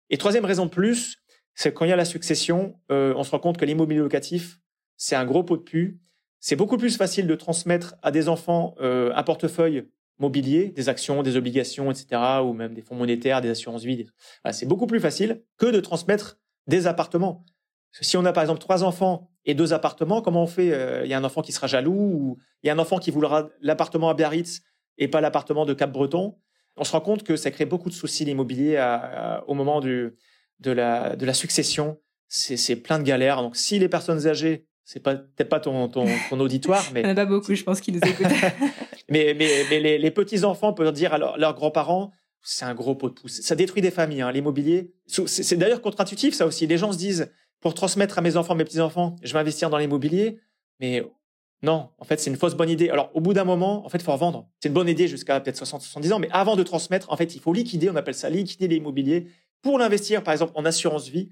[0.10, 1.18] Et troisième raison de plus,
[1.54, 4.60] c'est quand il y a la succession, euh, on se rend compte que l'immobilier locatif,
[4.96, 6.00] c'est un gros pot de pu.
[6.40, 9.86] C'est beaucoup plus facile de transmettre à des enfants euh, un portefeuille
[10.20, 14.06] mobilier, des actions, des obligations, etc., ou même des fonds monétaires, des assurances vie.
[14.52, 17.46] c'est beaucoup plus facile que de transmettre des appartements.
[17.92, 21.10] si on a par exemple trois enfants et deux appartements, comment on fait euh, Il
[21.10, 23.50] y a un enfant qui sera jaloux, ou il y a un enfant qui voudra
[23.62, 24.62] l'appartement à Biarritz
[24.98, 26.38] et pas l'appartement de Cap-Breton?
[26.78, 28.84] On se rend compte que ça crée beaucoup de soucis l'immobilier
[29.48, 30.14] au moment du,
[30.60, 32.00] de, la, de la succession.
[32.28, 33.42] C'est plein de galères.
[33.42, 37.06] Donc si les personnes âgées c'est pas peut-être pas ton, ton, ton auditoire, mais il
[37.06, 38.28] n'y en a pas beaucoup, je pense, qui nous écoutent.
[39.34, 42.12] mais les, les petits enfants peuvent dire à leurs grands-parents,
[42.42, 43.42] c'est un gros pot de pouce.
[43.42, 44.94] Ça détruit des familles, hein, l'immobilier.
[45.08, 46.68] C'est d'ailleurs contre-intuitif, ça aussi.
[46.68, 49.70] Les gens se disent, pour transmettre à mes enfants, mes petits enfants, je vais investir
[49.70, 50.40] dans l'immobilier,
[50.80, 51.04] mais
[51.64, 52.90] non, en fait, c'est une fausse bonne idée.
[52.90, 54.48] Alors, au bout d'un moment, en fait, il faut revendre.
[54.60, 57.36] C'est une bonne idée jusqu'à peut-être 60, 70 ans, mais avant de transmettre, en fait,
[57.36, 57.90] il faut liquider.
[57.90, 59.28] On appelle ça liquider l'immobilier
[59.62, 61.32] pour l'investir, par exemple, en assurance vie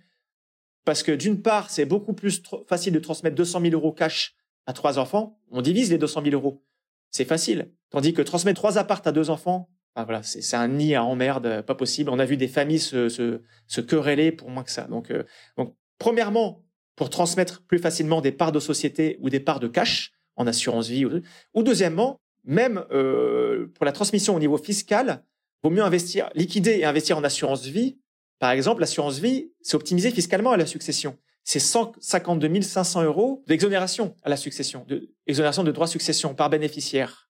[0.85, 4.35] parce que d'une part, c'est beaucoup plus facile de transmettre 200 000 euros cash
[4.65, 5.39] à trois enfants.
[5.51, 6.63] On divise les 200 000 euros.
[7.13, 7.71] C'est facile.
[7.89, 11.61] Tandis que transmettre trois appartes à deux enfants, ben voilà, c'est un nid à emmerde,
[11.61, 12.09] pas possible.
[12.09, 14.83] On a vu des familles se, quereller pour moins que ça.
[14.87, 15.23] Donc, euh,
[15.55, 16.65] donc, premièrement,
[16.95, 20.89] pour transmettre plus facilement des parts de société ou des parts de cash en assurance
[20.89, 21.21] vie, ou,
[21.53, 25.23] ou deuxièmement, même euh, pour la transmission au niveau fiscal,
[25.63, 27.99] vaut mieux investir, liquider et investir en assurance vie
[28.43, 31.17] par exemple, l'assurance vie, c'est optimisé fiscalement à la succession.
[31.43, 37.29] C'est 152 500 euros d'exonération à la succession, d'exonération de, droits de succession par bénéficiaire.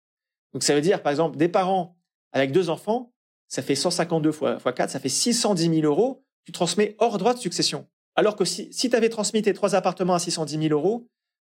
[0.53, 1.98] Donc ça veut dire, par exemple, des parents
[2.31, 3.11] avec deux enfants,
[3.48, 7.34] ça fait 152 fois, fois 4, ça fait 610 000 euros, tu transmets hors droit
[7.34, 7.88] de succession.
[8.15, 11.07] Alors que si, si tu avais transmis tes trois appartements à 610 000 euros,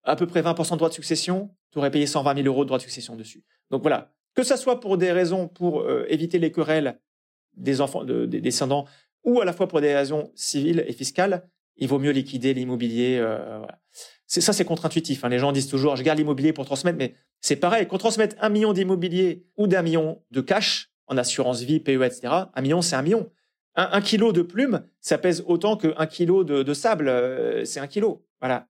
[0.04, 2.68] à peu près 20% de droits de succession, tu aurais payé 120 000 euros de
[2.68, 3.44] droits de succession dessus.
[3.70, 7.00] Donc voilà, que ça soit pour des raisons pour euh, éviter les querelles
[7.54, 8.86] des enfants, des descendants
[9.24, 13.18] ou à la fois pour des raisons civiles et fiscales, il vaut mieux liquider l'immobilier.
[13.20, 13.60] Euh,
[14.26, 15.24] C'est ça, c'est contre-intuitif.
[15.24, 15.28] Hein.
[15.28, 17.86] Les gens disent toujours, je garde l'immobilier pour transmettre, mais c'est pareil.
[17.86, 22.28] Qu'on transmette un million d'immobilier ou d'un million de cash en assurance vie, PE, etc.
[22.54, 23.30] Un million, c'est un million.
[23.78, 27.08] Un, kilo de plume, ça pèse autant qu'un kilo de, sable.
[27.08, 28.26] Euh, c'est un kilo.
[28.40, 28.68] Voilà.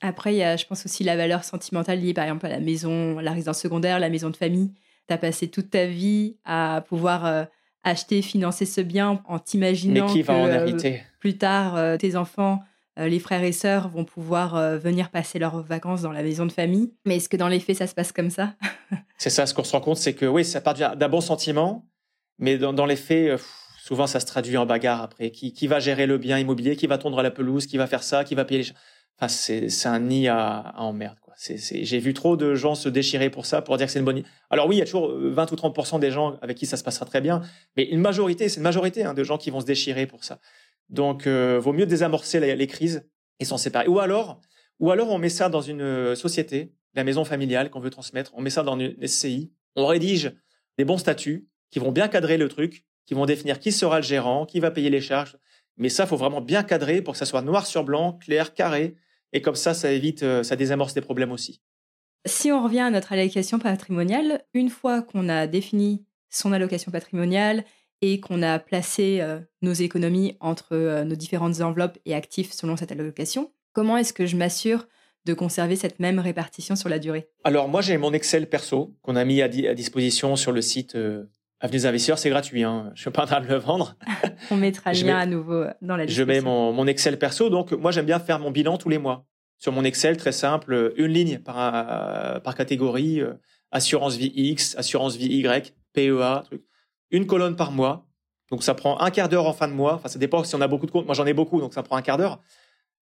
[0.00, 2.58] Après, il y a, je pense aussi la valeur sentimentale liée, par exemple, à la
[2.58, 4.72] maison, la résidence secondaire, la maison de famille.
[5.06, 7.44] Tu as passé toute ta vie à pouvoir euh,
[7.82, 12.60] acheter, financer ce bien en t'imaginant que va en euh, plus tard, euh, tes enfants,
[12.98, 16.52] euh, les frères et sœurs vont pouvoir venir passer leurs vacances dans la maison de
[16.52, 16.92] famille.
[17.06, 18.54] Mais est-ce que dans les faits, ça se passe comme ça?
[19.18, 21.86] C'est ça, ce qu'on se rend compte, c'est que oui, ça part d'un bon sentiment,
[22.38, 23.38] mais dans, les faits,
[23.78, 25.30] souvent ça se traduit en bagarre après.
[25.30, 26.74] Qui, qui, va gérer le bien immobilier?
[26.74, 27.66] Qui va tondre la pelouse?
[27.66, 28.24] Qui va faire ça?
[28.24, 28.70] Qui va payer les...
[29.18, 31.18] Enfin, c'est un nid à, à emmerde.
[31.20, 31.29] Quoi.
[31.40, 34.22] J'ai vu trop de gens se déchirer pour ça, pour dire que c'est une bonne.
[34.50, 36.84] Alors oui, il y a toujours 20 ou 30 des gens avec qui ça se
[36.84, 37.40] passera très bien,
[37.76, 40.38] mais une majorité, c'est une majorité hein, de gens qui vont se déchirer pour ça.
[40.90, 43.08] Donc, euh, vaut mieux désamorcer les, crises
[43.38, 43.88] et s'en séparer.
[43.88, 44.40] Ou alors,
[44.80, 48.32] ou alors on met ça dans une euh, société, la maison familiale qu'on veut transmettre,
[48.34, 50.32] on met ça dans une SCI, on rédige
[50.76, 54.02] des bons statuts qui vont bien cadrer le truc, qui vont définir qui sera le
[54.02, 55.38] gérant, qui va payer les charges.
[55.78, 58.96] Mais ça, faut vraiment bien cadrer pour que ça soit noir sur blanc, clair, carré,
[59.32, 61.60] et comme ça, ça évite, euh, ça désamorce des problèmes aussi.
[62.26, 67.64] Si on revient à notre allocation patrimoniale, une fois qu'on a défini son allocation patrimoniale
[68.02, 72.76] et qu'on a placé euh, nos économies entre euh, nos différentes enveloppes et actifs selon
[72.76, 74.86] cette allocation, comment est-ce que je m'assure
[75.26, 77.28] de conserver cette même répartition sur la durée?
[77.44, 80.96] Alors moi j'ai mon Excel perso qu'on a mis à, disposition sur le site
[81.62, 82.64] Avenue Investisseurs, c'est gratuit.
[82.64, 82.90] Hein.
[82.94, 83.94] Je suis pas en train de le vendre.
[84.50, 86.34] On mettra le lien à nouveau dans la description.
[86.34, 87.50] Je mets mon, mon, Excel perso.
[87.50, 89.26] Donc, moi, j'aime bien faire mon bilan tous les mois.
[89.58, 93.34] Sur mon Excel, très simple, une ligne par, euh, par catégorie, euh,
[93.70, 96.62] assurance vie X, assurance vie Y, PEA, truc.
[97.10, 98.06] Une colonne par mois.
[98.50, 99.94] Donc, ça prend un quart d'heure en fin de mois.
[99.96, 101.04] Enfin, ça dépend si on a beaucoup de comptes.
[101.04, 102.40] Moi, j'en ai beaucoup, donc ça prend un quart d'heure.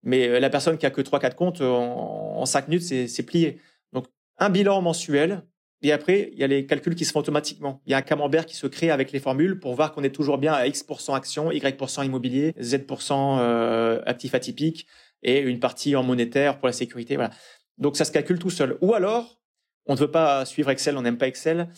[0.05, 3.22] Mais euh, la personne qui a que trois, quatre comptes, en, en 5 minutes, c'est
[3.24, 3.60] plié.
[3.93, 4.06] Donc,
[4.39, 5.43] un bilan mensuel
[5.85, 7.82] et après, il y a les calculs qui se font automatiquement.
[7.86, 10.15] Il y a un camembert qui se crée avec les formules pour voir qu'on est
[10.15, 14.86] toujours bien à X% action, Y% immobilier, Z% euh, actif atypique
[15.23, 17.16] et une partie en monétaire pour la sécurité.
[17.16, 17.31] Voilà.
[17.77, 18.78] Donc ça se calcule tout seul.
[18.81, 19.39] Ou alors,
[19.85, 21.69] on ne veut pas suivre Excel, on n'aime pas Excel.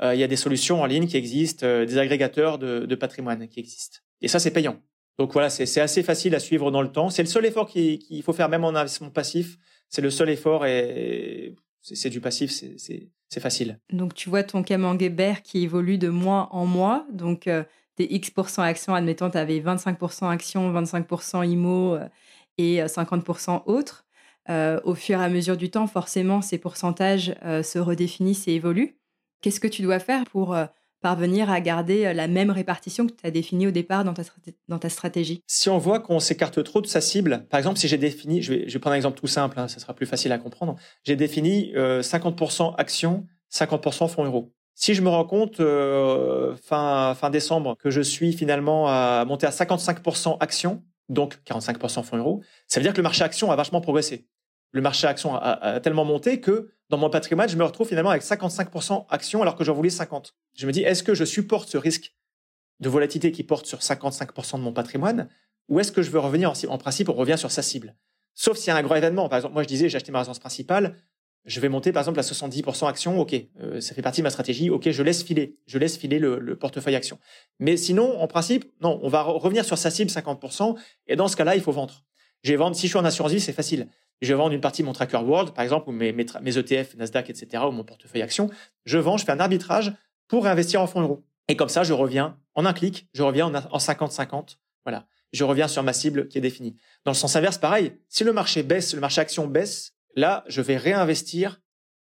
[0.00, 3.48] Euh, il y a des solutions en ligne qui existent, euh, des agrégateurs de, patrimoine
[3.48, 3.98] qui existent.
[4.20, 4.80] Et ça, c'est payant.
[5.18, 7.10] Donc voilà, c'est assez facile à suivre dans le temps.
[7.10, 9.56] C'est le seul effort qu'il faut faire, même en investissement passif.
[9.88, 12.52] C'est le seul effort et c'est du passif,
[13.40, 13.78] facile.
[13.92, 17.06] Donc tu vois ton camembert qui évolue de mois en mois.
[17.12, 17.64] Donc euh,
[17.96, 22.08] tes X% actions, admettons, tu avais 25% actions, 25% IMO euh,
[22.58, 24.06] et 50% euh, autres.
[24.84, 28.96] au fur et à mesure du temps, forcément, ces pourcentages se redéfinissent et évoluent.
[29.42, 30.56] Qu'est-ce que tu dois faire pour
[31.00, 34.22] parvenir à garder la même répartition que tu as définie au départ dans ta,
[34.68, 37.88] dans ta stratégie Si on voit qu'on s'écarte trop de sa cible, par exemple, si
[37.88, 40.06] j'ai défini, je vais, je vais, prendre un exemple tout simple, hein, ça sera plus
[40.06, 44.52] facile à comprendre, j'ai défini 50% actions, 50% fonds euros.
[44.78, 49.46] Si je me rends compte euh, fin, fin décembre que je suis finalement à monter
[49.46, 53.56] à 55% actions, donc 45% fonds euros, ça veut dire que le marché actions a
[53.56, 54.26] vachement progressé.
[54.72, 58.10] Le marché actions a, a tellement monté que dans mon patrimoine, je me retrouve finalement
[58.10, 60.34] avec 55% actions alors que j'en voulais 50.
[60.54, 62.14] Je me dis, est-ce que je supporte ce risque
[62.80, 65.28] de volatilité qui porte sur 55% de mon patrimoine
[65.68, 67.96] ou est-ce que je veux revenir en, principe, on revient sur sa cible?
[68.34, 69.28] Sauf s'il y a un gros événement.
[69.28, 70.96] Par exemple, moi je disais, j'ai acheté ma résidence principale,
[71.44, 74.30] je vais monter par exemple à 70% actions, ok, euh, ça fait partie de ma
[74.30, 77.18] stratégie, ok, je laisse filer, je laisse filer le, le portefeuille actions.
[77.58, 80.76] Mais sinon, en principe, non, on va revenir sur sa cible 50%,
[81.06, 82.04] et dans ce cas-là, il faut vendre.
[82.42, 83.88] Je vais vendre, si je suis en assurance vie, c'est facile
[84.22, 87.64] je vends une partie de mon tracker World, par exemple, ou mes, ETF, Nasdaq, etc.,
[87.66, 88.50] ou mon portefeuille action.
[88.84, 89.92] Je vends, je fais un arbitrage
[90.28, 91.24] pour réinvestir en fonds euros.
[91.48, 94.56] Et comme ça, je reviens en un clic, je reviens en 50-50.
[94.84, 95.06] Voilà.
[95.32, 96.76] Je reviens sur ma cible qui est définie.
[97.04, 97.92] Dans le sens inverse, pareil.
[98.08, 101.60] Si le marché baisse, le marché action baisse, là, je vais réinvestir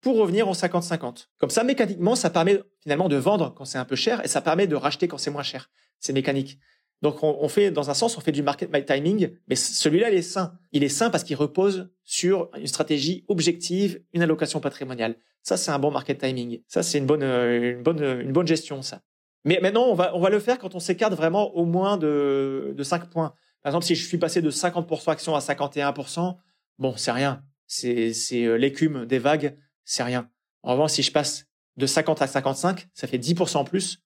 [0.00, 1.28] pour revenir en 50-50.
[1.38, 4.40] Comme ça, mécaniquement, ça permet finalement de vendre quand c'est un peu cher et ça
[4.40, 5.70] permet de racheter quand c'est moins cher.
[5.98, 6.60] C'est mécanique.
[7.02, 10.16] Donc on, fait, dans un sens, on fait du market my timing, mais celui-là, il
[10.16, 10.54] est sain.
[10.72, 15.16] Il est sain parce qu'il repose sur une stratégie objective, une allocation patrimoniale.
[15.42, 16.62] Ça, c'est un bon market timing.
[16.66, 19.02] Ça, c'est une bonne, euh, une bonne, une bonne gestion, ça.
[19.44, 22.74] Mais maintenant, on va, on va le faire quand on s'écarte vraiment au moins de,
[22.76, 23.32] de 5 points.
[23.62, 26.36] Par exemple, si je suis passé de 50% actions à 51%,
[26.78, 27.42] bon, c'est rien.
[27.66, 30.30] C'est, c'est euh, l'écume des vagues, c'est rien.
[30.62, 31.46] En revanche, si je passe
[31.76, 34.02] de 50 à 55, ça fait 10% en plus.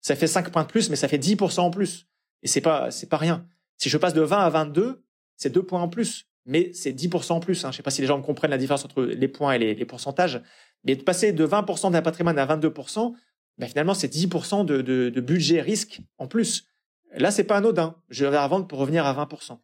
[0.00, 2.06] Ça fait 5 points de plus, mais ça fait 10% en plus.
[2.42, 3.46] Et c'est pas, c'est pas rien.
[3.76, 5.02] Si je passe de 20 à 22,
[5.36, 6.26] c'est deux points en plus.
[6.44, 7.64] Mais c'est 10% en plus.
[7.64, 7.70] Hein.
[7.70, 10.42] Je sais pas si les gens comprennent la différence entre les points et les, pourcentages.
[10.84, 13.14] Mais de passer de 20% d'un patrimoine à 22%,
[13.58, 16.66] ben finalement, c'est 10% de, budget risque en plus.
[17.14, 17.96] Là, c'est pas anodin.
[18.08, 19.58] Je vais vendre pour revenir à 20%.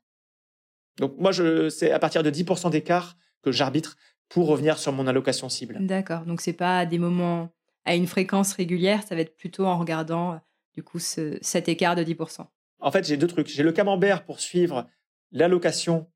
[0.98, 1.32] Donc, moi,
[1.70, 3.96] c'est à partir de 10% d'écart que j'arbitre
[4.28, 5.78] pour revenir sur mon allocation cible.
[5.80, 6.24] D'accord.
[6.26, 7.50] Donc, c'est pas à des moments,
[7.84, 10.40] à une fréquence régulière, ça va être plutôt en regardant,
[10.74, 12.46] du coup, ce, cet écart de 10%.
[12.80, 13.48] En fait, j'ai deux trucs.
[13.48, 14.86] J'ai le camembert pour suivre
[15.32, 16.10] l'allocation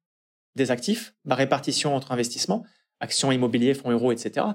[0.55, 2.64] des actifs, ma répartition entre investissements,
[3.01, 4.47] actions, immobiliers, fonds euros, etc.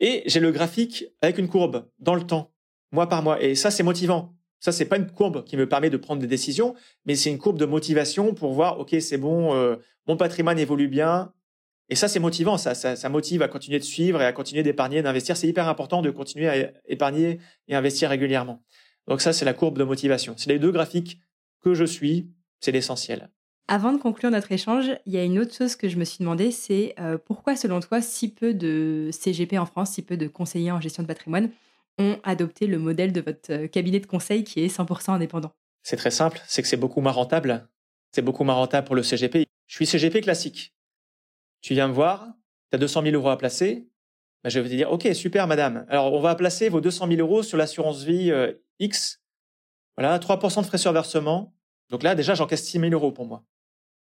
[0.00, 2.52] Et j'ai le graphique avec une courbe dans le temps,
[2.92, 3.42] mois par mois.
[3.42, 4.34] Et ça, c'est motivant.
[4.60, 6.74] Ça, c'est pas une courbe qui me permet de prendre des décisions,
[7.04, 9.76] mais c'est une courbe de motivation pour voir, ok, c'est bon, euh,
[10.06, 11.32] mon patrimoine évolue bien.
[11.88, 12.58] Et ça, c'est motivant.
[12.58, 15.36] Ça, ça, ça, motive à continuer de suivre et à continuer d'épargner, d'investir.
[15.36, 18.62] C'est hyper important de continuer à épargner et investir régulièrement.
[19.06, 20.34] Donc ça, c'est la courbe de motivation.
[20.36, 21.20] C'est les deux graphiques
[21.60, 22.30] que je suis,
[22.60, 23.30] c'est l'essentiel.
[23.70, 26.18] Avant de conclure notre échange, il y a une autre chose que je me suis
[26.20, 30.26] demandé, c'est euh, pourquoi selon toi si peu de CGP en France, si peu de
[30.26, 31.50] conseillers en gestion de patrimoine
[31.98, 35.52] ont adopté le modèle de votre euh, cabinet de conseil qui est 100% indépendant?
[35.82, 37.68] C'est très simple, c'est que c'est beaucoup moins rentable.
[38.12, 39.44] C'est beaucoup moins rentable pour le CGP.
[39.66, 40.74] Je suis CGP classique.
[41.60, 42.26] Tu viens me voir,
[42.70, 43.88] tu as 200 000 euros à placer,
[44.44, 45.84] ben je vais te dire, OK, super, madame.
[45.88, 49.17] Alors, on va placer vos 200 000 euros sur l'assurance vie euh, X.
[49.98, 51.52] Voilà, 3% de frais sur versement.
[51.90, 53.44] Donc là, déjà, j'encaisse 6 000 euros pour moi.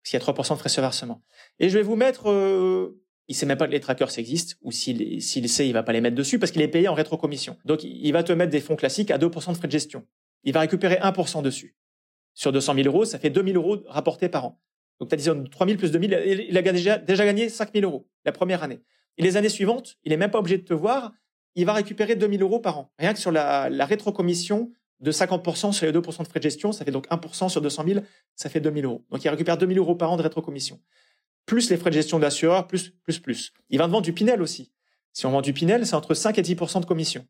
[0.03, 1.23] S'il y a 3% de frais sur versement.
[1.57, 4.71] Et je vais vous mettre, euh, il sait même pas que les trackers existent, ou
[4.71, 7.57] s'il, s'il sait, il va pas les mettre dessus parce qu'il est payé en rétrocommission.
[7.65, 10.05] Donc, il va te mettre des fonds classiques à 2% de frais de gestion.
[10.43, 11.75] Il va récupérer 1% dessus.
[12.35, 14.61] Sur 200 000 euros, ça fait 2 000 euros rapportés par an.
[14.99, 17.73] Donc, tu as disons 3 000 plus 2 000, il a déjà, déjà gagné 5
[17.73, 18.83] 000 euros la première année.
[19.17, 21.11] Et les années suivantes, il est même pas obligé de te voir,
[21.55, 22.93] il va récupérer 2 000 euros par an.
[22.99, 24.71] Rien que sur la, la rétrocommission
[25.01, 27.83] de 50% sur les 2% de frais de gestion, ça fait donc 1% sur 200
[27.87, 27.99] 000,
[28.35, 29.05] ça fait 2 000 euros.
[29.09, 30.79] Donc il récupère 2 000 euros par an de rétrocommission.
[31.45, 33.51] Plus les frais de gestion d'assureur, plus, plus, plus.
[33.69, 34.71] Il va vendre du Pinel aussi.
[35.11, 37.27] Si on vend du Pinel, c'est entre 5 et 10% de commission.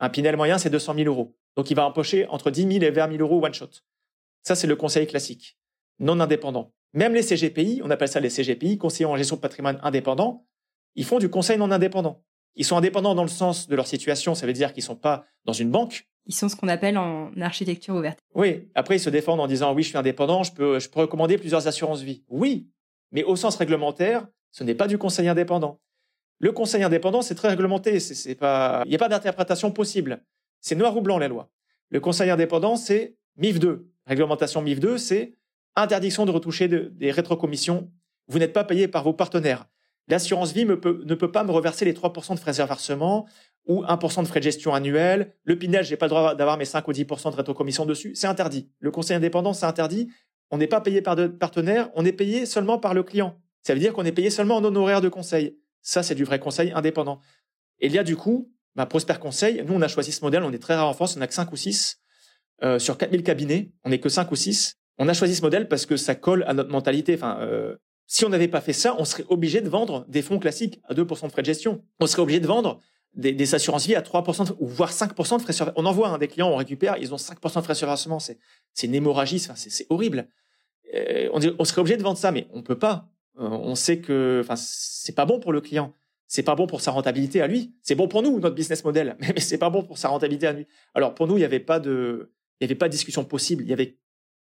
[0.00, 1.36] Un Pinel moyen, c'est 200 000 euros.
[1.56, 3.70] Donc il va empocher entre 10 000 et 20 000 euros one shot.
[4.42, 5.58] Ça, c'est le conseil classique,
[5.98, 6.72] non indépendant.
[6.92, 10.46] Même les CGPI, on appelle ça les CGPI, conseillers en gestion de patrimoine indépendants,
[10.94, 12.22] ils font du conseil non indépendant.
[12.54, 15.24] Ils sont indépendants dans le sens de leur situation, ça veut dire qu'ils sont pas
[15.44, 18.18] dans une banque, ils sont ce qu'on appelle en architecture ouverte.
[18.34, 21.00] Oui, après ils se défendent en disant oui, je suis indépendant, je peux, je peux
[21.00, 22.22] recommander plusieurs assurances vie.
[22.28, 22.68] Oui,
[23.12, 25.80] mais au sens réglementaire, ce n'est pas du conseil indépendant.
[26.38, 30.22] Le conseil indépendant, c'est très réglementé, c'est pas, il n'y a pas d'interprétation possible.
[30.60, 31.50] C'est noir ou blanc la loi.
[31.90, 33.88] Le conseil indépendant, c'est MIF 2.
[34.06, 35.32] Réglementation MIF 2, c'est
[35.76, 37.90] interdiction de retoucher des rétrocommissions.
[38.28, 39.66] Vous n'êtes pas payé par vos partenaires.
[40.08, 43.26] L'assurance vie ne peut pas me reverser les 3% de frais de versement
[43.66, 45.34] ou 1% de frais de gestion annuel.
[45.44, 48.14] Le Pinel, j'ai pas le droit d'avoir mes 5 ou 10% de rétrocommission dessus.
[48.14, 48.70] C'est interdit.
[48.78, 50.08] Le conseil indépendant, c'est interdit.
[50.50, 53.40] On n'est pas payé par de partenaires, on est payé seulement par le client.
[53.62, 55.58] Ça veut dire qu'on est payé seulement en honoraire de conseil.
[55.80, 57.20] Ça, c'est du vrai conseil indépendant.
[57.80, 60.42] Et il y a du coup, bah, Prosper Conseil, nous, on a choisi ce modèle,
[60.42, 62.00] on est très rare en France, on n'a que 5 ou 6
[62.62, 64.78] euh, sur 4000 cabinets, on n'est que 5 ou 6.
[64.98, 67.14] On a choisi ce modèle parce que ça colle à notre mentalité.
[67.14, 67.76] Enfin, euh,
[68.06, 70.94] si on n'avait pas fait ça, on serait obligé de vendre des fonds classiques à
[70.94, 71.82] 2% de frais de gestion.
[72.00, 72.80] On serait obligé de vendre
[73.16, 76.18] des, des assurances vie à 3% ou voire 5% de frais sur On envoie hein,
[76.18, 78.18] des clients, on récupère, ils ont 5% de frais sur versement.
[78.18, 78.38] C'est,
[78.72, 80.28] c'est une hémorragie, c'est, horrible.
[80.94, 83.08] Euh, on, on, serait obligé de vendre ça, mais on peut pas.
[83.38, 85.92] Euh, on sait que, enfin, c'est pas bon pour le client.
[86.26, 87.74] C'est pas bon pour sa rentabilité à lui.
[87.82, 90.52] C'est bon pour nous, notre business model, mais, c'est pas bon pour sa rentabilité à
[90.52, 90.66] lui.
[90.94, 93.62] Alors pour nous, il n'y avait pas de, il y avait pas de discussion possible.
[93.62, 93.98] Il y avait,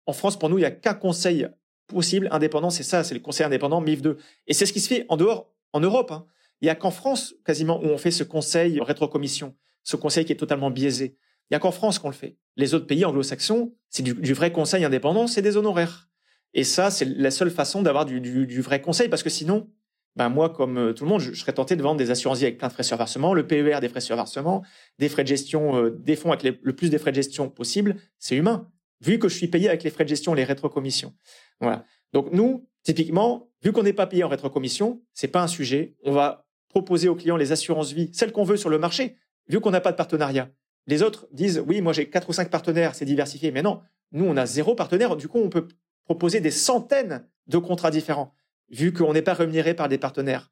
[0.06, 1.48] en France, pour nous, il y a qu'un conseil
[1.88, 4.16] possible indépendant, c'est ça, c'est le conseil indépendant MIF 2.
[4.46, 6.10] Et c'est ce qui se fait en dehors, en Europe.
[6.10, 6.26] Hein.
[6.62, 10.32] Il y a qu'en France, quasiment, où on fait ce conseil rétrocommission, ce conseil qui
[10.32, 11.18] est totalement biaisé.
[11.50, 12.38] Il y a qu'en France qu'on le fait.
[12.56, 16.08] Les autres pays anglo-saxons, c'est du, vrai conseil indépendant, c'est des honoraires.
[16.54, 19.70] Et ça, c'est la seule façon d'avoir du, vrai conseil, parce que sinon,
[20.14, 22.58] ben moi, comme euh, tout le monde, je, serais tenté de vendre des assurances avec
[22.58, 24.62] plein de frais sur versement, le PER des frais sur versement,
[24.98, 27.96] des frais de gestion, euh, des fonds avec le plus de frais de gestion possible.
[28.18, 28.70] C'est humain,
[29.00, 31.14] vu que je suis payé avec les frais de gestion, les rétrocommissions.
[31.60, 31.86] Voilà.
[32.12, 35.96] Donc nous, typiquement, vu qu'on n'est pas payé en rétrocommission, c'est pas un sujet.
[36.04, 39.16] On va proposer aux clients les assurances vie, celles qu'on veut sur le marché,
[39.46, 40.50] vu qu'on n'a pas de partenariat.
[40.86, 43.52] Les autres disent, oui, moi j'ai quatre ou cinq partenaires, c'est diversifié.
[43.52, 45.16] Mais non, nous, on a zéro partenaire.
[45.16, 45.68] Du coup, on peut
[46.04, 48.34] proposer des centaines de contrats différents,
[48.70, 50.50] vu qu'on n'est pas rémunéré par des partenaires.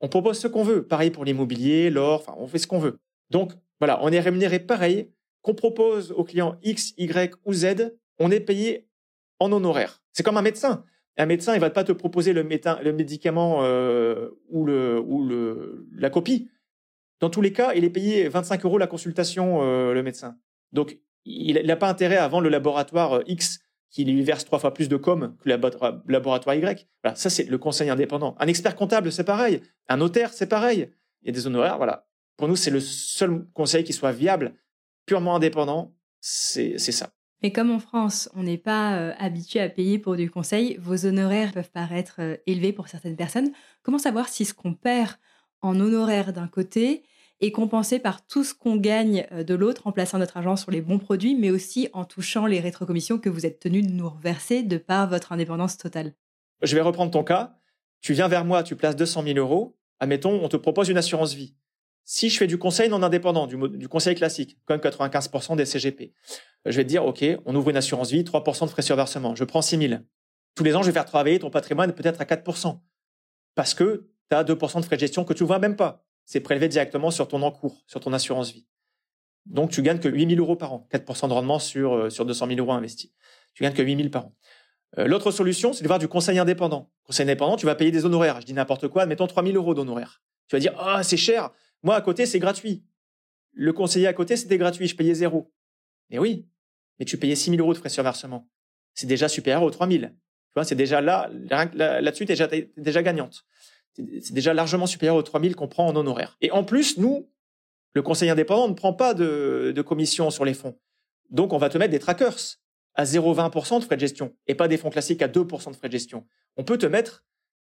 [0.00, 0.86] On propose ce qu'on veut.
[0.86, 3.00] Pareil pour l'immobilier, l'or, enfin, on fait ce qu'on veut.
[3.30, 5.10] Donc, voilà, on est rémunéré pareil.
[5.40, 8.86] Qu'on propose aux clients X, Y ou Z, on est payé
[9.40, 10.00] en honoraire.
[10.12, 10.84] C'est comme un médecin.
[11.18, 16.50] Un médecin, il va pas te proposer le, médicament euh, ou, la copie.
[17.20, 20.38] Dans tous les cas, il est payé 25 euros la consultation, euh, le médecin.
[20.72, 23.60] Donc, il n'a pas intérêt à vendre le laboratoire euh, X
[23.90, 25.60] qui lui verse trois fois plus de com que le
[26.08, 26.88] laboratoire Y.
[27.02, 28.34] Voilà, ça, c'est le conseil indépendant.
[28.38, 29.60] Un expert comptable, c'est pareil.
[29.88, 30.90] Un notaire, c'est pareil.
[31.20, 32.08] Il y a des honoraires, voilà.
[32.38, 34.54] Pour nous, c'est le seul conseil qui soit viable,
[35.04, 37.10] purement indépendant, c'est ça.
[37.42, 41.06] Mais comme en France, on n'est pas euh, habitué à payer pour du conseil, vos
[41.06, 43.50] honoraires peuvent paraître euh, élevés pour certaines personnes.
[43.82, 45.16] Comment savoir si ce qu'on perd
[45.60, 47.02] en honoraires d'un côté
[47.40, 50.70] est compensé par tout ce qu'on gagne euh, de l'autre en plaçant notre argent sur
[50.70, 54.08] les bons produits, mais aussi en touchant les rétrocommissions que vous êtes tenu de nous
[54.08, 56.14] reverser de par votre indépendance totale?
[56.62, 57.56] Je vais reprendre ton cas.
[58.00, 59.76] Tu viens vers moi, tu places 200 000 euros.
[59.98, 61.54] Admettons, on te propose une assurance vie.
[62.04, 66.12] Si je fais du conseil non indépendant, du, du conseil classique, comme 95% des CGP,
[66.66, 69.34] je vais te dire, OK, on ouvre une assurance vie, 3% de frais sur versement.
[69.34, 70.00] Je prends 6 000.
[70.54, 72.80] Tous les ans, je vais faire travailler ton patrimoine peut-être à 4%.
[73.54, 76.04] Parce que tu as 2% de frais de gestion que tu ne vois même pas.
[76.24, 78.66] C'est prélevé directement sur ton encours, sur ton assurance vie.
[79.46, 80.86] Donc, tu gagnes que 8 000 euros par an.
[80.92, 83.10] 4% de rendement sur, euh, sur 200 000 euros investis.
[83.54, 84.34] Tu gagnes que 8 000 par an.
[84.98, 86.90] Euh, L'autre solution, c'est de voir du conseil indépendant.
[87.04, 88.40] Conseil indépendant, tu vas payer des honoraires.
[88.40, 90.22] Je dis n'importe quoi, mettons 3000 euros d'honoraires.
[90.48, 91.50] Tu vas dire, ah, c'est cher.
[91.82, 92.84] Moi, à côté, c'est gratuit.
[93.52, 94.86] Le conseiller à côté, c'était gratuit.
[94.86, 95.52] Je payais zéro.
[96.10, 96.48] Mais oui.
[96.98, 98.48] Mais tu payais 6000 euros de frais sur versement.
[98.94, 100.00] C'est déjà supérieur aux 3000.
[100.10, 101.30] Tu vois, c'est déjà là,
[101.74, 103.44] là-dessus, déjà, t'es déjà gagnante.
[103.94, 106.36] C'est déjà largement supérieur aux 3000 qu'on prend en honoraires.
[106.40, 107.30] Et en plus, nous,
[107.94, 110.78] le conseiller indépendant ne prend pas de, de commission sur les fonds.
[111.30, 112.58] Donc, on va te mettre des trackers
[112.94, 115.88] à 0,20% de frais de gestion et pas des fonds classiques à 2% de frais
[115.88, 116.26] de gestion.
[116.56, 117.24] On peut te mettre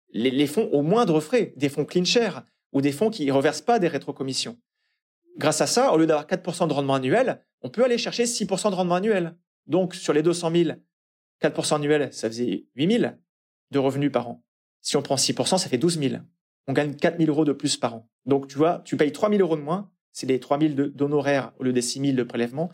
[0.09, 3.31] les, les fonds au moindre frais, des fonds clean share ou des fonds qui ne
[3.31, 4.57] reversent pas des rétrocommissions.
[5.37, 8.71] Grâce à ça, au lieu d'avoir 4% de rendement annuel, on peut aller chercher 6%
[8.71, 9.37] de rendement annuel.
[9.67, 10.71] Donc, sur les 200 000,
[11.41, 13.13] 4% annuel, ça faisait 8 000
[13.71, 14.43] de revenus par an.
[14.81, 16.15] Si on prend 6%, ça fait 12 000.
[16.67, 18.09] On gagne 4 000 euros de plus par an.
[18.25, 19.89] Donc, tu vois, tu payes 3 000 euros de moins.
[20.11, 22.71] C'est les 3 000 d'honoraires au lieu des 6 000 de prélèvement.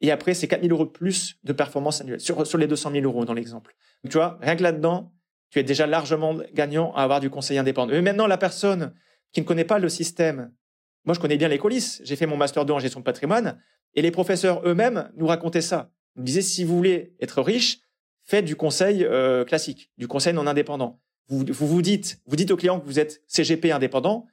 [0.00, 2.92] Et après, c'est 4 000 euros de plus de performance annuelle sur, sur les 200
[2.92, 3.74] 000 euros dans l'exemple.
[4.08, 5.12] Tu vois, rien que là-dedans,
[5.50, 7.92] tu es déjà largement gagnant à avoir du conseil indépendant.
[7.92, 8.92] Mais maintenant, la personne
[9.32, 10.52] qui ne connaît pas le système,
[11.04, 12.00] moi, je connais bien les coulisses.
[12.04, 13.60] J'ai fait mon master 2 en gestion de patrimoine
[13.94, 15.90] et les professeurs eux-mêmes nous racontaient ça.
[16.16, 17.78] Ils nous disaient, si vous voulez être riche,
[18.24, 21.00] faites du conseil euh, classique, du conseil non indépendant.
[21.28, 24.26] Vous, vous dites, vous dites au client que vous êtes CGP indépendant,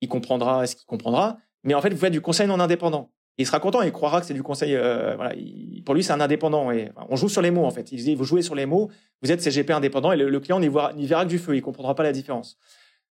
[0.00, 3.46] il comprendra ce qu'il comprendra, mais en fait, vous faites du conseil non indépendant il
[3.46, 4.74] sera content, il croira que c'est du conseil.
[4.74, 5.32] Euh, voilà,
[5.86, 6.72] pour lui, c'est un indépendant.
[6.72, 7.92] Et on joue sur les mots en fait.
[7.92, 8.90] Il dit, vous jouez sur les mots.
[9.22, 11.56] Vous êtes CGP indépendant et le, client n'y verra, verra, que du feu.
[11.56, 12.58] Il comprendra pas la différence.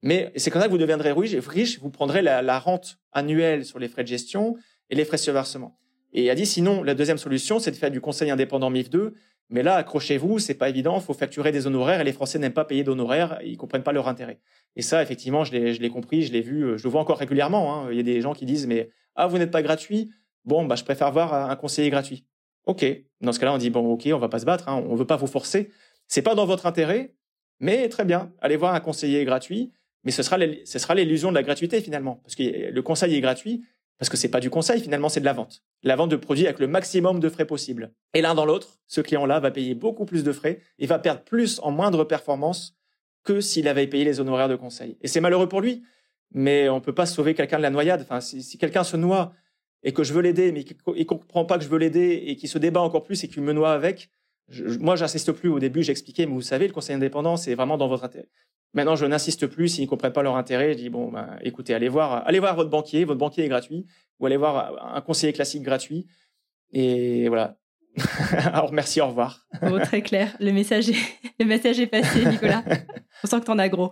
[0.02, 1.80] Mais c'est comme ça que vous deviendrez riche.
[1.80, 4.56] Vous prendrez la, rente annuelle sur les frais de gestion
[4.90, 5.78] et les frais sur versement.
[6.14, 8.90] Et il a dit sinon, la deuxième solution, c'est de faire du conseil indépendant MIF
[8.90, 9.14] 2.
[9.52, 11.00] Mais là, accrochez-vous, c'est pas évident.
[11.00, 13.40] Faut facturer des honoraires et les Français n'aiment pas payer d'honoraires.
[13.44, 14.40] Ils comprennent pas leur intérêt.
[14.76, 17.76] Et ça, effectivement, je l'ai compris, je l'ai vu, je le vois encore régulièrement.
[17.76, 17.88] Hein.
[17.92, 20.12] Il y a des gens qui disent mais ah vous n'êtes pas gratuit?
[20.46, 22.26] Bon, bah, je préfère voir un conseiller gratuit.
[22.66, 22.86] OK.
[23.22, 25.06] Dans ce cas-là, on dit, bon, OK, on va pas se battre, hein, on veut
[25.06, 25.72] pas vous forcer.
[26.08, 27.16] C'est pas dans votre intérêt,
[27.60, 29.72] mais très bien, allez voir un conseiller gratuit,
[30.04, 33.64] mais ce sera l'illusion de la gratuité finalement, parce que le conseil est gratuit,
[33.98, 35.62] parce que c'est pas du conseil finalement, c'est de la vente.
[35.84, 37.92] La vente de produits avec le maximum de frais possible.
[38.14, 41.22] Et l'un dans l'autre, ce client-là va payer beaucoup plus de frais et va perdre
[41.24, 42.78] plus en moindre performance
[43.24, 44.98] que s'il avait payé les honoraires de conseil.
[45.02, 45.84] Et c'est malheureux pour lui,
[46.32, 48.02] mais on peut pas sauver quelqu'un de la noyade.
[48.02, 49.34] Enfin, si, si quelqu'un se noie
[49.84, 52.48] et que je veux l'aider, mais qu'il comprend pas que je veux l'aider et qu'il
[52.48, 54.10] se débat encore plus et qu'il me noie avec,
[54.50, 55.50] je, moi, j'insiste plus.
[55.50, 58.30] Au début, j'expliquais, mais vous savez, le conseil indépendant, c'est vraiment dans votre intérêt.
[58.74, 60.74] Maintenant, je n'insiste plus s'ils ne comprennent pas leur intérêt.
[60.74, 63.04] Je dis bon, ben, écoutez, allez voir, allez voir votre banquier.
[63.04, 63.86] Votre banquier est gratuit,
[64.20, 66.08] ou allez voir un conseiller classique gratuit.
[66.72, 67.58] Et voilà.
[68.54, 69.48] Alors merci, au revoir.
[69.64, 70.36] Oh, très clair.
[70.40, 70.98] Le message est,
[71.40, 72.64] le message est passé, Nicolas.
[73.24, 73.92] On sent que t'en as gros.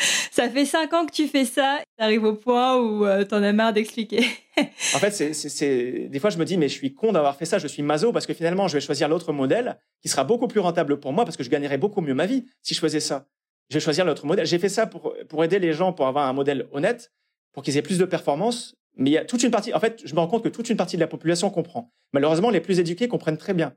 [0.30, 3.42] ça fait cinq ans que tu fais ça, tu arrives au point où euh, t'en
[3.42, 4.24] as marre d'expliquer.
[4.58, 7.58] en fait, c'est, des fois, je me dis, mais je suis con d'avoir fait ça,
[7.58, 10.60] je suis maso, parce que finalement, je vais choisir l'autre modèle qui sera beaucoup plus
[10.60, 13.26] rentable pour moi, parce que je gagnerais beaucoup mieux ma vie si je faisais ça.
[13.68, 14.46] Je vais choisir l'autre modèle.
[14.46, 17.12] J'ai fait ça pour, pour aider les gens, pour avoir un modèle honnête,
[17.52, 18.74] pour qu'ils aient plus de performance.
[18.96, 20.68] Mais il y a toute une partie, en fait, je me rends compte que toute
[20.68, 21.92] une partie de la population comprend.
[22.12, 23.74] Malheureusement, les plus éduqués comprennent très bien.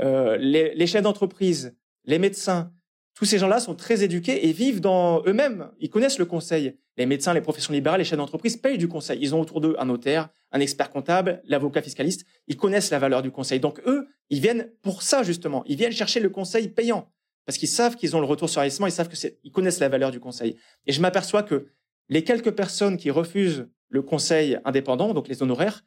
[0.00, 2.72] Euh, les, les chefs d'entreprise, les médecins,
[3.14, 5.70] tous ces gens-là sont très éduqués et vivent dans eux-mêmes.
[5.78, 6.76] Ils connaissent le conseil.
[6.96, 9.18] Les médecins, les professions libérales, les chefs d'entreprise payent du conseil.
[9.20, 12.24] Ils ont autour d'eux un notaire, un expert comptable, l'avocat fiscaliste.
[12.48, 13.60] Ils connaissent la valeur du conseil.
[13.60, 15.62] Donc eux, ils viennent pour ça justement.
[15.66, 17.12] Ils viennent chercher le conseil payant
[17.46, 18.86] parce qu'ils savent qu'ils ont le retour sur investissement.
[18.86, 20.56] Ils savent que ils connaissent la valeur du conseil.
[20.86, 21.68] Et je m'aperçois que
[22.08, 25.84] les quelques personnes qui refusent le conseil indépendant, donc les honoraires,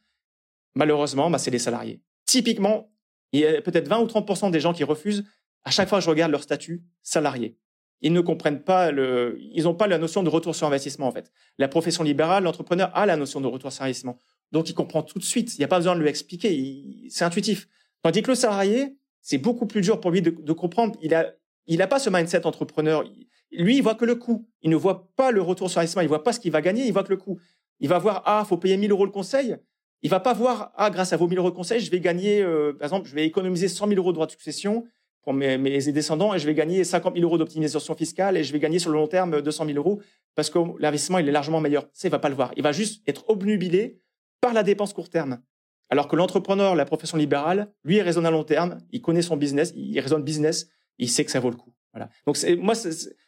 [0.76, 2.02] malheureusement, bah, c'est les salariés.
[2.26, 2.90] Typiquement,
[3.34, 5.26] il y a peut-être 20 ou 30% des gens qui refusent
[5.68, 7.58] à chaque fois je regarde leur statut salarié.
[8.00, 11.12] Ils ne comprennent pas le, ils n'ont pas la notion de retour sur investissement en
[11.12, 11.30] fait.
[11.58, 14.18] La profession libérale, l'entrepreneur a la notion de retour sur investissement,
[14.54, 15.56] donc il comprend tout de suite.
[15.56, 17.68] Il n'y a pas besoin de lui expliquer, c'est intuitif.
[18.02, 20.98] Tandis que le salarié, c'est beaucoup plus dur pour lui de, comprendre.
[21.02, 21.34] Il a,
[21.66, 23.04] il a pas ce mindset entrepreneur.
[23.52, 24.48] Lui, il voit que le coût.
[24.62, 26.04] Il ne voit pas le retour sur investissement.
[26.04, 26.86] Il voit pas ce qu'il va gagner.
[26.86, 27.38] Il voit que le coût.
[27.80, 29.58] Il va voir ah, faut payer 1000 euros le conseil.
[30.04, 32.42] Il va pas voir ah, grâce à vos 1000 euros de conseil, je vais gagner,
[32.42, 34.86] euh, par exemple, je vais économiser 100 000 euros de droits de succession
[35.28, 35.58] pour mes,
[35.92, 38.92] descendants et je vais gagner 50 000 euros d'optimisation fiscale et je vais gagner sur
[38.92, 40.00] le long terme 200 000 euros
[40.36, 41.86] parce que l'investissement il est largement meilleur.
[41.92, 42.54] Ça, il va pas le voir.
[42.56, 44.00] Il va juste être obnubilé
[44.40, 45.42] par la dépense court terme.
[45.90, 49.36] Alors que l'entrepreneur, la profession libérale, lui, il raisonne à long terme, il connaît son
[49.36, 51.74] business, il raisonne business, il sait que ça vaut le coup.
[51.92, 52.10] Voilà.
[52.26, 52.76] Donc moi,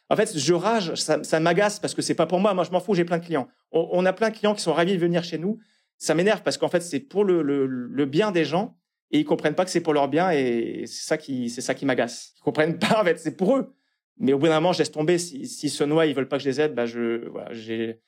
[0.08, 2.54] en fait, je rage, ça, ça m'agace parce que c'est pas pour moi.
[2.54, 3.46] Moi, je m'en fous, j'ai plein de clients.
[3.72, 5.58] On, a plein de clients qui sont ravis de venir chez nous.
[5.98, 8.79] Ça m'énerve parce qu'en fait, c'est pour le bien des gens
[9.10, 11.74] et ils comprennent pas que c'est pour leur bien et c'est ça qui c'est ça
[11.74, 12.34] qui m'agace.
[12.38, 13.74] Ils comprennent pas en fait, c'est pour eux.
[14.18, 15.18] Mais au bout d'un moment, je laisse tomber.
[15.18, 18.00] Si, si se noient, ils veulent pas que je les aide, bah je voilà, j'ai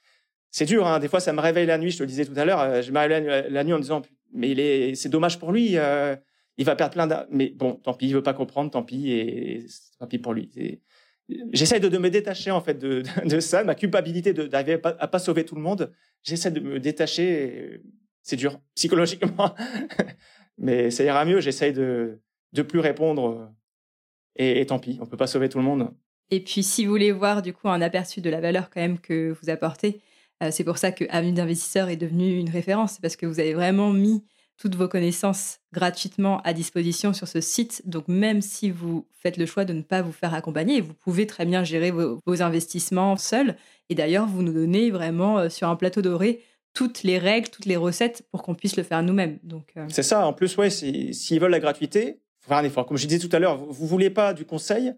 [0.51, 0.87] c'est dur.
[0.87, 1.01] Hein.
[1.01, 1.91] Des fois, ça me réveille la nuit.
[1.91, 3.83] Je te le disais tout à l'heure, euh, je me réveille la, nuit en me
[3.83, 4.03] disant
[4.33, 5.77] mais il est c'est dommage pour lui.
[5.77, 6.15] Euh,
[6.59, 7.27] il va perdre plein d'argent.
[7.31, 9.67] Mais bon, tant pis, il veut pas comprendre, tant pis, et
[9.99, 10.51] tant pis pour lui.
[11.53, 15.19] J'essaie de, me détacher en fait de, de, ça, ma culpabilité d'arriver à, pas, pas
[15.19, 15.93] sauver tout le monde.
[16.23, 17.81] J'essaie de me détacher.
[18.23, 19.53] C'est dur psychologiquement,
[20.59, 21.41] mais ça ira mieux.
[21.41, 22.21] J'essaie de
[22.53, 23.51] de plus répondre.
[24.37, 25.91] Et, et, tant pis, on peut pas sauver tout le monde.
[26.31, 28.99] Et puis, si vous voulez voir du coup un aperçu de la valeur quand même
[28.99, 30.01] que vous apportez,
[30.43, 33.55] euh, c'est pour ça que Avenue d'investisseurs est devenu une référence, parce que vous avez
[33.55, 34.25] vraiment mis
[34.59, 37.83] toutes vos connaissances gratuitement à disposition sur ce site.
[37.85, 41.27] Donc même si vous faites le choix de ne pas vous faire accompagner, vous pouvez
[41.27, 43.57] très bien gérer vos, investissements seul.
[43.89, 46.43] Et d'ailleurs, vous nous donnez vraiment euh, sur un plateau doré
[46.75, 49.39] toutes les règles, toutes les recettes pour qu'on puisse le faire nous-mêmes.
[49.43, 50.27] Donc euh, c'est ça.
[50.27, 52.87] En plus, ouais, s'ils veulent la gratuité, faut faire un effort.
[52.87, 54.95] Comme je disais tout à l'heure, vous, ne voulez pas du conseil,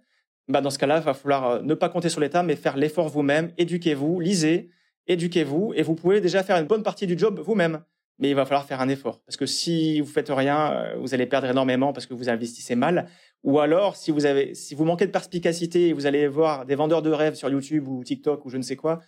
[0.48, 3.08] bah dans ce cas-là, il va falloir ne pas compter sur l'État, mais faire l'effort
[3.08, 3.50] vous-même.
[3.58, 4.70] Éduquez-vous, lisez,
[5.06, 7.82] éduquez-vous et vous pouvez déjà faire une bonne partie du job vous-même.
[8.20, 11.14] Mais il va falloir faire un effort parce que si vous faites rien, euh, vous
[11.14, 13.08] allez perdre énormément parce que vous investissez mal.
[13.42, 16.76] Ou alors, si vous avez, si vous manquez de perspicacité et vous allez voir des
[16.76, 19.00] vendeurs de rêves sur YouTube ou TikTok ou je ne sais quoi,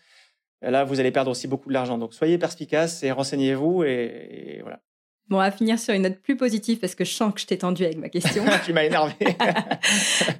[0.63, 1.99] là, vous allez perdre aussi beaucoup de l'argent.
[1.99, 4.81] Donc, soyez perspicace et renseignez-vous et voilà.
[5.29, 7.59] Bon, à finir sur une note plus positive parce que je sens que je t'ai
[7.59, 8.45] tendu avec ma question.
[8.65, 9.15] tu m'as énervé.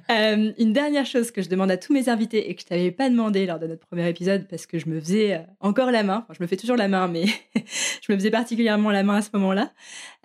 [0.09, 2.91] Euh, une dernière chose que je demande à tous mes invités et que je t'avais
[2.91, 6.01] pas demandé lors de notre premier épisode parce que je me faisais euh, encore la
[6.03, 6.19] main.
[6.23, 7.25] Enfin, je me fais toujours la main, mais
[7.55, 9.73] je me faisais particulièrement la main à ce moment-là.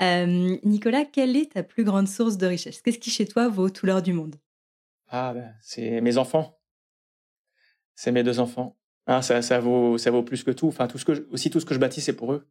[0.00, 2.80] Euh, Nicolas, quelle est ta plus grande source de richesse?
[2.80, 4.36] Qu'est-ce qui chez toi vaut tout l'or du monde?
[5.08, 6.60] Ah, ben, c'est mes enfants.
[7.96, 8.76] C'est mes deux enfants.
[9.06, 10.68] Ah, ça, ça, vaut, ça vaut plus que tout.
[10.68, 12.46] Enfin, tout ce que aussi tout ce que je bâtis, c'est pour eux.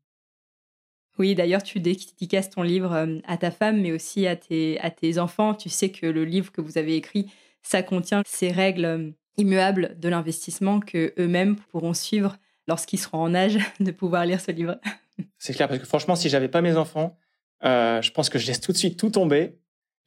[1.18, 4.90] Oui, d'ailleurs, tu dédicaces ton livre euh, à ta femme, mais aussi à tes, à
[4.90, 5.54] tes enfants.
[5.54, 10.00] Tu sais que le livre que vous avez écrit, ça contient ces règles euh, immuables
[10.00, 12.38] de l'investissement que eux-mêmes pourront suivre
[12.68, 14.80] lorsqu'ils seront en âge de pouvoir lire ce livre.
[15.38, 17.18] C'est clair, parce que franchement, si j'avais pas mes enfants,
[17.64, 19.58] euh, je pense que je laisse tout de suite tout tomber.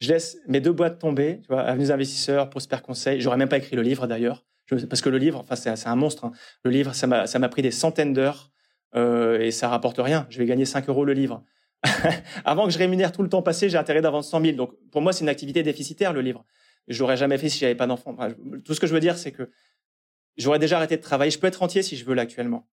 [0.01, 3.21] Je laisse mes deux boîtes tomber, tu vois, Avenues Investisseurs, Prosper Conseil.
[3.21, 6.25] J'aurais même pas écrit le livre d'ailleurs, parce que le livre, enfin, c'est un monstre.
[6.25, 6.31] Hein.
[6.63, 8.51] Le livre, ça m'a pris des centaines d'heures
[8.95, 10.25] euh, et ça rapporte rien.
[10.29, 11.43] Je vais gagner 5 euros le livre.
[12.45, 14.55] Avant que je rémunère tout le temps passé, j'ai intérêt d'avoir 100 000.
[14.55, 16.45] Donc pour moi, c'est une activité déficitaire le livre.
[16.87, 18.15] Je l'aurais jamais fait si j'avais pas d'enfant.
[18.63, 19.49] tout ce que je veux dire, c'est que
[20.37, 21.31] j'aurais déjà arrêté de travailler.
[21.31, 22.67] Je peux être entier si je veux là actuellement.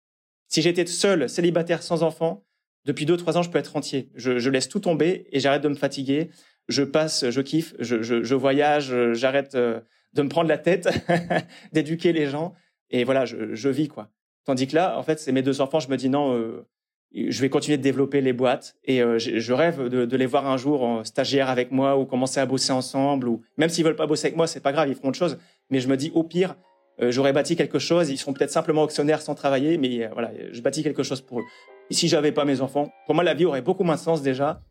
[0.48, 2.44] Si j'étais seul, célibataire, sans enfant,
[2.84, 4.10] depuis deux trois ans, je peux être entier.
[4.14, 6.30] Je, laisse tout tomber et j'arrête de me fatiguer.
[6.68, 9.80] Je passe, je kiffe, je, je, voyage, j'arrête euh,
[10.12, 10.88] de me prendre la tête,
[11.72, 12.54] d'éduquer les gens
[12.90, 14.10] et voilà, je, je vis quoi.
[14.44, 16.66] Tandis que là, en fait, c'est mes deux enfants, je me dis non, euh,
[17.12, 20.56] je vais continuer de développer les boîtes et euh, je, rêve de, les voir un
[20.56, 24.06] jour en stagiaire avec moi ou commencer à bosser ensemble ou même s'ils veulent pas
[24.06, 25.38] bosser avec moi, c'est pas grave, ils feront autre chose.
[25.70, 26.56] Mais je me dis au pire,
[27.02, 30.60] euh, j'aurais bâti quelque chose, ils seront peut-être simplement actionnaires sans travailler, mais voilà, je
[30.62, 31.44] bâtis quelque chose pour eux.
[31.90, 34.22] Et si j'avais pas mes enfants, pour moi la vie aurait beaucoup moins de sens
[34.22, 34.62] déjà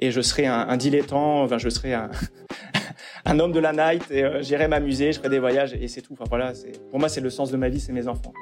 [0.00, 2.10] et je serais un, dilettant, enfin je serais un,
[3.28, 6.14] un homme de la night et j'irais m'amuser, je ferais des voyages et c'est tout.
[6.14, 6.54] Enfin voilà,
[6.90, 8.32] pour moi c'est le sens de ma vie, c'est mes enfants.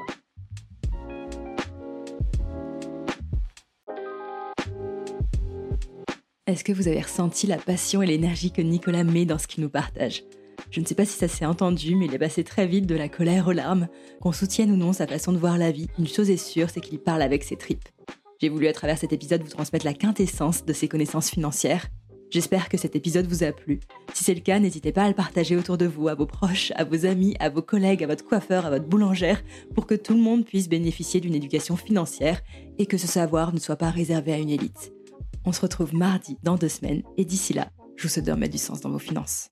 [6.46, 9.64] Est-ce que vous avez ressenti la passion et l'énergie que Nicolas met dans ce qu'il
[9.64, 10.22] nous partage?
[10.70, 12.94] Je ne sais pas si ça s'est entendu, mais il est passé très vite de
[12.94, 13.88] la colère aux larmes.
[14.20, 16.80] Qu'on soutienne ou non sa façon de voir la vie, une chose est sûre, c'est
[16.80, 17.88] qu'il parle avec ses tripes.
[18.40, 21.88] J'ai voulu à travers cet épisode vous transmettre la quintessence de ses connaissances financières.
[22.30, 23.80] J'espère que cet épisode vous a plu.
[24.12, 26.72] Si c'est le cas, n'hésitez pas à le partager autour de vous, à vos proches,
[26.76, 29.42] à vos amis, à vos collègues, à votre coiffeur, à votre boulangère,
[29.74, 32.40] pour que tout le monde puisse bénéficier d'une éducation financière
[32.78, 34.92] et que ce savoir ne soit pas réservé à une élite.
[35.44, 38.52] On se retrouve mardi dans deux semaines et d'ici là, je vous souhaite de remettre
[38.52, 39.50] du sens dans vos finances.